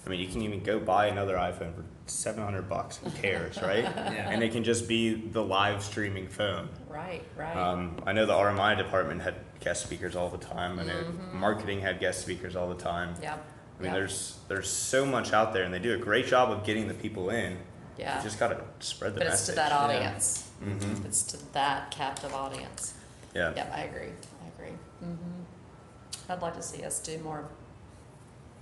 I 0.05 0.09
mean, 0.09 0.19
you 0.19 0.27
can 0.27 0.41
even 0.41 0.61
go 0.61 0.79
buy 0.79 1.07
another 1.07 1.35
iPhone 1.35 1.75
for 1.75 1.83
seven 2.05 2.43
hundred 2.43 2.69
bucks. 2.69 2.97
Who 2.97 3.09
cares, 3.11 3.61
right? 3.61 3.83
Yeah. 4.13 4.29
And 4.29 4.43
it 4.43 4.51
can 4.51 4.63
just 4.63 4.87
be 4.87 5.15
the 5.15 5.43
live 5.43 5.83
streaming 5.83 6.27
phone. 6.27 6.69
Right, 6.87 7.23
right. 7.35 7.55
Um, 7.55 7.97
I 8.05 8.13
know 8.13 8.25
the 8.25 8.33
RMI 8.33 8.77
department 8.77 9.21
had 9.21 9.35
guest 9.59 9.83
speakers 9.83 10.15
all 10.15 10.29
the 10.29 10.37
time. 10.37 10.79
I 10.79 10.83
know 10.83 11.03
marketing 11.33 11.81
had 11.81 11.99
guest 11.99 12.21
speakers 12.21 12.55
all 12.55 12.69
the 12.69 12.81
time. 12.81 13.15
yeah. 13.21 13.33
I 13.33 13.81
mean, 13.81 13.91
yeah. 13.91 13.99
there's 13.99 14.37
there's 14.47 14.69
so 14.69 15.05
much 15.05 15.33
out 15.33 15.51
there, 15.51 15.63
and 15.63 15.73
they 15.73 15.79
do 15.79 15.93
a 15.93 15.97
great 15.97 16.27
job 16.27 16.51
of 16.51 16.63
getting 16.63 16.87
the 16.87 16.93
people 16.93 17.31
in. 17.31 17.57
Yeah. 17.97 18.17
You 18.17 18.23
just 18.23 18.39
gotta 18.39 18.61
spread 18.79 19.13
the 19.13 19.19
But 19.19 19.27
it's 19.27 19.33
message. 19.33 19.55
to 19.55 19.55
that 19.55 19.71
audience. 19.71 20.49
Mhm. 20.63 21.05
It's 21.05 21.23
to 21.23 21.53
that 21.53 21.91
captive 21.91 22.33
audience. 22.33 22.93
Yeah. 23.35 23.53
Yep, 23.55 23.71
I 23.75 23.81
agree. 23.81 24.09
I 24.43 24.47
agree. 24.55 24.75
hmm 24.99 25.15
I'd 26.29 26.41
like 26.41 26.55
to 26.55 26.61
see 26.63 26.83
us 26.83 26.99
do 26.99 27.17
more 27.19 27.49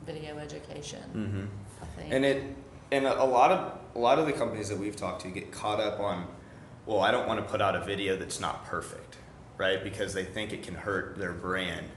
video 0.06 0.38
education. 0.38 1.04
Mm-hmm. 1.15 1.46
I 1.84 1.86
think. 2.02 2.13
And 2.13 2.26
it 2.26 2.44
and 2.91 3.06
a 3.06 3.22
a 3.22 3.26
lot 3.26 3.52
of 3.52 3.78
a 3.96 4.00
lot 4.00 4.20
of 4.20 4.26
the 4.26 4.34
companies 4.34 4.70
that 4.70 4.78
we've 4.78 4.96
talked 4.96 5.22
to 5.24 5.28
get 5.30 5.52
caught 5.52 5.80
up 5.80 6.00
on, 6.00 6.28
well, 6.86 7.00
I 7.02 7.12
don't 7.12 7.28
want 7.28 7.39
to 7.39 7.50
put 7.50 7.62
out 7.62 7.76
a 7.76 7.82
video 7.82 8.15
that's 8.15 8.39
not 8.39 8.65
perfect, 8.65 9.17
right? 9.58 9.84
Because 9.84 10.13
they 10.13 10.24
think 10.26 10.54
it 10.54 10.63
can 10.63 10.76
hurt 10.76 11.17
their 11.17 11.34
brand, 11.34 11.88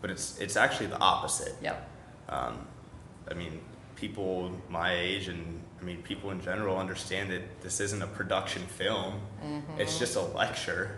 but 0.00 0.10
it's 0.10 0.38
it's 0.38 0.56
actually 0.56 0.86
the 0.86 0.98
opposite. 0.98 1.54
Yep. 1.62 1.88
Um, 2.28 2.66
I 3.30 3.34
mean, 3.34 3.60
people 3.96 4.50
my 4.68 4.94
age 4.94 5.28
and 5.28 5.62
I 5.84 5.86
mean 5.86 6.00
people 6.02 6.30
in 6.30 6.40
general 6.40 6.78
understand 6.78 7.30
that 7.30 7.60
this 7.60 7.78
isn't 7.78 8.00
a 8.00 8.06
production 8.06 8.62
film; 8.62 9.20
it's 9.76 9.98
just 9.98 10.16
a 10.16 10.22
lecture. 10.22 10.96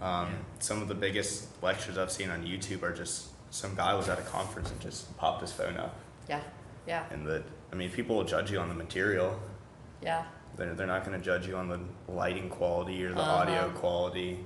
Um, 0.00 0.26
Yeah. 0.26 0.28
Some 0.58 0.82
of 0.82 0.88
the 0.88 0.94
biggest 0.96 1.62
lectures 1.62 1.96
I've 1.96 2.10
seen 2.10 2.28
on 2.28 2.44
YouTube 2.44 2.82
are 2.82 2.92
just 2.92 3.28
some 3.50 3.76
guy 3.76 3.94
was 3.94 4.08
at 4.08 4.18
a 4.18 4.22
conference 4.22 4.72
and 4.72 4.80
just 4.80 5.16
popped 5.18 5.40
his 5.40 5.52
phone 5.52 5.76
up, 5.76 5.94
Yeah. 6.28 6.40
Yeah. 6.84 7.04
and 7.12 7.24
that 7.28 7.44
I 7.72 7.76
mean 7.76 7.90
people 7.92 8.16
will 8.16 8.24
judge 8.24 8.50
you 8.50 8.58
on 8.58 8.68
the 8.68 8.74
material. 8.74 9.38
Yeah. 10.02 10.24
They're, 10.56 10.74
they're 10.74 10.86
not 10.88 11.04
going 11.06 11.16
to 11.18 11.24
judge 11.24 11.46
you 11.46 11.56
on 11.56 11.68
the 11.68 11.78
lighting 12.12 12.50
quality 12.50 13.04
or 13.04 13.14
the 13.14 13.20
Uh-huh. 13.20 13.36
audio 13.42 13.70
quality. 13.70 14.44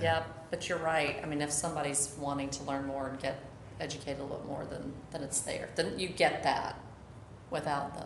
Yeah, 0.00 0.22
But 0.50 0.68
you're 0.68 0.78
right. 0.78 1.18
I 1.22 1.26
mean, 1.26 1.40
if 1.42 1.50
somebody's 1.50 2.14
wanting 2.18 2.50
to 2.50 2.62
learn 2.64 2.84
more 2.86 3.08
and 3.08 3.18
get 3.18 3.36
educated 3.80 4.20
a 4.20 4.22
little 4.24 4.44
more, 4.46 4.64
then 4.70 4.92
then 5.10 5.22
it's 5.22 5.40
there. 5.40 5.70
Then 5.74 5.98
you 5.98 6.08
get 6.08 6.42
that 6.42 6.78
without 7.54 7.94
the 7.94 8.04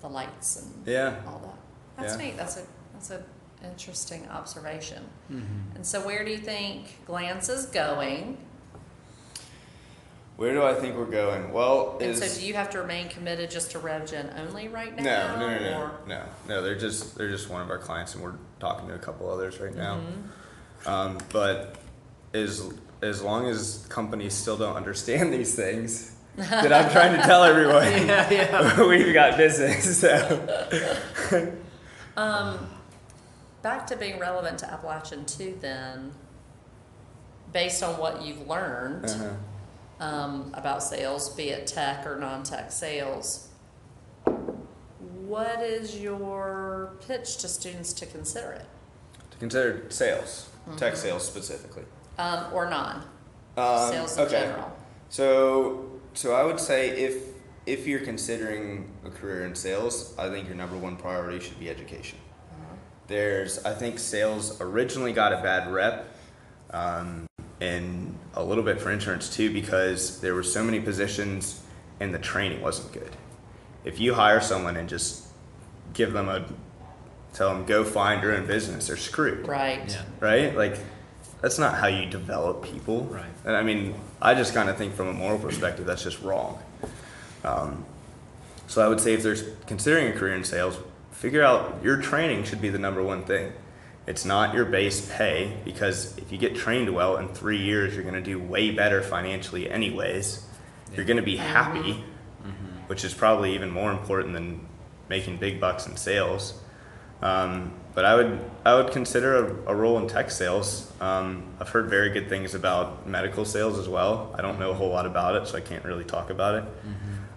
the 0.00 0.08
lights 0.08 0.62
and 0.62 0.86
Yeah. 0.86 1.16
all 1.26 1.40
that. 1.40 1.58
That's 1.96 2.16
Yeah. 2.16 2.26
neat. 2.26 2.36
That's 2.36 2.56
a 2.58 2.62
that's 2.92 3.10
a 3.10 3.22
interesting 3.64 4.28
observation. 4.28 5.04
Mm-hmm. 5.32 5.74
And 5.74 5.84
so, 5.84 6.00
where 6.06 6.24
do 6.24 6.30
you 6.30 6.38
think 6.38 7.04
Glance 7.06 7.48
is 7.48 7.66
going? 7.66 8.38
Where 10.36 10.54
do 10.54 10.62
I 10.62 10.74
think 10.74 10.96
we're 10.96 11.06
going? 11.06 11.52
Well, 11.52 11.98
And 12.00 12.12
is 12.12 12.20
so, 12.20 12.40
do 12.40 12.46
you 12.46 12.54
have 12.54 12.70
to 12.70 12.78
remain 12.78 13.08
committed 13.08 13.50
just 13.50 13.72
to 13.72 13.80
RevGen 13.80 14.38
only 14.38 14.68
right 14.68 14.94
now? 14.94 15.36
no, 15.36 15.48
no, 15.48 15.58
no, 15.58 15.78
or- 15.80 15.90
no, 16.06 16.22
no. 16.46 16.62
They're 16.62 16.78
just 16.78 17.16
they're 17.16 17.30
just 17.30 17.48
one 17.50 17.60
of 17.60 17.70
our 17.70 17.78
clients, 17.78 18.14
and 18.14 18.22
we're 18.22 18.34
talking 18.60 18.86
to 18.88 18.94
a 18.94 18.98
couple 18.98 19.28
others 19.28 19.58
right 19.58 19.74
now. 19.74 19.98
Mhm. 20.84 20.88
Um, 20.88 21.18
but 21.32 21.74
as 22.34 22.62
as 23.02 23.20
long 23.22 23.46
as 23.48 23.84
companies 23.88 24.34
still 24.34 24.56
don't 24.56 24.76
understand 24.76 25.32
these 25.38 25.56
things 25.56 26.12
that 26.38 26.72
I'm 26.72 26.90
trying 26.90 27.16
to 27.18 27.22
tell 27.26 27.42
everyone, 27.44 27.84
Yeah, 28.06 28.30
yeah. 28.30 28.82
we've 28.86 29.12
got 29.12 29.36
business. 29.36 30.00
So. 31.28 31.52
Um, 32.16 32.66
back 33.62 33.86
to 33.88 33.96
being 33.96 34.18
relevant 34.18 34.58
to 34.60 34.70
Appalachian 34.72 35.24
too, 35.24 35.56
then, 35.60 36.12
based 37.52 37.82
on 37.82 37.98
what 37.98 38.22
you've 38.22 38.46
learned 38.48 39.04
Uh-huh. 39.06 40.04
um, 40.04 40.50
about 40.54 40.82
sales, 40.82 41.28
be 41.30 41.50
it 41.50 41.66
tech 41.66 42.06
or 42.06 42.16
non-tech 42.16 42.72
sales, 42.72 43.48
what 45.26 45.60
is 45.60 45.98
your 46.00 46.92
pitch 47.06 47.36
to 47.38 47.48
students 47.48 47.92
to 47.94 48.06
consider 48.06 48.52
it, 48.52 48.66
To 49.32 49.36
consider 49.38 49.84
sales, 49.90 50.48
tech 50.76 50.96
sales 50.96 51.26
specifically. 51.26 51.84
um, 52.18 52.46
or 52.52 52.68
non 52.70 53.04
Um, 53.56 53.90
sales 53.92 54.16
in 54.16 54.22
okay. 54.24 54.40
general? 54.42 54.72
So, 55.10 55.87
so 56.18 56.34
I 56.34 56.42
would 56.42 56.58
say 56.58 56.88
if 56.88 57.14
if 57.64 57.86
you're 57.86 58.00
considering 58.00 58.90
a 59.04 59.10
career 59.10 59.44
in 59.44 59.54
sales, 59.54 60.14
I 60.18 60.28
think 60.30 60.48
your 60.48 60.56
number 60.56 60.76
one 60.76 60.96
priority 60.96 61.38
should 61.38 61.60
be 61.60 61.70
education. 61.70 62.18
There's, 63.06 63.64
I 63.64 63.72
think, 63.72 64.00
sales 64.00 64.60
originally 64.60 65.12
got 65.12 65.32
a 65.32 65.36
bad 65.36 65.72
rep, 65.72 66.12
um, 66.70 67.26
and 67.60 68.18
a 68.34 68.42
little 68.42 68.64
bit 68.64 68.80
for 68.80 68.90
insurance 68.90 69.34
too, 69.34 69.52
because 69.52 70.20
there 70.20 70.34
were 70.34 70.42
so 70.42 70.64
many 70.64 70.80
positions 70.80 71.60
and 72.00 72.12
the 72.12 72.18
training 72.18 72.62
wasn't 72.62 72.92
good. 72.92 73.14
If 73.84 74.00
you 74.00 74.14
hire 74.14 74.40
someone 74.40 74.76
and 74.76 74.88
just 74.88 75.28
give 75.92 76.12
them 76.12 76.28
a, 76.28 76.44
tell 77.32 77.54
them 77.54 77.64
go 77.64 77.84
find 77.84 78.22
your 78.24 78.34
own 78.34 78.46
business, 78.46 78.88
they're 78.88 78.96
screwed 78.96 79.46
Right. 79.46 79.88
Yeah. 79.88 80.02
right? 80.20 80.56
Like, 80.56 80.78
that's 81.40 81.58
not 81.58 81.74
how 81.74 81.86
you 81.86 82.06
develop 82.06 82.62
people. 82.62 83.04
Right. 83.04 83.24
And 83.44 83.56
I 83.56 83.62
mean, 83.62 83.94
I 84.20 84.34
just 84.34 84.54
kind 84.54 84.68
of 84.68 84.76
think 84.76 84.94
from 84.94 85.08
a 85.08 85.12
moral 85.12 85.38
perspective, 85.38 85.86
that's 85.86 86.02
just 86.02 86.20
wrong. 86.22 86.58
Um, 87.44 87.84
so 88.66 88.84
I 88.84 88.88
would 88.88 89.00
say 89.00 89.14
if 89.14 89.22
there's 89.22 89.44
considering 89.66 90.08
a 90.08 90.12
career 90.12 90.34
in 90.34 90.44
sales, 90.44 90.78
figure 91.12 91.42
out 91.42 91.78
your 91.82 91.96
training 91.96 92.44
should 92.44 92.60
be 92.60 92.68
the 92.68 92.78
number 92.78 93.02
one 93.02 93.24
thing. 93.24 93.52
It's 94.06 94.24
not 94.24 94.54
your 94.54 94.64
base 94.64 95.10
pay 95.14 95.52
because 95.64 96.16
if 96.16 96.32
you 96.32 96.38
get 96.38 96.56
trained 96.56 96.94
well 96.94 97.18
in 97.18 97.28
three 97.28 97.58
years, 97.58 97.94
you're 97.94 98.04
going 98.04 98.14
to 98.14 98.22
do 98.22 98.38
way 98.38 98.70
better 98.70 99.02
financially, 99.02 99.70
anyways. 99.70 100.46
You're 100.94 101.04
going 101.04 101.18
to 101.18 101.22
be 101.22 101.36
happy, 101.36 102.04
which 102.86 103.04
is 103.04 103.12
probably 103.12 103.54
even 103.54 103.70
more 103.70 103.92
important 103.92 104.32
than 104.32 104.66
making 105.10 105.36
big 105.36 105.60
bucks 105.60 105.86
in 105.86 105.96
sales. 105.96 106.58
Um, 107.20 107.72
but 107.94 108.04
I 108.04 108.14
would 108.14 108.40
I 108.64 108.74
would 108.74 108.92
consider 108.92 109.36
a, 109.66 109.72
a 109.72 109.74
role 109.74 109.98
in 109.98 110.08
tech 110.08 110.30
sales. 110.30 110.92
Um, 111.00 111.44
I've 111.60 111.68
heard 111.68 111.88
very 111.88 112.10
good 112.10 112.28
things 112.28 112.54
about 112.54 113.06
medical 113.06 113.44
sales 113.44 113.78
as 113.78 113.88
well. 113.88 114.34
I 114.38 114.42
don't 114.42 114.58
know 114.58 114.70
a 114.70 114.74
whole 114.74 114.90
lot 114.90 115.06
about 115.06 115.34
it, 115.36 115.48
so 115.48 115.56
I 115.56 115.60
can't 115.60 115.84
really 115.84 116.04
talk 116.04 116.30
about 116.30 116.54
it. 116.56 116.64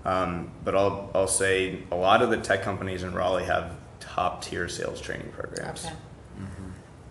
Um, 0.05 0.51
but 0.63 0.75
I'll 0.75 1.09
I'll 1.13 1.27
say 1.27 1.83
a 1.91 1.95
lot 1.95 2.21
of 2.21 2.29
the 2.29 2.37
tech 2.37 2.63
companies 2.63 3.03
in 3.03 3.13
Raleigh 3.13 3.45
have 3.45 3.75
top 3.99 4.43
tier 4.43 4.67
sales 4.67 4.99
training 4.99 5.31
programs. 5.31 5.85
Okay. 5.85 5.95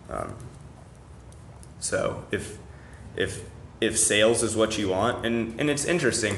Um, 0.09 0.35
so 1.79 2.25
if 2.31 2.57
if 3.15 3.43
if 3.79 3.97
sales 3.97 4.43
is 4.43 4.55
what 4.55 4.77
you 4.77 4.89
want, 4.89 5.25
and 5.25 5.59
and 5.59 5.69
it's 5.69 5.85
interesting, 5.85 6.35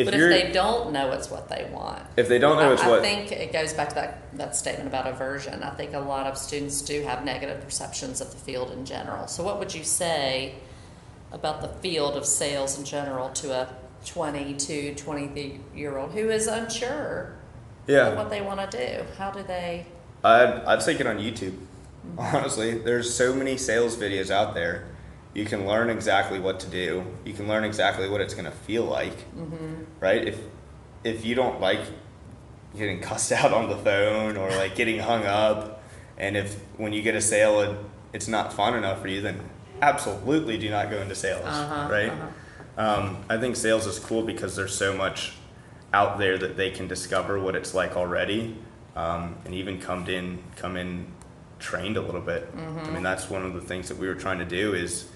if 0.00 0.06
but 0.06 0.14
if 0.14 0.20
they 0.20 0.52
don't 0.52 0.92
know 0.92 1.12
it's 1.12 1.30
what 1.30 1.48
they 1.48 1.68
want, 1.72 2.02
if 2.16 2.28
they 2.28 2.38
don't 2.38 2.56
know 2.56 2.72
it's 2.72 2.82
I 2.82 2.88
what 2.88 2.98
I 3.00 3.02
think 3.02 3.32
it 3.32 3.52
goes 3.52 3.74
back 3.74 3.90
to 3.90 3.94
that, 3.96 4.36
that 4.38 4.56
statement 4.56 4.88
about 4.88 5.06
aversion. 5.06 5.62
I 5.62 5.70
think 5.70 5.92
a 5.92 5.98
lot 5.98 6.26
of 6.26 6.38
students 6.38 6.80
do 6.82 7.02
have 7.02 7.24
negative 7.24 7.62
perceptions 7.62 8.20
of 8.20 8.30
the 8.30 8.38
field 8.38 8.70
in 8.70 8.84
general. 8.84 9.26
So, 9.26 9.44
what 9.44 9.58
would 9.58 9.74
you 9.74 9.84
say 9.84 10.54
about 11.32 11.60
the 11.60 11.68
field 11.68 12.16
of 12.16 12.24
sales 12.24 12.78
in 12.78 12.84
general 12.84 13.28
to 13.30 13.52
a 13.52 13.74
22, 14.06 14.94
23 14.94 15.60
year 15.74 15.98
old 15.98 16.12
who 16.12 16.30
is 16.30 16.46
unsure 16.46 17.34
of 17.84 17.90
yeah 17.90 18.14
what 18.14 18.30
they 18.30 18.40
want 18.40 18.70
to 18.70 18.76
do? 18.76 19.04
How 19.18 19.30
do 19.30 19.42
they? 19.42 19.86
I'd, 20.24 20.64
I'd 20.64 20.82
say 20.82 20.96
get 20.96 21.06
on 21.06 21.18
YouTube. 21.18 21.56
Mm-hmm. 22.06 22.36
Honestly, 22.36 22.78
there's 22.78 23.12
so 23.14 23.34
many 23.34 23.56
sales 23.56 23.96
videos 23.96 24.30
out 24.30 24.54
there. 24.54 24.86
You 25.34 25.44
can 25.44 25.66
learn 25.66 25.90
exactly 25.90 26.40
what 26.40 26.58
to 26.60 26.66
do. 26.68 27.04
You 27.24 27.32
can 27.32 27.46
learn 27.46 27.62
exactly 27.64 28.08
what 28.08 28.20
it's 28.20 28.34
going 28.34 28.46
to 28.46 28.50
feel 28.50 28.84
like, 28.84 29.16
right? 30.00 30.26
If 30.26 30.38
if 31.04 31.24
you 31.24 31.34
don't 31.34 31.60
like 31.60 31.80
getting 32.76 33.00
cussed 33.00 33.32
out 33.32 33.52
on 33.52 33.68
the 33.68 33.76
phone 33.76 34.36
or 34.36 34.50
like 34.50 34.74
getting 34.74 34.98
hung 34.98 35.24
up, 35.24 35.82
and 36.18 36.36
if 36.36 36.58
when 36.76 36.92
you 36.92 37.02
get 37.02 37.14
a 37.14 37.20
sale 37.20 37.60
and 37.60 37.78
it's 38.12 38.26
not 38.28 38.52
fun 38.52 38.74
enough 38.74 39.00
for 39.00 39.08
you, 39.08 39.20
then 39.20 39.40
absolutely 39.80 40.58
do 40.58 40.68
not 40.68 40.90
go 40.90 40.98
into 41.00 41.14
sales, 41.14 41.44
Uh-huh, 41.46 41.88
right? 41.90 42.10
uh-huh. 42.10 42.26
Um, 42.76 43.24
I 43.28 43.36
think 43.38 43.56
sales 43.56 43.86
is 43.86 43.98
cool 43.98 44.22
because 44.22 44.56
there's 44.56 44.74
so 44.74 44.96
much 44.96 45.32
out 45.92 46.18
there 46.18 46.38
that 46.38 46.56
they 46.56 46.70
can 46.70 46.86
discover 46.88 47.38
what 47.38 47.54
it's 47.54 47.74
like 47.74 47.96
already, 47.96 48.56
um, 48.96 49.36
and 49.44 49.54
even 49.54 49.80
come 49.80 50.08
in 50.08 50.42
come 50.56 50.76
in 50.76 51.06
trained 51.58 51.96
a 51.96 52.00
little 52.00 52.20
bit. 52.20 52.48
I 52.56 52.90
mean, 52.90 53.02
that's 53.02 53.28
one 53.30 53.44
of 53.44 53.54
the 53.54 53.60
things 53.60 53.88
that 53.88 53.98
we 53.98 54.08
were 54.08 54.14
trying 54.14 54.38
to 54.38 54.44
do 54.44 54.72
is 54.74 55.06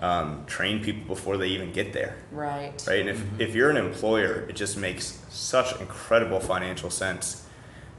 um, 0.00 0.44
train 0.46 0.82
people 0.82 1.04
before 1.14 1.36
they 1.36 1.48
even 1.48 1.72
get 1.72 1.92
there, 1.92 2.16
Right. 2.30 2.72
right? 2.86 3.00
And 3.00 3.08
if, 3.08 3.24
if 3.40 3.54
you're 3.54 3.70
an 3.70 3.76
employer, 3.76 4.46
it 4.48 4.54
just 4.56 4.76
makes 4.76 5.20
such 5.28 5.78
incredible 5.80 6.40
financial 6.40 6.90
sense 6.90 7.44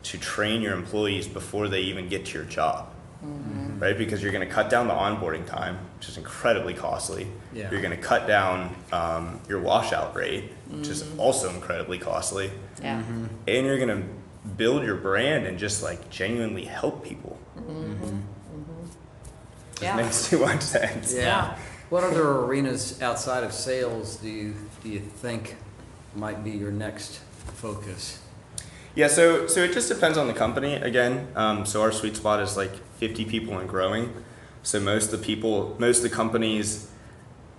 to 0.03 0.17
train 0.17 0.61
your 0.61 0.73
employees 0.73 1.27
before 1.27 1.67
they 1.67 1.81
even 1.81 2.07
get 2.07 2.25
to 2.27 2.33
your 2.37 2.45
job. 2.45 2.93
Right, 3.21 3.97
because 3.97 4.23
you're 4.23 4.31
going 4.31 4.47
to 4.47 4.53
cut 4.53 4.69
down 4.69 4.87
the 4.87 4.93
onboarding 4.93 5.45
time, 5.45 5.77
which 5.97 6.07
is 6.07 6.15
incredibly 6.17 6.73
costly. 6.73 7.27
Yeah. 7.53 7.69
You're 7.69 7.81
going 7.81 7.95
to 7.95 8.01
cut 8.01 8.27
down 8.27 8.73
um, 8.93 9.41
your 9.49 9.59
washout 9.59 10.15
rate, 10.15 10.45
which 10.69 10.87
is 10.87 11.03
also 11.17 11.49
incredibly 11.49 11.97
costly 11.97 12.49
Yeah. 12.81 13.01
and 13.01 13.65
you're 13.65 13.79
gonna 13.79 14.03
build 14.55 14.83
your 14.83 14.95
brand 14.95 15.45
and 15.47 15.57
just 15.59 15.83
like 15.83 16.09
genuinely 16.09 16.63
help 16.63 17.03
people. 17.03 17.37
Mm. 17.57 17.95
Mm. 17.99 17.99
Mm. 17.99 18.21
Yeah. 19.81 19.95
makes 20.01 20.29
too 20.29 20.39
much 20.39 20.61
sense. 20.61 21.13
Yeah. 21.13 21.57
What 21.89 22.03
other 22.03 22.27
arenas 22.27 23.01
outside 23.01 23.43
of 23.43 23.51
sales 23.51 24.17
do 24.17 24.29
you, 24.29 24.53
do 24.83 24.89
you 24.89 24.99
think 24.99 25.55
might 26.15 26.43
be 26.43 26.51
your 26.51 26.71
next 26.71 27.19
focus? 27.55 28.19
Yeah, 28.95 29.07
so 29.07 29.47
so 29.47 29.61
it 29.61 29.71
just 29.73 29.87
depends 29.89 30.17
on 30.17 30.27
the 30.27 30.33
company 30.33 30.73
again. 30.75 31.27
Um, 31.35 31.65
so 31.65 31.81
our 31.81 31.91
sweet 31.91 32.15
spot 32.15 32.41
is 32.41 32.57
like 32.57 32.73
50 32.97 33.25
people 33.25 33.57
and 33.57 33.67
growing. 33.69 34.13
So 34.63 34.79
most 34.79 35.13
of 35.13 35.19
the 35.19 35.25
people, 35.25 35.75
most 35.79 35.97
of 35.97 36.03
the 36.03 36.09
companies 36.15 36.91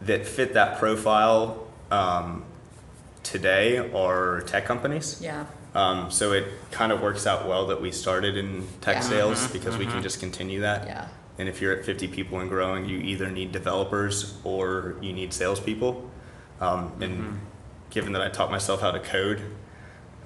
that 0.02 0.26
fit 0.26 0.54
that 0.54 0.78
profile 0.78 1.66
um, 1.90 2.44
today 3.22 3.78
are 3.92 4.42
tech 4.42 4.64
companies. 4.64 5.20
Yeah. 5.22 5.46
Um, 5.74 6.10
so 6.10 6.32
it 6.32 6.46
kind 6.72 6.90
of 6.92 7.00
works 7.00 7.26
out 7.26 7.46
well 7.46 7.66
that 7.68 7.80
we 7.80 7.92
started 7.92 8.36
in 8.36 8.66
tech 8.80 8.96
Yeah. 8.96 9.00
sales 9.00 9.46
because 9.52 9.76
we 9.78 9.86
can 9.86 10.02
just 10.02 10.18
continue 10.20 10.60
that. 10.60 10.86
Yeah. 10.86 11.08
And 11.40 11.48
if 11.48 11.62
you're 11.62 11.72
at 11.72 11.86
50 11.86 12.08
people 12.08 12.38
and 12.40 12.50
growing, 12.50 12.84
you 12.84 12.98
either 12.98 13.30
need 13.30 13.50
developers 13.50 14.36
or 14.44 14.96
you 15.00 15.14
need 15.14 15.32
salespeople. 15.32 16.10
Um, 16.60 16.92
and 17.00 17.40
given 17.88 18.12
that 18.12 18.20
I 18.20 18.28
taught 18.28 18.50
myself 18.50 18.82
how 18.82 18.90
to 18.90 19.00
code, 19.00 19.40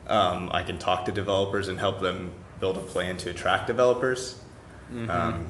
um, 0.09 0.50
I 0.53 0.64
can 0.64 0.77
talk 0.77 1.05
to 1.05 1.12
developers 1.12 1.68
and 1.68 1.79
help 1.79 2.00
them 2.00 2.33
build 2.59 2.79
a 2.79 2.81
plan 2.81 3.16
to 3.18 3.31
attract 3.31 3.68
developers. 3.68 4.40
Um, 5.09 5.46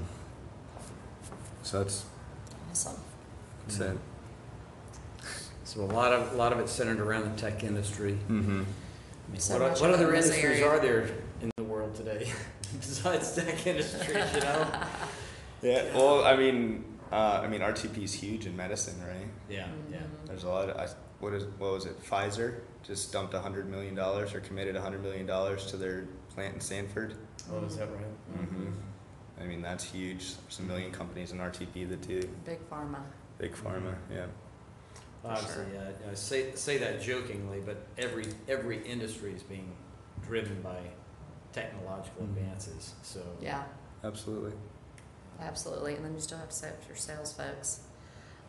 so 1.62 1.83
that's, 1.83 2.05
Awesome. 2.70 3.00
that's 3.66 3.81
it. 3.81 3.98
So 5.64 5.81
a 5.81 5.87
lot 5.87 6.12
of, 6.12 6.35
a 6.35 6.37
lot 6.37 6.53
of 6.53 6.59
it's 6.59 6.72
centered 6.72 7.00
around 7.00 7.35
the 7.35 7.40
tech 7.40 7.64
industry. 7.64 8.18
Mm-hmm. 8.29 8.64
So 9.38 9.59
what, 9.59 9.81
what 9.81 9.92
other 9.92 10.14
industries 10.14 10.61
area. 10.61 10.68
are 10.68 10.79
there 10.79 11.09
in 11.40 11.50
the 11.57 11.64
world 11.64 11.94
today 11.94 12.31
besides 12.74 13.35
tech 13.35 13.66
industry? 13.66 14.20
You 14.35 14.40
know. 14.40 14.66
Yeah. 15.64 15.96
Well, 15.96 16.24
I 16.24 16.37
mean, 16.37 16.85
uh, 17.11 17.40
I 17.42 17.48
mean, 17.48 17.61
RTP 17.62 18.03
is 18.05 18.12
huge 18.12 18.46
in 18.46 18.57
medicine, 18.57 19.00
right? 19.00 19.27
Yeah. 19.48 19.66
Yeah. 19.90 19.98
There's 20.27 20.44
a 20.44 20.48
lot. 20.48 20.68
Of, 20.68 20.77
I, 20.77 20.88
what 21.20 21.33
is 21.33 21.44
what 21.59 21.72
was 21.72 21.87
it? 21.87 21.98
Pfizer 22.05 22.61
just 22.83 23.12
dumped 23.12 23.33
hundred 23.35 23.70
million 23.70 23.94
dollars 23.94 24.35
or 24.35 24.40
committed 24.40 24.77
hundred 24.77 25.03
million 25.03 25.27
dollars 25.27 25.66
to 25.66 25.77
their 25.79 26.05
plant 26.35 26.55
in 26.55 26.61
Sanford. 26.61 27.14
Oh, 27.50 27.64
is 27.64 27.77
that 27.79 27.88
right? 27.90 28.38
Mm-hmm. 28.38 28.70
I 29.40 29.46
mean, 29.46 29.62
that's 29.62 29.85
huge. 29.85 30.35
There's 30.42 30.59
a 30.61 30.62
million 30.62 30.92
companies 30.92 31.33
in 31.33 31.38
RTP 31.38 31.88
that 31.88 32.07
do 32.07 32.20
Big 32.44 32.68
pharma. 32.70 33.00
big 33.38 33.53
pharma. 33.55 33.94
Yeah. 34.12 34.27
Obviously, 35.24 35.64
yeah. 35.72 36.11
I 36.11 36.14
say 36.14 36.53
say 36.55 36.77
that 36.79 37.00
jokingly, 37.00 37.61
but 37.64 37.87
every 37.96 38.27
every 38.48 38.87
industry 38.87 39.33
is 39.33 39.42
being 39.42 39.72
driven 40.27 40.61
by 40.61 40.77
technological 41.53 42.22
Mhm. 42.24 42.37
advances. 42.37 42.94
So 43.03 43.20
Yeah. 43.40 43.64
Absolutely. 44.03 44.53
Absolutely. 45.40 45.94
And 45.94 46.05
then 46.05 46.14
you 46.14 46.20
still 46.20 46.38
have 46.38 46.49
to 46.49 46.55
say 46.55 46.70
with 46.79 46.87
your 46.88 46.97
sales 46.97 47.33
folks. 47.33 47.81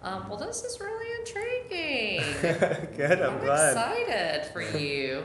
Um, 0.02 0.30
well, 0.30 0.38
this 0.38 0.63
is 0.63 0.80
really 0.80 1.19
intriguing. 1.19 2.24
Good. 2.98 3.21
I'm, 3.21 3.39
glad. 3.39 3.71
excited 3.71 4.45
for 4.54 4.62
you. 4.78 5.24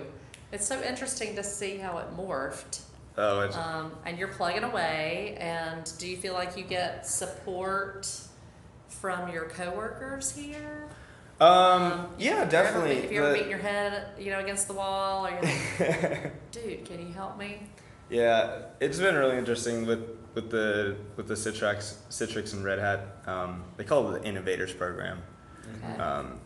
It's 0.53 0.67
so 0.67 0.83
interesting 0.83 1.37
to 1.37 1.45
see 1.45 1.77
how 1.77 1.99
it 1.99 2.17
morphed. 2.17 2.81
Oh, 3.17 3.41
it's, 3.41 3.57
Um, 3.57 3.93
and 4.07 4.19
you're 4.19 4.29
plugging 4.29 4.65
away. 4.65 5.37
And 5.39 5.91
do 5.99 6.09
you 6.09 6.17
feel 6.17 6.33
like 6.35 6.57
you 6.57 6.65
get 6.65 7.07
support 7.07 8.09
from 8.89 9.31
your 9.31 9.45
coworkers 9.49 10.33
here? 10.35 10.89
um, 11.41 12.09
yeah, 12.19 12.31
you 12.35 12.37
ever 12.43 12.51
definitely. 12.51 13.01
Have 13.03 13.13
you 13.13 13.25
ever 13.25 13.33
beaten 13.35 13.49
your 13.51 13.59
head, 13.59 14.09
you 14.19 14.31
know, 14.31 14.41
against 14.41 14.67
the 14.69 14.75
wall, 14.75 15.27
or 15.27 15.31
you're 15.31 15.41
like, 15.43 16.33
dude, 16.53 16.85
can 16.85 17.07
you 17.07 17.13
help 17.15 17.39
me? 17.39 17.63
Yeah, 18.11 18.63
it's 18.81 18.99
been 18.99 19.15
really 19.15 19.39
interesting 19.39 19.87
with 19.87 20.01
with 20.35 20.51
the 20.51 20.97
with 21.17 21.29
the 21.29 21.35
Citrix 21.35 21.97
Citrix 22.11 22.53
and 22.53 22.65
Red 22.65 22.79
Hat. 22.79 23.01
Um, 23.27 23.65
they 23.77 23.85
call 23.85 24.15
it 24.15 24.23
the 24.23 24.29
Innovators 24.29 24.73
Program. 24.73 25.23
Okay. 25.85 26.01
Um, 26.01 26.41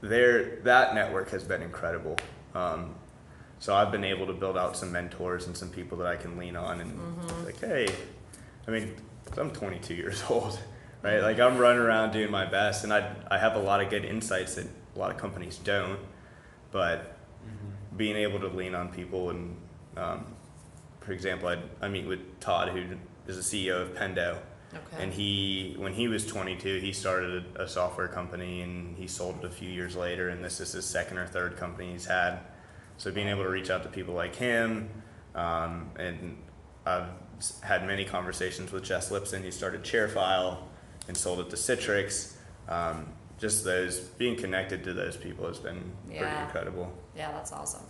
there, 0.00 0.56
that 0.64 0.94
network 0.94 1.30
has 1.30 1.44
been 1.44 1.62
incredible. 1.62 2.16
Um, 2.54 2.94
so 3.58 3.74
I've 3.74 3.90
been 3.90 4.04
able 4.04 4.26
to 4.26 4.34
build 4.34 4.58
out 4.58 4.76
some 4.76 4.92
mentors 4.92 5.46
and 5.46 5.56
some 5.56 5.70
people 5.70 5.96
that 5.98 6.06
I 6.06 6.16
can 6.16 6.36
lean 6.36 6.56
on 6.56 6.80
and 6.80 7.44
like, 7.44 7.58
hey, 7.58 7.88
I 8.68 8.70
mean, 8.70 8.94
I'm 9.38 9.50
22 9.50 9.94
years 9.94 10.22
old, 10.30 10.58
right? 11.02 11.20
Like 11.20 11.40
I'm 11.40 11.56
running 11.56 11.80
around 11.80 12.12
doing 12.12 12.30
my 12.30 12.44
best, 12.44 12.84
and 12.84 12.92
I 12.92 13.14
I 13.30 13.38
have 13.38 13.56
a 13.56 13.60
lot 13.60 13.80
of 13.80 13.88
good 13.88 14.04
insights 14.04 14.56
that 14.56 14.66
a 14.94 14.98
lot 14.98 15.10
of 15.10 15.16
companies 15.16 15.56
don't, 15.58 15.98
but 16.70 17.16
being 17.96 18.16
able 18.16 18.40
to 18.40 18.48
lean 18.48 18.74
on 18.74 18.88
people 18.88 19.30
and, 19.30 19.56
um, 19.96 20.26
for 21.04 21.12
example, 21.12 21.48
I 21.48 21.58
I 21.84 21.88
meet 21.88 22.06
with 22.06 22.40
Todd, 22.40 22.70
who 22.70 22.96
is 23.26 23.36
the 23.36 23.42
CEO 23.66 23.82
of 23.82 23.94
Pendo, 23.94 24.38
Okay. 24.72 25.02
and 25.02 25.12
he 25.12 25.74
when 25.78 25.92
he 25.92 26.08
was 26.08 26.26
22, 26.26 26.78
he 26.80 26.92
started 26.92 27.44
a, 27.56 27.62
a 27.64 27.68
software 27.68 28.08
company, 28.08 28.62
and 28.62 28.96
he 28.96 29.06
sold 29.06 29.38
it 29.38 29.44
a 29.44 29.50
few 29.50 29.68
years 29.70 29.94
later, 29.96 30.28
and 30.30 30.44
this 30.44 30.60
is 30.60 30.72
his 30.72 30.84
second 30.84 31.18
or 31.18 31.26
third 31.26 31.56
company 31.56 31.92
he's 31.92 32.06
had. 32.06 32.38
So 32.96 33.10
being 33.10 33.28
able 33.28 33.42
to 33.44 33.50
reach 33.50 33.70
out 33.70 33.82
to 33.82 33.88
people 33.88 34.14
like 34.14 34.34
him, 34.36 34.88
um, 35.34 35.90
and 35.98 36.36
I've 36.86 37.08
had 37.62 37.86
many 37.86 38.04
conversations 38.04 38.70
with 38.72 38.88
Jes 38.88 39.10
Lipson. 39.10 39.42
He 39.42 39.50
started 39.50 39.82
ShareFile 39.82 40.58
and 41.08 41.16
sold 41.16 41.40
it 41.40 41.50
to 41.50 41.56
Citrix. 41.56 42.34
Um, 42.68 43.08
just 43.38 43.64
those 43.64 43.98
being 43.98 44.36
connected 44.36 44.84
to 44.84 44.92
those 44.92 45.16
people 45.16 45.46
has 45.48 45.58
been 45.58 45.92
pretty 46.06 46.24
incredible. 46.44 46.92
yeah, 47.16 47.32
that's 47.32 47.52
awesome. 47.52 47.82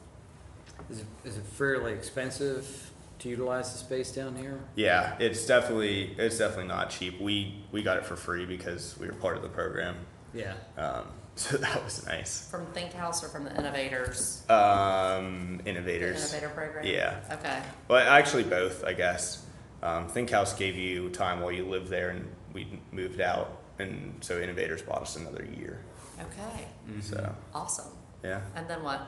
Is 0.90 1.00
it, 1.00 1.07
is 1.24 1.37
it 1.37 1.44
fairly 1.44 1.92
expensive 1.92 2.90
to 3.25 3.31
utilize 3.31 3.73
the 3.73 3.79
space 3.79 4.13
down 4.13 4.37
here? 4.37 4.61
Yeah, 4.77 5.17
it's 5.19 5.47
definitely 5.47 6.15
it's 6.19 6.39
definitely 6.39 6.69
not 6.69 6.91
cheap. 6.91 7.21
We 7.21 7.65
we 7.73 7.83
got 7.83 7.97
it 7.97 8.05
for 8.07 8.17
free 8.17 8.45
because 8.47 8.97
we 8.99 9.07
were 9.07 9.15
part 9.15 9.37
of 9.37 9.43
the 9.43 9.49
program, 9.49 9.97
Yeah. 10.35 10.53
um, 10.77 11.07
so 11.35 11.57
that 11.57 11.83
was 11.83 12.07
nice. 12.07 12.49
From 12.51 12.67
Think 12.67 12.93
House 12.93 13.25
or 13.25 13.29
from 13.29 13.45
the 13.45 13.57
Innovators? 13.59 14.43
Um, 14.51 15.59
the 15.65 15.71
innovators. 15.71 16.33
Innovator 16.33 16.51
program? 16.55 16.87
Yeah. 16.87 17.19
Okay. 17.33 17.61
Well, 17.89 18.07
actually, 18.07 18.45
both, 18.45 18.85
I 18.85 18.93
guess. 18.93 19.45
Um, 19.83 20.07
Think 20.09 20.31
House 20.31 20.55
gave 20.55 20.77
you 20.77 21.09
time 21.11 21.41
while 21.41 21.51
you 21.53 21.65
lived 21.67 21.89
there, 21.89 22.11
and 22.11 22.27
we 22.53 22.79
moved 22.93 23.21
out, 23.21 23.59
and 23.79 24.17
so 24.21 24.39
Innovators 24.41 24.83
bought 24.83 25.03
us 25.03 25.17
another 25.17 25.45
year. 25.59 25.81
Okay. 26.21 26.67
So 27.01 27.35
Awesome. 27.55 27.91
yeah, 28.23 28.41
And 28.55 28.69
then 28.69 28.83
what? 28.85 29.01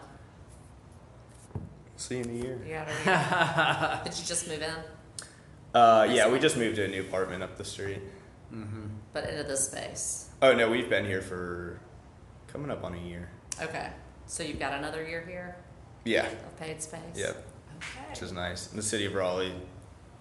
See 1.96 2.18
you 2.18 2.24
in 2.24 2.30
a 2.30 2.32
year. 2.32 2.60
You 2.66 2.72
got 2.74 2.88
a 2.88 4.04
Did 4.04 4.18
you 4.18 4.24
just 4.24 4.48
move 4.48 4.62
in? 4.62 4.74
Uh, 5.74 6.06
yeah, 6.10 6.28
we 6.28 6.38
just 6.38 6.56
moved 6.56 6.76
to 6.76 6.84
a 6.84 6.88
new 6.88 7.02
apartment 7.02 7.42
up 7.42 7.56
the 7.58 7.64
street. 7.64 8.00
Mm-hmm. 8.52 8.86
But 9.12 9.28
into 9.28 9.42
this 9.42 9.66
space? 9.68 10.28
Oh 10.42 10.54
no, 10.54 10.70
we've 10.70 10.88
been 10.88 11.04
here 11.04 11.22
for 11.22 11.80
coming 12.48 12.70
up 12.70 12.84
on 12.84 12.94
a 12.94 12.98
year. 13.00 13.28
Okay. 13.60 13.90
So 14.26 14.42
you've 14.42 14.58
got 14.58 14.74
another 14.74 15.06
year 15.06 15.24
here 15.26 15.56
Yeah, 16.04 16.26
of 16.26 16.58
paid 16.58 16.82
space? 16.82 17.00
Yep. 17.14 17.46
Okay. 17.76 18.10
which 18.10 18.22
is 18.22 18.32
nice. 18.32 18.70
And 18.70 18.78
the 18.78 18.82
city 18.82 19.06
of 19.06 19.14
Raleigh 19.14 19.54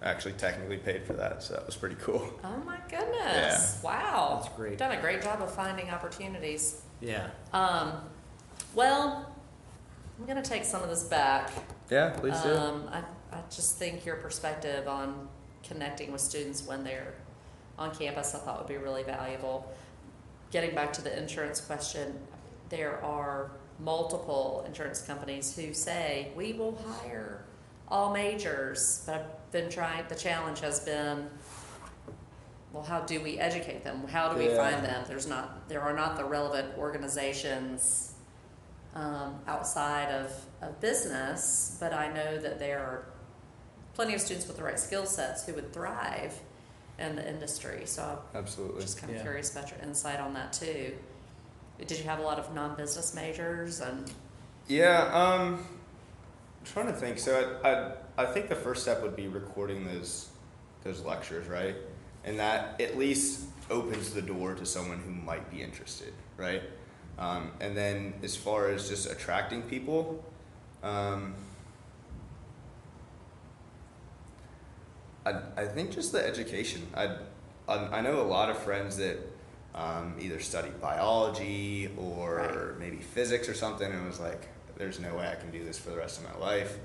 actually 0.02 0.34
technically 0.34 0.76
paid 0.76 1.04
for 1.04 1.14
that, 1.14 1.42
so 1.42 1.54
that 1.54 1.64
was 1.66 1.76
pretty 1.76 1.96
cool. 1.96 2.28
Oh 2.44 2.56
my 2.64 2.78
goodness. 2.88 3.80
Yeah. 3.82 3.90
Wow. 3.90 4.40
That's 4.42 4.54
great. 4.56 4.70
You've 4.72 4.78
done 4.78 4.92
a 4.92 5.00
great 5.00 5.22
job 5.22 5.40
of 5.42 5.52
finding 5.54 5.90
opportunities. 5.90 6.82
Yeah. 7.00 7.28
Um, 7.52 7.92
well, 8.74 9.34
I'm 10.18 10.24
going 10.26 10.42
to 10.42 10.48
take 10.48 10.64
some 10.64 10.82
of 10.82 10.88
this 10.88 11.04
back. 11.04 11.50
Yeah, 11.90 12.10
please 12.10 12.40
do. 12.40 12.54
Um, 12.54 12.88
I, 12.90 12.98
I 13.32 13.40
just 13.50 13.78
think 13.78 14.06
your 14.06 14.16
perspective 14.16 14.88
on 14.88 15.28
connecting 15.62 16.10
with 16.12 16.20
students 16.20 16.66
when 16.66 16.84
they're 16.84 17.14
on 17.78 17.94
campus, 17.94 18.34
I 18.34 18.38
thought 18.38 18.58
would 18.58 18.68
be 18.68 18.76
really 18.82 19.02
valuable. 19.02 19.70
Getting 20.50 20.74
back 20.74 20.92
to 20.94 21.02
the 21.02 21.16
insurance 21.16 21.60
question, 21.60 22.18
there 22.70 23.02
are 23.04 23.50
multiple 23.78 24.64
insurance 24.66 25.02
companies 25.02 25.54
who 25.54 25.74
say 25.74 26.28
we 26.34 26.54
will 26.54 26.76
hire 27.02 27.44
all 27.88 28.12
majors, 28.12 29.02
but 29.04 29.14
I've 29.16 29.52
been 29.52 29.68
trying. 29.70 30.04
The 30.08 30.14
challenge 30.14 30.60
has 30.60 30.80
been, 30.80 31.28
well, 32.72 32.82
how 32.82 33.00
do 33.00 33.20
we 33.20 33.38
educate 33.38 33.84
them? 33.84 34.06
How 34.08 34.32
do 34.32 34.38
we 34.38 34.48
Yeah. 34.48 34.56
find 34.56 34.84
them? 34.84 35.04
There's 35.06 35.26
not, 35.26 35.68
there 35.68 35.82
are 35.82 35.92
not 35.92 36.16
the 36.16 36.24
relevant 36.24 36.76
organizations 36.78 38.14
um, 38.96 39.38
outside 39.46 40.08
of, 40.10 40.32
of 40.62 40.80
business, 40.80 41.76
but 41.78 41.92
I 41.92 42.10
know 42.12 42.38
that 42.38 42.58
there 42.58 42.78
are 42.78 43.04
plenty 43.94 44.14
of 44.14 44.20
students 44.20 44.46
with 44.46 44.56
the 44.56 44.62
right 44.64 44.78
skill 44.80 45.04
sets 45.04 45.44
who 45.44 45.52
would 45.54 45.72
thrive 45.72 46.34
in 46.98 47.14
the 47.14 47.28
industry. 47.28 47.82
So 47.84 48.18
I'm 48.34 48.38
Absolutely. 48.40 48.80
just 48.80 48.98
kind 48.98 49.10
of 49.10 49.16
Yeah. 49.18 49.22
curious 49.22 49.52
about 49.52 49.70
your 49.70 49.80
insight 49.80 50.18
on 50.18 50.32
that 50.34 50.52
too. 50.54 50.94
Did 51.78 51.98
you 51.98 52.04
have 52.04 52.20
a 52.20 52.22
lot 52.22 52.38
of 52.38 52.54
non-business 52.54 53.14
majors 53.14 53.80
and 53.80 54.10
Yeah, 54.66 55.02
um, 55.12 55.54
I'm 55.56 56.64
trying 56.64 56.86
to 56.86 56.92
think. 56.94 57.18
So 57.18 57.58
I, 57.62 57.70
I, 57.70 57.92
I 58.24 58.26
think 58.32 58.48
the 58.48 58.54
first 58.56 58.82
step 58.82 59.02
would 59.02 59.14
be 59.14 59.28
recording 59.28 59.84
those, 59.86 60.30
those 60.84 61.02
lectures, 61.04 61.48
right? 61.48 61.76
And 62.24 62.38
that 62.38 62.80
at 62.80 62.96
least 62.96 63.42
opens 63.70 64.14
the 64.14 64.22
door 64.22 64.54
to 64.54 64.64
someone 64.64 64.98
who 65.00 65.10
might 65.12 65.50
be 65.50 65.62
interested, 65.62 66.14
right? 66.38 66.62
Um, 67.18 67.50
and 67.60 67.76
then 67.76 68.14
as 68.22 68.36
far 68.36 68.68
as 68.68 68.88
just 68.88 69.10
attracting 69.10 69.62
people, 69.62 70.22
um, 70.82 71.34
I, 75.24 75.40
I 75.56 75.64
think 75.66 75.92
just 75.92 76.12
the 76.12 76.24
education. 76.24 76.86
I, 76.94 77.16
I, 77.68 77.98
I 77.98 78.00
know 78.00 78.20
a 78.20 78.28
lot 78.28 78.50
of 78.50 78.58
friends 78.58 78.98
that 78.98 79.18
um, 79.74 80.16
either 80.20 80.40
study 80.40 80.70
biology 80.80 81.90
or 81.96 82.36
Right. 82.36 82.78
maybe 82.78 82.96
physics 82.98 83.48
or 83.48 83.54
something 83.54 83.90
and 83.90 84.06
was 84.06 84.20
like, 84.20 84.48
there's 84.76 85.00
no 85.00 85.14
way 85.14 85.26
I 85.28 85.34
can 85.34 85.50
do 85.50 85.64
this 85.64 85.78
for 85.78 85.90
the 85.90 85.96
rest 85.96 86.20
of 86.20 86.24
my 86.32 86.38
life 86.38 86.78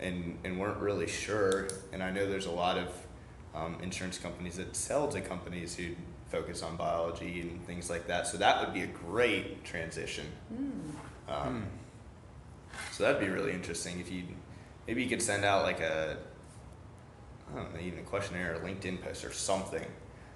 and, 0.00 0.38
and 0.44 0.58
weren't 0.58 0.78
really 0.78 1.08
sure. 1.08 1.68
And 1.92 2.02
I 2.02 2.10
know 2.10 2.28
there's 2.28 2.46
a 2.46 2.50
lot 2.52 2.78
of 2.78 2.88
um, 3.54 3.76
insurance 3.82 4.18
companies 4.18 4.56
that 4.56 4.74
sell 4.76 5.08
to 5.08 5.20
companies 5.20 5.76
who 5.76 5.94
focus 6.34 6.62
on 6.62 6.76
biology 6.76 7.40
and 7.42 7.64
things 7.66 7.88
like 7.90 8.06
that. 8.08 8.26
So 8.26 8.36
that 8.38 8.60
would 8.60 8.74
be 8.74 8.82
a 8.82 8.86
great 8.86 9.64
transition. 9.64 10.26
Um, 11.28 11.66
So 12.92 13.04
that'd 13.04 13.20
be 13.20 13.28
really 13.28 13.52
interesting 13.52 14.00
if 14.00 14.10
you 14.10 14.24
maybe 14.86 15.02
you 15.04 15.08
could 15.08 15.22
send 15.22 15.44
out 15.44 15.62
like 15.62 15.80
a 15.80 16.16
I 17.52 17.56
don't 17.56 17.74
know, 17.74 17.80
even 17.80 18.00
a 18.00 18.02
questionnaire 18.02 18.54
or 18.54 18.58
LinkedIn 18.58 19.00
post 19.02 19.24
or 19.24 19.32
something. 19.32 19.86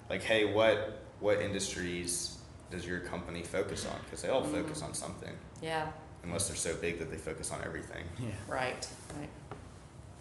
Like, 0.09 0.23
hey, 0.23 0.45
what 0.53 1.03
what 1.21 1.41
industries 1.41 2.39
does 2.71 2.87
your 2.87 3.01
company 3.01 3.43
focus 3.43 3.87
on? 3.87 3.99
Because 4.05 4.23
they 4.23 4.29
all 4.29 4.45
focus 4.45 4.83
on 4.83 4.95
something, 4.95 5.35
yeah, 5.63 5.89
unless 6.23 6.47
they're 6.47 6.57
so 6.57 6.75
big 6.77 6.99
that 7.01 7.11
they 7.11 7.17
focus 7.17 7.51
on 7.51 7.61
everything. 7.65 8.05
Yeah. 8.21 8.29
right, 8.47 8.87
right. 9.19 9.31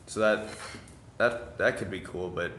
So 0.08 0.20
that 0.22 0.48
that 1.18 1.58
that 1.60 1.78
could 1.78 1.92
be 1.92 2.00
cool, 2.00 2.30
but 2.30 2.52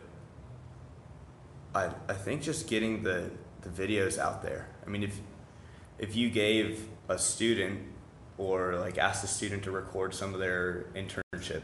I 1.75 1.91
I 2.09 2.15
think 2.15 2.43
just 2.43 2.67
getting 2.69 3.03
the 3.03 3.31
the 3.63 3.69
videos 3.69 4.19
out 4.19 4.43
there. 4.43 4.69
I 4.87 4.89
mean, 4.91 5.03
if 5.03 5.19
if 5.99 6.15
you 6.17 6.31
gave 6.31 6.87
a 7.09 7.19
student 7.19 7.81
or 8.39 8.77
like 8.77 8.99
asked 8.99 9.25
a 9.25 9.27
student 9.27 9.65
to 9.65 9.71
record 9.71 10.15
some 10.15 10.33
of 10.35 10.41
their 10.41 10.85
internship, 10.95 11.63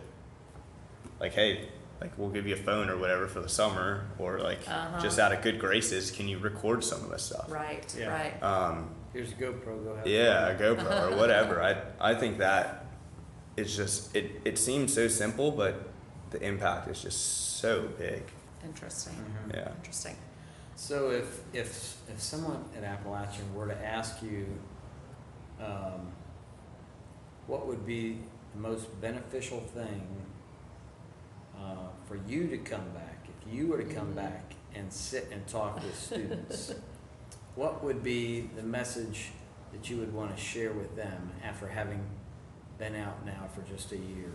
like, 1.20 1.32
hey, 1.32 1.68
like 2.00 2.10
we'll 2.18 2.30
give 2.30 2.46
you 2.46 2.54
a 2.54 2.58
phone 2.58 2.90
or 2.90 2.96
whatever 2.98 3.26
for 3.28 3.40
the 3.40 3.48
summer, 3.48 4.04
or 4.18 4.40
like 4.40 4.58
Uh-huh. 4.68 5.00
just 5.00 5.18
out 5.18 5.32
of 5.32 5.40
good 5.42 5.58
graces, 5.60 6.10
can 6.10 6.26
you 6.28 6.38
record 6.38 6.82
some 6.82 7.02
of 7.04 7.10
this 7.10 7.22
stuff? 7.22 7.50
Right, 7.50 7.94
Yeah. 7.98 8.08
right. 8.08 8.42
Um, 8.42 8.90
Here's 9.12 9.30
a 9.30 9.34
GoPro. 9.36 9.84
Go 9.84 9.90
ahead. 9.90 10.06
yeah, 10.08 10.48
a 10.48 10.58
GoPro 10.58 11.12
or 11.12 11.16
whatever. 11.22 11.62
I 11.62 11.76
I 12.00 12.14
think 12.16 12.38
that 12.38 12.86
it's 13.56 13.76
just 13.76 14.14
it 14.16 14.40
it 14.44 14.58
seems 14.58 14.92
so 14.92 15.06
simple, 15.06 15.52
but 15.52 15.74
the 16.30 16.42
impact 16.42 16.88
is 16.88 17.00
just 17.00 17.58
so 17.60 17.82
big. 17.96 18.24
Interesting. 18.64 19.14
Mhm. 19.14 19.54
Yeah. 19.54 19.72
Interesting. 19.76 20.16
So 20.76 21.10
if, 21.10 21.40
if, 21.52 21.96
if 22.08 22.20
someone 22.20 22.64
at 22.76 22.82
Appalachian 22.84 23.54
were 23.54 23.66
to 23.68 23.86
ask 23.86 24.22
you, 24.22 24.46
um, 25.60 26.10
what 27.46 27.66
would 27.66 27.86
be 27.86 28.18
the 28.54 28.60
most 28.60 29.00
beneficial 29.00 29.60
thing, 29.60 30.06
uh, 31.56 31.88
for 32.06 32.16
you 32.26 32.48
to 32.48 32.58
come 32.58 32.88
back, 32.92 33.26
if 33.28 33.52
you 33.54 33.68
were 33.68 33.78
to 33.82 33.94
come 33.94 34.12
Mhm. 34.12 34.16
back 34.16 34.54
and 34.74 34.92
sit 34.92 35.28
and 35.30 35.46
talk 35.46 35.76
with 35.76 35.96
students, 35.96 36.74
what 37.54 37.84
would 37.84 38.02
be 38.02 38.50
the 38.56 38.62
message 38.62 39.30
that 39.72 39.88
you 39.88 39.98
would 39.98 40.12
want 40.12 40.34
to 40.36 40.40
share 40.42 40.72
with 40.72 40.96
them 40.96 41.30
after 41.44 41.68
having 41.68 42.04
been 42.78 42.96
out 42.96 43.24
now 43.24 43.46
for 43.54 43.62
just 43.62 43.92
a 43.92 43.96
year? 43.96 44.32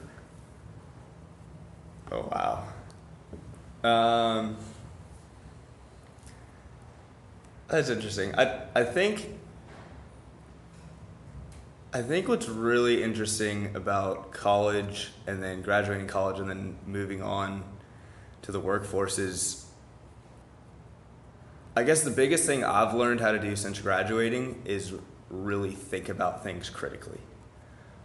Oh 2.12 2.22
wow. 2.32 2.64
Um, 3.84 4.58
that's 7.68 7.90
interesting. 7.90 8.36
I 8.36 8.64
I 8.76 8.84
think 8.84 9.30
I 11.94 12.02
think 12.02 12.28
what's 12.28 12.48
really 12.48 13.02
interesting 13.02 13.76
about 13.76 14.32
college 14.32 15.12
and 15.26 15.42
then 15.42 15.62
graduating 15.62 16.08
college 16.08 16.40
and 16.40 16.50
then 16.50 16.78
moving 16.86 17.22
on 17.22 17.64
to 18.44 18.52
the 18.52 18.60
workforce 18.60 19.18
is 19.18 19.66
I 21.76 21.84
guess 21.84 22.02
the 22.02 22.12
biggest 22.12 22.46
thing 22.46 22.64
I've 22.64 22.94
learned 22.94 23.22
how 23.22 23.32
to 23.32 23.40
do 23.40 23.56
since 23.56 23.80
graduating 23.80 24.64
is 24.66 24.94
really 25.30 25.72
think 25.72 26.10
about 26.10 26.44
things 26.44 26.70
critically. 26.70 27.22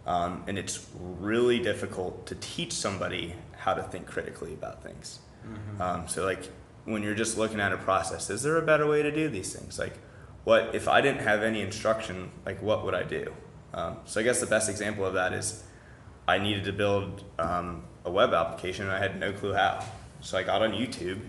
Um, 0.05 0.43
and 0.47 0.57
it's 0.57 0.87
really 0.95 1.59
difficult 1.59 2.27
to 2.27 2.35
teach 2.35 2.71
somebody 2.71 3.35
how 3.57 3.73
to 3.73 3.83
think 3.83 4.05
critically 4.05 4.53
about 4.53 4.83
things. 4.83 5.19
Um, 5.79 6.07
so, 6.07 6.23
like, 6.23 6.43
when 6.85 7.03
you're 7.03 7.15
just 7.15 7.37
looking 7.37 7.59
at 7.59 7.73
a 7.73 7.77
process, 7.77 8.29
is 8.29 8.43
there 8.43 8.57
a 8.57 8.61
better 8.61 8.87
way 8.87 9.01
to 9.01 9.11
do 9.11 9.27
these 9.27 9.53
things? 9.53 9.79
Like, 9.79 9.97
what 10.43 10.75
if 10.75 10.87
I 10.87 11.01
didn't 11.01 11.21
have 11.21 11.43
any 11.43 11.61
instruction? 11.61 12.31
Like, 12.45 12.61
what 12.61 12.85
would 12.85 12.93
I 12.93 13.03
do? 13.03 13.33
Um, 13.73 13.97
so, 14.05 14.19
I 14.19 14.23
guess 14.23 14.39
the 14.39 14.47
best 14.47 14.69
example 14.69 15.05
of 15.05 15.13
that 15.15 15.33
is 15.33 15.63
I 16.27 16.37
needed 16.39 16.65
to 16.65 16.73
build 16.73 17.23
um, 17.39 17.83
a 18.03 18.11
web 18.11 18.33
application 18.33 18.85
and 18.85 18.93
I 18.93 18.99
had 18.99 19.19
no 19.19 19.33
clue 19.33 19.53
how. 19.53 19.83
So, 20.21 20.37
I 20.37 20.43
got 20.43 20.61
on 20.61 20.71
YouTube 20.71 21.19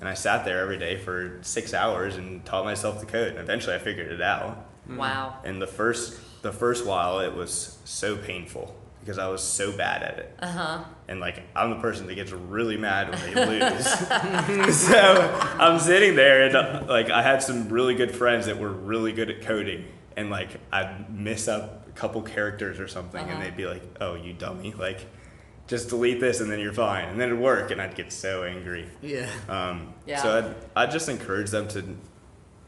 and 0.00 0.08
I 0.08 0.14
sat 0.14 0.44
there 0.44 0.60
every 0.60 0.78
day 0.78 0.96
for 0.96 1.38
six 1.42 1.74
hours 1.74 2.16
and 2.16 2.44
taught 2.44 2.64
myself 2.64 3.00
the 3.00 3.06
code. 3.06 3.28
And 3.28 3.38
eventually, 3.38 3.74
I 3.76 3.78
figured 3.78 4.10
it 4.10 4.22
out. 4.22 4.66
Wow. 4.88 5.38
And 5.44 5.60
the 5.60 5.66
first 5.66 6.18
the 6.42 6.52
first 6.52 6.84
while 6.84 7.20
it 7.20 7.34
was 7.34 7.78
so 7.84 8.16
painful 8.16 8.76
because 9.02 9.18
I 9.18 9.28
was 9.28 9.42
so 9.42 9.76
bad 9.76 10.02
at 10.02 10.18
it. 10.18 10.34
Uh 10.38 10.46
huh. 10.46 10.84
And 11.08 11.20
like 11.20 11.42
I'm 11.56 11.70
the 11.70 11.76
person 11.80 12.06
that 12.06 12.14
gets 12.14 12.30
really 12.32 12.76
mad 12.76 13.10
when 13.10 13.34
they 13.34 13.60
lose. 13.70 13.86
so 14.76 15.56
I'm 15.58 15.78
sitting 15.78 16.14
there 16.16 16.42
and 16.46 16.56
uh, 16.56 16.84
like 16.88 17.10
I 17.10 17.22
had 17.22 17.42
some 17.42 17.68
really 17.68 17.94
good 17.94 18.14
friends 18.14 18.46
that 18.46 18.58
were 18.58 18.70
really 18.72 19.12
good 19.12 19.30
at 19.30 19.42
coding 19.42 19.84
and 20.16 20.30
like 20.30 20.50
I'd 20.72 21.10
miss 21.14 21.48
up 21.48 21.88
a 21.88 21.92
couple 21.92 22.22
characters 22.22 22.78
or 22.80 22.88
something 22.88 23.20
Uh-huh. 23.22 23.32
and 23.34 23.42
they'd 23.42 23.56
be 23.56 23.66
like, 23.66 23.82
"Oh, 24.00 24.14
you 24.14 24.32
dummy." 24.32 24.72
Like 24.72 25.06
just 25.68 25.88
delete 25.88 26.20
this 26.20 26.40
and 26.40 26.50
then 26.50 26.58
you're 26.60 26.72
fine. 26.72 27.08
And 27.08 27.20
then 27.20 27.28
it'd 27.28 27.40
work 27.40 27.70
and 27.70 27.80
I'd 27.80 27.94
get 27.94 28.12
so 28.12 28.42
angry. 28.44 28.88
Yeah. 29.00 29.28
Um, 29.48 29.94
Yeah. 30.06 30.20
So 30.22 30.38
I'd, 30.38 30.54
I'd 30.84 30.90
just 30.90 31.08
encourage 31.08 31.50
them 31.50 31.68
to, 31.68 31.82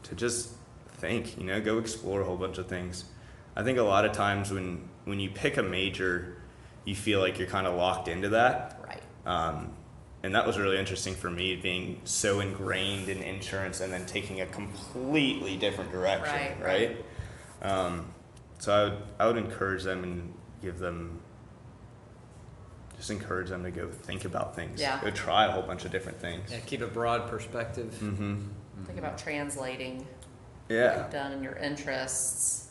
to 0.03 0.15
just 0.15 0.51
think, 0.97 1.37
you 1.37 1.43
know, 1.43 1.59
go 1.61 1.77
explore 1.77 2.21
a 2.21 2.23
whole 2.25 2.37
bunch 2.37 2.57
of 2.57 2.67
things. 2.67 3.03
I 3.55 3.63
think 3.63 3.77
a 3.77 3.83
lot 3.83 4.05
of 4.05 4.11
times 4.11 4.51
when, 4.51 4.87
when 5.05 5.19
you 5.19 5.29
pick 5.29 5.57
a 5.57 5.63
major, 5.63 6.37
you 6.83 6.95
feel 6.95 7.19
like 7.19 7.39
you're 7.39 7.47
kind 7.47 7.65
of 7.67 7.75
locked 7.75 8.07
into 8.07 8.29
that. 8.29 8.79
Right. 8.85 9.01
Um, 9.25 9.71
and 10.23 10.33
that 10.35 10.45
was 10.47 10.57
really 10.57 10.77
interesting 10.77 11.13
for 11.13 11.29
me 11.29 11.55
being 11.55 12.01
so 12.03 12.39
ingrained 12.39 13.09
in 13.09 13.21
insurance 13.21 13.79
and 13.79 13.93
then 13.93 14.05
taking 14.05 14.41
a 14.41 14.45
completely 14.47 15.55
different 15.55 15.91
direction, 15.91 16.59
Right, 16.61 16.97
right? 17.61 17.71
Um, 17.71 18.07
so 18.57 18.73
I 18.73 18.83
would, 18.83 18.97
I 19.19 19.27
would 19.27 19.37
encourage 19.37 19.83
them 19.83 20.03
and 20.03 20.33
give 20.61 20.79
them, 20.79 21.19
just 22.97 23.11
encourage 23.11 23.49
them 23.49 23.63
to 23.63 23.71
go 23.71 23.89
think 23.89 24.25
about 24.25 24.55
things. 24.55 24.81
Yeah. 24.81 24.99
Go 25.01 25.11
try 25.11 25.45
a 25.45 25.51
whole 25.51 25.61
bunch 25.61 25.85
of 25.85 25.91
different 25.91 26.19
things. 26.19 26.51
Yeah, 26.51 26.59
keep 26.65 26.81
a 26.81 26.87
broad 26.87 27.29
perspective. 27.29 27.93
Mm-hmm. 28.01 28.39
Think 28.85 28.99
about 28.99 29.17
translating 29.17 29.99
what 29.99 30.07
Yeah. 30.75 31.03
you've 31.03 31.11
done 31.11 31.31
and 31.33 31.43
your 31.43 31.55
interests. 31.55 32.64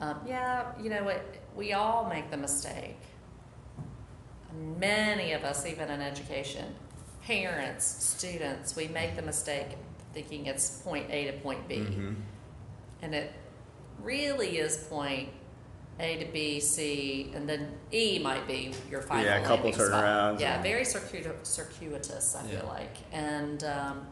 Um, 0.00 0.18
yeah, 0.26 0.72
you 0.82 0.88
know 0.88 1.04
what? 1.04 1.22
We 1.54 1.74
all 1.74 2.08
make 2.08 2.30
the 2.30 2.36
mistake. 2.36 2.96
Many 4.78 5.32
of 5.32 5.44
us, 5.44 5.66
even 5.66 5.90
in 5.90 6.00
education, 6.00 6.74
parents, 7.22 7.84
students, 7.84 8.74
we 8.74 8.88
make 8.88 9.14
the 9.14 9.22
mistake 9.22 9.76
thinking 10.14 10.46
it's 10.46 10.78
point 10.78 11.06
A 11.10 11.26
to 11.26 11.32
point 11.34 11.68
B. 11.68 11.76
Mm-hmm. 11.76 12.14
And 13.02 13.14
it 13.14 13.32
really 14.02 14.58
is 14.58 14.78
point 14.88 15.28
A 15.98 16.16
to 16.16 16.24
B, 16.32 16.60
C, 16.60 17.30
and 17.34 17.48
then 17.48 17.72
E 17.92 18.18
might 18.18 18.46
be 18.46 18.72
your 18.90 19.02
final 19.02 19.26
Yeah, 19.26 19.38
a 19.38 19.44
couple 19.44 19.70
turnarounds 19.70 20.40
Yeah, 20.40 20.62
very 20.62 20.84
circuitous, 20.84 21.48
circuitous 21.48 22.34
I 22.34 22.44
Yeah. 22.46 22.60
feel 22.60 22.68
like. 22.68 22.96
And 23.12 23.62
um, 23.64 24.06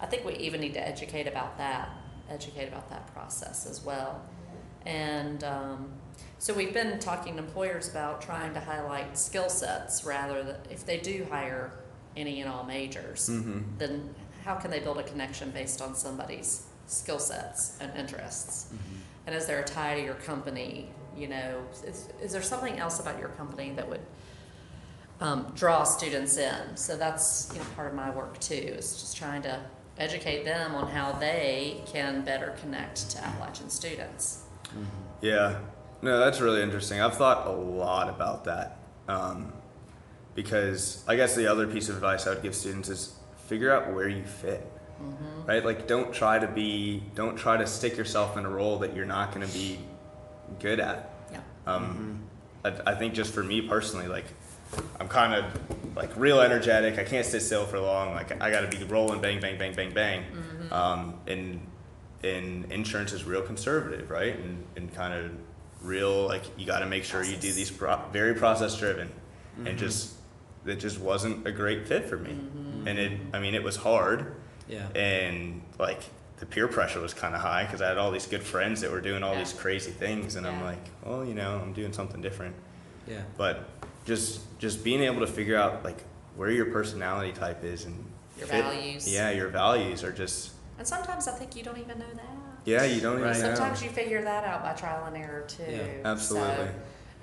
I 0.00 0.06
think 0.06 0.24
we 0.24 0.34
even 0.36 0.60
need 0.60 0.74
to 0.74 0.86
educate 0.86 1.26
about 1.26 1.58
that, 1.58 1.90
educate 2.30 2.68
about 2.68 2.88
that 2.88 3.12
process 3.12 3.66
as 3.66 3.84
well. 3.84 4.22
And 4.88 5.44
um, 5.44 5.90
so 6.38 6.54
we've 6.54 6.72
been 6.72 6.98
talking 6.98 7.34
to 7.34 7.38
employers 7.40 7.90
about 7.90 8.22
trying 8.22 8.54
to 8.54 8.60
highlight 8.60 9.18
skill 9.18 9.50
sets 9.50 10.02
rather 10.02 10.42
than 10.42 10.56
if 10.70 10.86
they 10.86 10.96
do 10.98 11.26
hire 11.30 11.72
any 12.16 12.40
and 12.40 12.50
all 12.50 12.64
majors, 12.64 13.28
Mm-hmm. 13.28 13.76
then 13.76 14.14
how 14.44 14.54
can 14.54 14.70
they 14.70 14.80
build 14.80 14.98
a 14.98 15.02
connection 15.02 15.50
based 15.50 15.82
on 15.82 15.94
somebody's 15.94 16.64
skill 16.86 17.18
sets 17.18 17.76
and 17.80 17.94
interests? 17.98 18.72
And 19.26 19.36
is 19.36 19.44
there 19.46 19.60
a 19.60 19.64
tie 19.64 19.96
to 19.96 20.02
your 20.02 20.14
company? 20.14 20.88
You 21.14 21.28
know, 21.28 21.62
is, 21.86 22.08
is 22.22 22.32
there 22.32 22.40
something 22.42 22.78
else 22.78 22.98
about 22.98 23.18
your 23.18 23.28
company 23.30 23.72
that 23.76 23.86
would 23.86 24.00
um, 25.20 25.52
draw 25.54 25.84
students 25.84 26.38
in? 26.38 26.76
So 26.76 26.96
that's 26.96 27.50
you 27.52 27.58
know 27.58 27.66
part 27.76 27.88
of 27.88 27.94
my 27.94 28.08
work 28.10 28.40
too. 28.40 28.54
Is 28.54 28.92
just 28.98 29.18
trying 29.18 29.42
to 29.42 29.60
educate 29.98 30.44
them 30.44 30.74
on 30.74 30.88
how 30.88 31.12
they 31.12 31.82
can 31.86 32.22
better 32.24 32.54
connect 32.62 33.10
to 33.10 33.22
Appalachian 33.22 33.68
students. 33.68 34.44
Yeah. 35.20 35.60
No, 36.00 36.18
that's 36.18 36.40
really 36.40 36.62
interesting. 36.62 37.00
I've 37.00 37.16
thought 37.16 37.46
a 37.46 37.50
lot 37.50 38.08
about 38.08 38.44
that. 38.44 38.78
Um, 39.08 39.52
because 40.34 41.02
I 41.08 41.16
guess 41.16 41.34
the 41.34 41.50
other 41.50 41.66
piece 41.66 41.88
of 41.88 41.96
advice 41.96 42.26
I 42.26 42.30
would 42.30 42.42
give 42.42 42.54
students 42.54 42.88
is 42.88 43.14
figure 43.46 43.72
out 43.72 43.92
where 43.92 44.08
you 44.08 44.22
fit. 44.22 44.64
Right? 45.46 45.64
Like 45.64 45.86
don't 45.86 46.12
try 46.12 46.38
to 46.38 46.46
be 46.46 47.02
don't 47.14 47.36
try 47.36 47.56
to 47.56 47.66
stick 47.66 47.96
yourself 47.96 48.36
in 48.36 48.44
a 48.44 48.50
role 48.50 48.78
that 48.78 48.94
you're 48.94 49.06
not 49.06 49.32
going 49.32 49.46
to 49.46 49.52
be 49.52 49.78
good 50.60 50.80
at. 50.80 51.12
Yeah. 51.32 51.40
Um, 51.66 52.22
I, 52.64 52.72
I 52.86 52.94
think 52.94 53.14
just 53.14 53.32
for 53.32 53.42
me 53.42 53.62
personally, 53.62 54.08
like 54.08 54.26
I'm 55.00 55.08
kind 55.08 55.34
of 55.34 55.96
like 55.96 56.10
real 56.16 56.40
energetic. 56.40 56.98
I 56.98 57.04
can't 57.04 57.24
sit 57.24 57.42
still 57.42 57.64
for 57.64 57.78
long. 57.80 58.12
Like 58.12 58.40
I 58.42 58.50
got 58.50 58.70
to 58.70 58.76
be 58.76 58.84
rolling, 58.84 59.20
bang, 59.20 59.40
bang, 59.40 59.58
bang, 59.58 59.74
bang, 59.74 59.92
bang. 59.92 60.24
Um, 60.70 61.14
and 61.26 61.60
and 62.22 62.70
insurance 62.72 63.12
is 63.12 63.24
real 63.24 63.42
conservative, 63.42 64.10
right? 64.10 64.38
And 64.38 64.64
and 64.76 64.94
kind 64.94 65.14
of 65.14 65.30
real 65.82 66.26
like 66.26 66.42
you 66.58 66.66
got 66.66 66.80
to 66.80 66.86
make 66.86 67.04
sure 67.04 67.22
you 67.22 67.36
do 67.36 67.52
these 67.52 67.70
pro- 67.70 68.00
very 68.12 68.34
process 68.34 68.76
driven, 68.78 69.10
and 69.58 69.66
mm-hmm. 69.66 69.76
just 69.76 70.14
it 70.66 70.76
just 70.76 70.98
wasn't 71.00 71.46
a 71.46 71.52
great 71.52 71.86
fit 71.86 72.06
for 72.06 72.16
me. 72.16 72.30
Mm-hmm. 72.30 72.88
And 72.88 72.98
it, 72.98 73.12
I 73.32 73.38
mean, 73.40 73.54
it 73.54 73.62
was 73.62 73.76
hard 73.76 74.34
Yeah. 74.68 74.86
and 74.94 75.62
like 75.78 76.02
the 76.38 76.46
peer 76.46 76.68
pressure 76.68 77.00
was 77.00 77.14
kind 77.14 77.34
of 77.34 77.40
high 77.40 77.64
because 77.64 77.82
I 77.82 77.88
had 77.88 77.98
all 77.98 78.10
these 78.10 78.26
good 78.26 78.42
friends 78.42 78.80
that 78.82 78.90
were 78.92 79.00
doing 79.00 79.22
all 79.22 79.32
Yeah. 79.32 79.40
these 79.40 79.52
crazy 79.52 79.90
things, 79.90 80.36
and 80.36 80.46
I'm 80.46 80.62
like, 80.62 80.84
well, 81.04 81.24
you 81.24 81.34
know, 81.34 81.60
I'm 81.62 81.72
doing 81.72 81.92
something 81.92 82.20
different. 82.20 82.54
Yeah. 83.06 83.22
But 83.36 83.68
just 84.04 84.40
just 84.58 84.84
being 84.84 85.02
able 85.02 85.20
to 85.20 85.26
figure 85.26 85.56
out 85.56 85.84
like 85.84 85.98
where 86.36 86.50
your 86.50 86.66
personality 86.66 87.32
type 87.32 87.64
is 87.64 87.84
and 87.84 88.04
Your 88.38 88.46
fit- 88.46 88.64
values. 88.64 89.12
Yeah, 89.12 89.30
your 89.30 89.48
values 89.48 90.04
are 90.04 90.12
just 90.12 90.52
And 90.78 90.86
sometimes 90.86 91.26
I 91.28 91.32
think 91.32 91.56
you 91.56 91.62
don't 91.62 91.78
even 91.78 91.98
know 91.98 92.06
that. 92.14 92.24
yeah. 92.64 92.84
You 92.84 93.00
don't 93.00 93.20
Right. 93.20 93.34
even 93.36 93.48
know. 93.50 93.54
Sometimes 93.54 93.82
you 93.82 93.90
figure 93.90 94.22
that 94.22 94.44
out 94.44 94.62
by 94.62 94.72
trial 94.74 95.04
and 95.06 95.16
error 95.16 95.44
too. 95.48 95.64
Yeah, 95.68 96.08
absolutely. 96.08 96.66
So, 96.66 96.70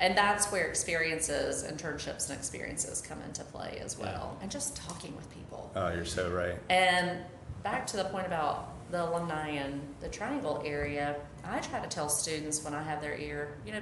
and 0.02 0.18
that's 0.18 0.52
where 0.52 0.68
experiences, 0.68 1.64
internships, 1.64 2.30
and 2.30 2.38
experiences 2.38 3.02
come 3.02 3.20
into 3.22 3.44
play 3.46 3.80
as 3.84 3.98
well. 3.98 4.38
And 4.42 4.52
just 4.52 4.76
talking 4.76 5.16
with 5.16 5.30
people. 5.34 5.72
Oh, 5.76 5.94
you're 5.94 6.04
so 6.06 6.30
right. 6.32 6.56
And 6.70 7.20
back 7.64 7.88
to 7.88 7.98
the 7.98 8.06
point 8.06 8.28
about 8.28 8.74
the 8.92 9.04
alumni 9.10 9.50
in 9.50 9.82
the 10.02 10.10
Triangle 10.10 10.62
area, 10.66 11.16
I 11.46 11.60
try 11.60 11.80
to 11.80 11.88
tell 11.88 12.10
students 12.10 12.64
when 12.64 12.74
I 12.74 12.84
have 12.84 13.02
their 13.02 13.16
ear, 13.18 13.56
you 13.66 13.72
know, 13.72 13.82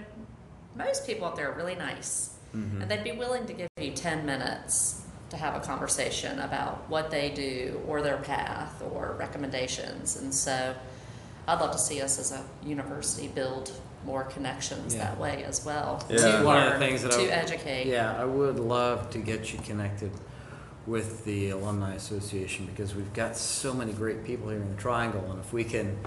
most 0.75 1.05
people 1.07 1.25
out 1.27 1.35
there 1.35 1.51
are 1.51 1.55
really 1.55 1.75
nice, 1.75 2.29
Mm-hmm. 2.55 2.83
and 2.83 2.91
they'd 2.91 3.03
be 3.03 3.13
willing 3.13 3.47
to 3.47 3.53
give 3.53 3.67
you 3.79 3.91
10 3.93 4.27
minutes 4.27 5.02
to 5.33 5.39
have 5.39 5.55
a 5.55 5.59
conversation 5.59 6.39
about 6.39 6.87
what 6.89 7.09
they 7.11 7.29
do 7.29 7.81
or 7.87 8.01
their 8.01 8.17
path 8.17 8.81
or 8.93 9.15
recommendations. 9.19 10.15
And 10.15 10.33
so 10.33 10.73
I'd 11.47 11.59
love 11.59 11.71
to 11.71 11.77
see 11.79 12.01
us 12.01 12.19
as 12.19 12.31
a 12.31 12.43
university 12.65 13.27
build 13.27 13.71
more 14.05 14.23
connections 14.23 14.93
Yeah. 14.93 15.05
that 15.05 15.19
way 15.19 15.43
as 15.43 15.65
well. 15.65 16.05
Yeah. 16.09 16.39
To 16.39 16.45
One 16.45 16.61
of 16.67 16.73
the 16.73 16.79
things 16.79 17.01
that 17.03 17.13
I 17.13 17.15
to 17.17 17.21
would- 17.23 17.31
educate. 17.31 17.87
Yeah, 17.87 18.15
I 18.19 18.25
would 18.25 18.59
love 18.59 19.09
to 19.11 19.17
get 19.17 19.51
you 19.53 19.59
connected 19.59 20.11
with 20.85 21.23
the 21.25 21.49
Alumni 21.51 21.95
Association 21.95 22.65
because 22.67 22.93
we've 22.93 23.13
got 23.13 23.35
so 23.37 23.73
many 23.73 23.93
great 23.93 24.23
people 24.25 24.49
here 24.49 24.59
in 24.59 24.69
the 24.69 24.81
Triangle, 24.81 25.25
and 25.31 25.39
if 25.39 25.53
we 25.53 25.63
can 25.63 25.97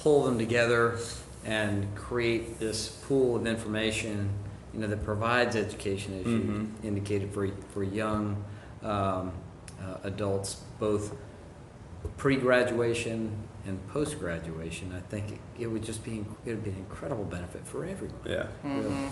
pull 0.00 0.24
them 0.24 0.36
together 0.38 0.98
and 1.44 1.86
create 1.94 2.58
this 2.58 2.88
pool 2.88 3.36
of 3.36 3.46
information, 3.46 4.28
you 4.74 4.80
know, 4.80 4.88
that 4.88 5.04
provides 5.04 5.54
education, 5.54 6.18
as 6.18 6.26
Mhm. 6.26 6.82
you 6.82 6.88
indicated, 6.88 7.32
for 7.32 7.48
for 7.72 7.84
young 7.84 8.42
um, 8.86 9.32
uh, 9.82 9.96
adults, 10.04 10.62
both 10.78 11.14
pre-graduation 12.16 13.36
and 13.66 13.86
post-graduation, 13.88 14.94
I 14.96 15.00
think 15.10 15.32
it, 15.32 15.38
it 15.62 15.66
would 15.66 15.82
just 15.82 16.04
be 16.04 16.24
it 16.44 16.50
would 16.50 16.64
be 16.64 16.70
an 16.70 16.76
incredible 16.76 17.24
benefit 17.24 17.66
for 17.66 17.84
everyone. 17.84 18.16
Yeah. 18.24 18.46
really. 18.62 18.88
Mhm. 18.90 19.10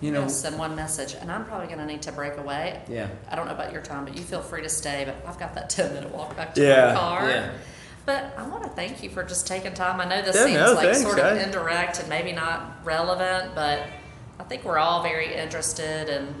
You 0.00 0.12
know, 0.12 0.28
send 0.28 0.56
one 0.58 0.76
message, 0.76 1.14
and 1.20 1.30
I'm 1.30 1.44
probably 1.44 1.66
going 1.66 1.80
to 1.80 1.84
need 1.86 2.02
to 2.02 2.12
break 2.12 2.36
away. 2.38 2.80
yeah. 2.88 3.08
I 3.28 3.34
don't 3.34 3.46
know 3.46 3.52
about 3.52 3.72
your 3.72 3.82
time, 3.82 4.04
but 4.04 4.16
you 4.16 4.22
feel 4.22 4.40
free 4.40 4.62
to 4.62 4.68
stay. 4.68 5.04
But 5.04 5.28
I've 5.28 5.40
got 5.40 5.54
that 5.54 5.68
10 5.78 5.92
minute 5.92 6.14
walk 6.14 6.36
back 6.36 6.54
to 6.54 6.62
Yeah, 6.62 6.92
my 6.94 7.00
car. 7.00 7.28
yeah. 7.28 7.50
But 8.06 8.32
I 8.38 8.46
want 8.46 8.62
to 8.62 8.70
thank 8.70 9.02
you 9.02 9.10
for 9.10 9.24
just 9.24 9.46
taking 9.48 9.74
time. 9.74 10.00
I 10.00 10.04
know 10.04 10.22
this 10.22 10.36
Yeah, 10.36 10.44
seems 10.44 10.60
no, 10.60 10.72
like 10.74 10.84
thanks, 10.92 11.02
sort 11.02 11.18
of 11.18 11.24
I- 11.36 11.42
indirect 11.42 11.98
and 11.98 12.08
maybe 12.08 12.30
not 12.32 12.76
relevant, 12.84 13.54
but 13.56 13.82
I 14.38 14.44
think 14.44 14.64
we're 14.64 14.78
all 14.78 15.02
very 15.02 15.34
interested, 15.34 16.08
and 16.08 16.32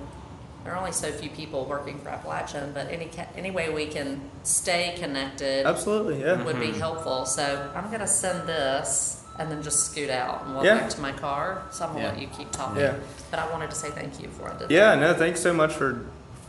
there 0.68 0.76
are 0.76 0.80
only 0.80 0.92
so 0.92 1.10
few 1.10 1.30
people 1.30 1.64
working 1.64 1.98
for 2.00 2.10
Appalachian. 2.10 2.72
But 2.74 2.90
any 2.90 3.08
any 3.34 3.50
way 3.50 3.70
we 3.70 3.86
can 3.86 4.20
stay 4.42 4.94
connected 4.98 5.64
Absolutely. 5.64 6.20
Yeah. 6.20 6.42
would 6.44 6.60
be 6.60 6.66
Mhm. 6.68 6.78
helpful. 6.78 7.24
So 7.24 7.70
I'm 7.74 7.86
going 7.88 8.00
to 8.00 8.06
send 8.06 8.46
this 8.46 9.22
and 9.38 9.50
then 9.50 9.62
just 9.62 9.86
scoot 9.90 10.10
out 10.10 10.44
and 10.44 10.54
walk 10.54 10.64
Yeah. 10.66 10.74
back 10.80 10.90
to 10.90 11.00
my 11.00 11.12
car. 11.12 11.62
So 11.70 11.86
I'm 11.86 11.94
gonna 11.94 12.08
let 12.08 12.18
you 12.18 12.26
keep 12.26 12.50
talking. 12.50 12.82
Yeah. 12.82 12.94
But 13.30 13.38
I 13.40 13.48
wanted 13.50 13.70
to 13.70 13.76
say 13.76 13.88
thank 13.90 14.20
you 14.20 14.28
for 14.28 14.48
it. 14.50 14.68
Yeah, 14.70 14.94
no, 14.96 15.14
thanks 15.14 15.40
so 15.40 15.54
much 15.54 15.72
for 15.72 16.00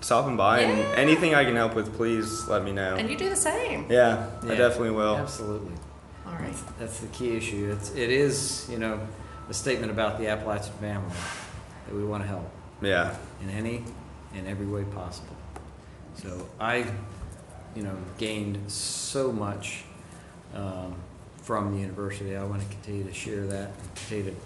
stopping 0.01 0.36
by. 0.36 0.61
And 0.61 0.80
anything 0.97 1.34
I 1.36 1.45
can 1.45 1.55
help 1.55 1.76
with, 1.76 1.95
please 1.95 2.47
let 2.49 2.63
me 2.63 2.72
know. 2.72 2.95
And 2.95 3.07
you 3.09 3.15
do 3.15 3.30
the 3.30 3.36
same. 3.36 3.86
Yeah, 3.89 4.26
I 4.43 4.55
definitely 4.55 4.89
will. 4.91 5.15
Absolutely. 5.17 5.76
All 6.28 6.34
right. 6.34 6.55
That's 6.80 6.99
the 6.99 7.07
key 7.07 7.38
issue. 7.38 7.72
It's, 7.78 7.91
it 7.91 8.09
is, 8.09 8.67
you 8.72 8.80
know, 8.80 8.99
a 9.49 9.53
statement 9.53 9.91
about 9.91 10.17
the 10.20 10.28
Appalachian 10.28 10.74
family 10.82 11.15
that 11.86 11.95
we 11.95 12.03
want 12.03 12.24
to 12.24 12.28
help 12.28 12.49
Yeah. 12.82 13.13
in 13.43 13.51
any 13.51 13.84
and 14.36 14.48
every 14.48 14.66
way 14.66 14.84
possible. 14.84 15.36
So 16.16 16.48
I, 16.60 16.86
you 17.76 17.84
know, 17.84 17.96
gained 18.18 18.70
so 18.72 19.32
much 19.32 19.84
um, 20.54 20.96
from 21.44 21.74
the 21.76 21.82
university. 21.82 22.36
I 22.36 22.44
want 22.44 22.62
to 22.62 22.68
continue 22.68 23.04
to 23.06 23.14
share 23.14 23.46
that, 23.48 23.72
and 23.82 23.96
continue 23.96 24.32
to 24.32 24.38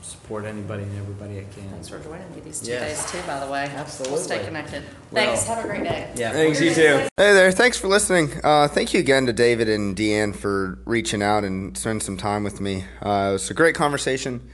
support 0.00 0.44
anybody 0.44 0.84
and 0.84 0.98
everybody 0.98 1.38
I 1.40 1.44
can. 1.52 1.68
Thanks 1.70 1.88
for 1.88 1.98
joining 1.98 2.32
me 2.34 2.40
these 2.40 2.60
two 2.60 2.70
Yes. 2.70 3.02
days 3.12 3.20
too, 3.20 3.26
by 3.26 3.44
the 3.44 3.50
way. 3.50 3.64
Absolutely. 3.74 4.14
We'll 4.14 4.24
stay 4.24 4.44
connected. 4.44 4.84
Well- 5.10 5.26
Thanks. 5.26 5.44
Have 5.46 5.64
a 5.64 5.68
great 5.68 5.82
day. 5.82 6.10
Yeah. 6.14 6.32
Thanks, 6.32 6.60
you 6.60 6.72
too. 6.72 6.82
Hey 7.16 7.32
there. 7.32 7.50
Thanks 7.50 7.76
for 7.78 7.88
listening. 7.88 8.30
Uh, 8.44 8.68
thank 8.68 8.94
you 8.94 9.00
again 9.00 9.26
to 9.26 9.32
David 9.32 9.68
and 9.68 9.96
Deanne 9.96 10.34
for 10.34 10.78
reaching 10.86 11.20
out 11.22 11.42
and 11.44 11.76
spending 11.76 12.00
some 12.00 12.16
time 12.16 12.44
with 12.44 12.60
me. 12.60 12.84
Uh, 13.04 13.28
it 13.30 13.32
was 13.32 13.50
a 13.50 13.54
great 13.54 13.74
conversation. 13.74 14.48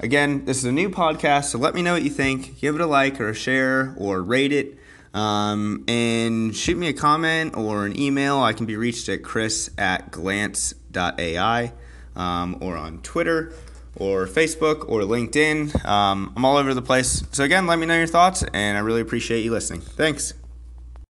Again, 0.00 0.44
this 0.44 0.58
is 0.58 0.64
a 0.64 0.72
new 0.72 0.90
podcast, 0.90 1.44
so 1.44 1.58
let 1.58 1.74
me 1.74 1.82
know 1.82 1.92
what 1.92 2.02
you 2.02 2.10
think. 2.10 2.60
Give 2.60 2.74
it 2.74 2.80
a 2.80 2.86
like 2.86 3.20
or 3.20 3.28
a 3.28 3.34
share 3.34 3.94
or 3.96 4.22
rate 4.22 4.52
it. 4.52 4.78
Um, 5.14 5.84
and 5.86 6.54
shoot 6.54 6.76
me 6.76 6.88
a 6.88 6.92
comment 6.92 7.56
or 7.56 7.86
an 7.86 7.98
email. 7.98 8.40
I 8.40 8.52
can 8.52 8.66
be 8.66 8.76
reached 8.76 9.08
at 9.08 9.22
chris 9.22 9.70
at 9.78 10.10
glance.ai 10.10 11.72
um, 12.16 12.58
or 12.60 12.76
on 12.76 12.98
Twitter 13.02 13.52
or 13.96 14.26
Facebook 14.26 14.88
or 14.88 15.02
LinkedIn. 15.02 15.84
Um, 15.84 16.32
I'm 16.36 16.44
all 16.44 16.56
over 16.56 16.74
the 16.74 16.82
place. 16.82 17.22
So, 17.30 17.44
again, 17.44 17.68
let 17.68 17.78
me 17.78 17.86
know 17.86 17.96
your 17.96 18.08
thoughts, 18.08 18.42
and 18.52 18.76
I 18.76 18.80
really 18.80 19.00
appreciate 19.00 19.44
you 19.44 19.52
listening. 19.52 19.80
Thanks. 19.80 20.34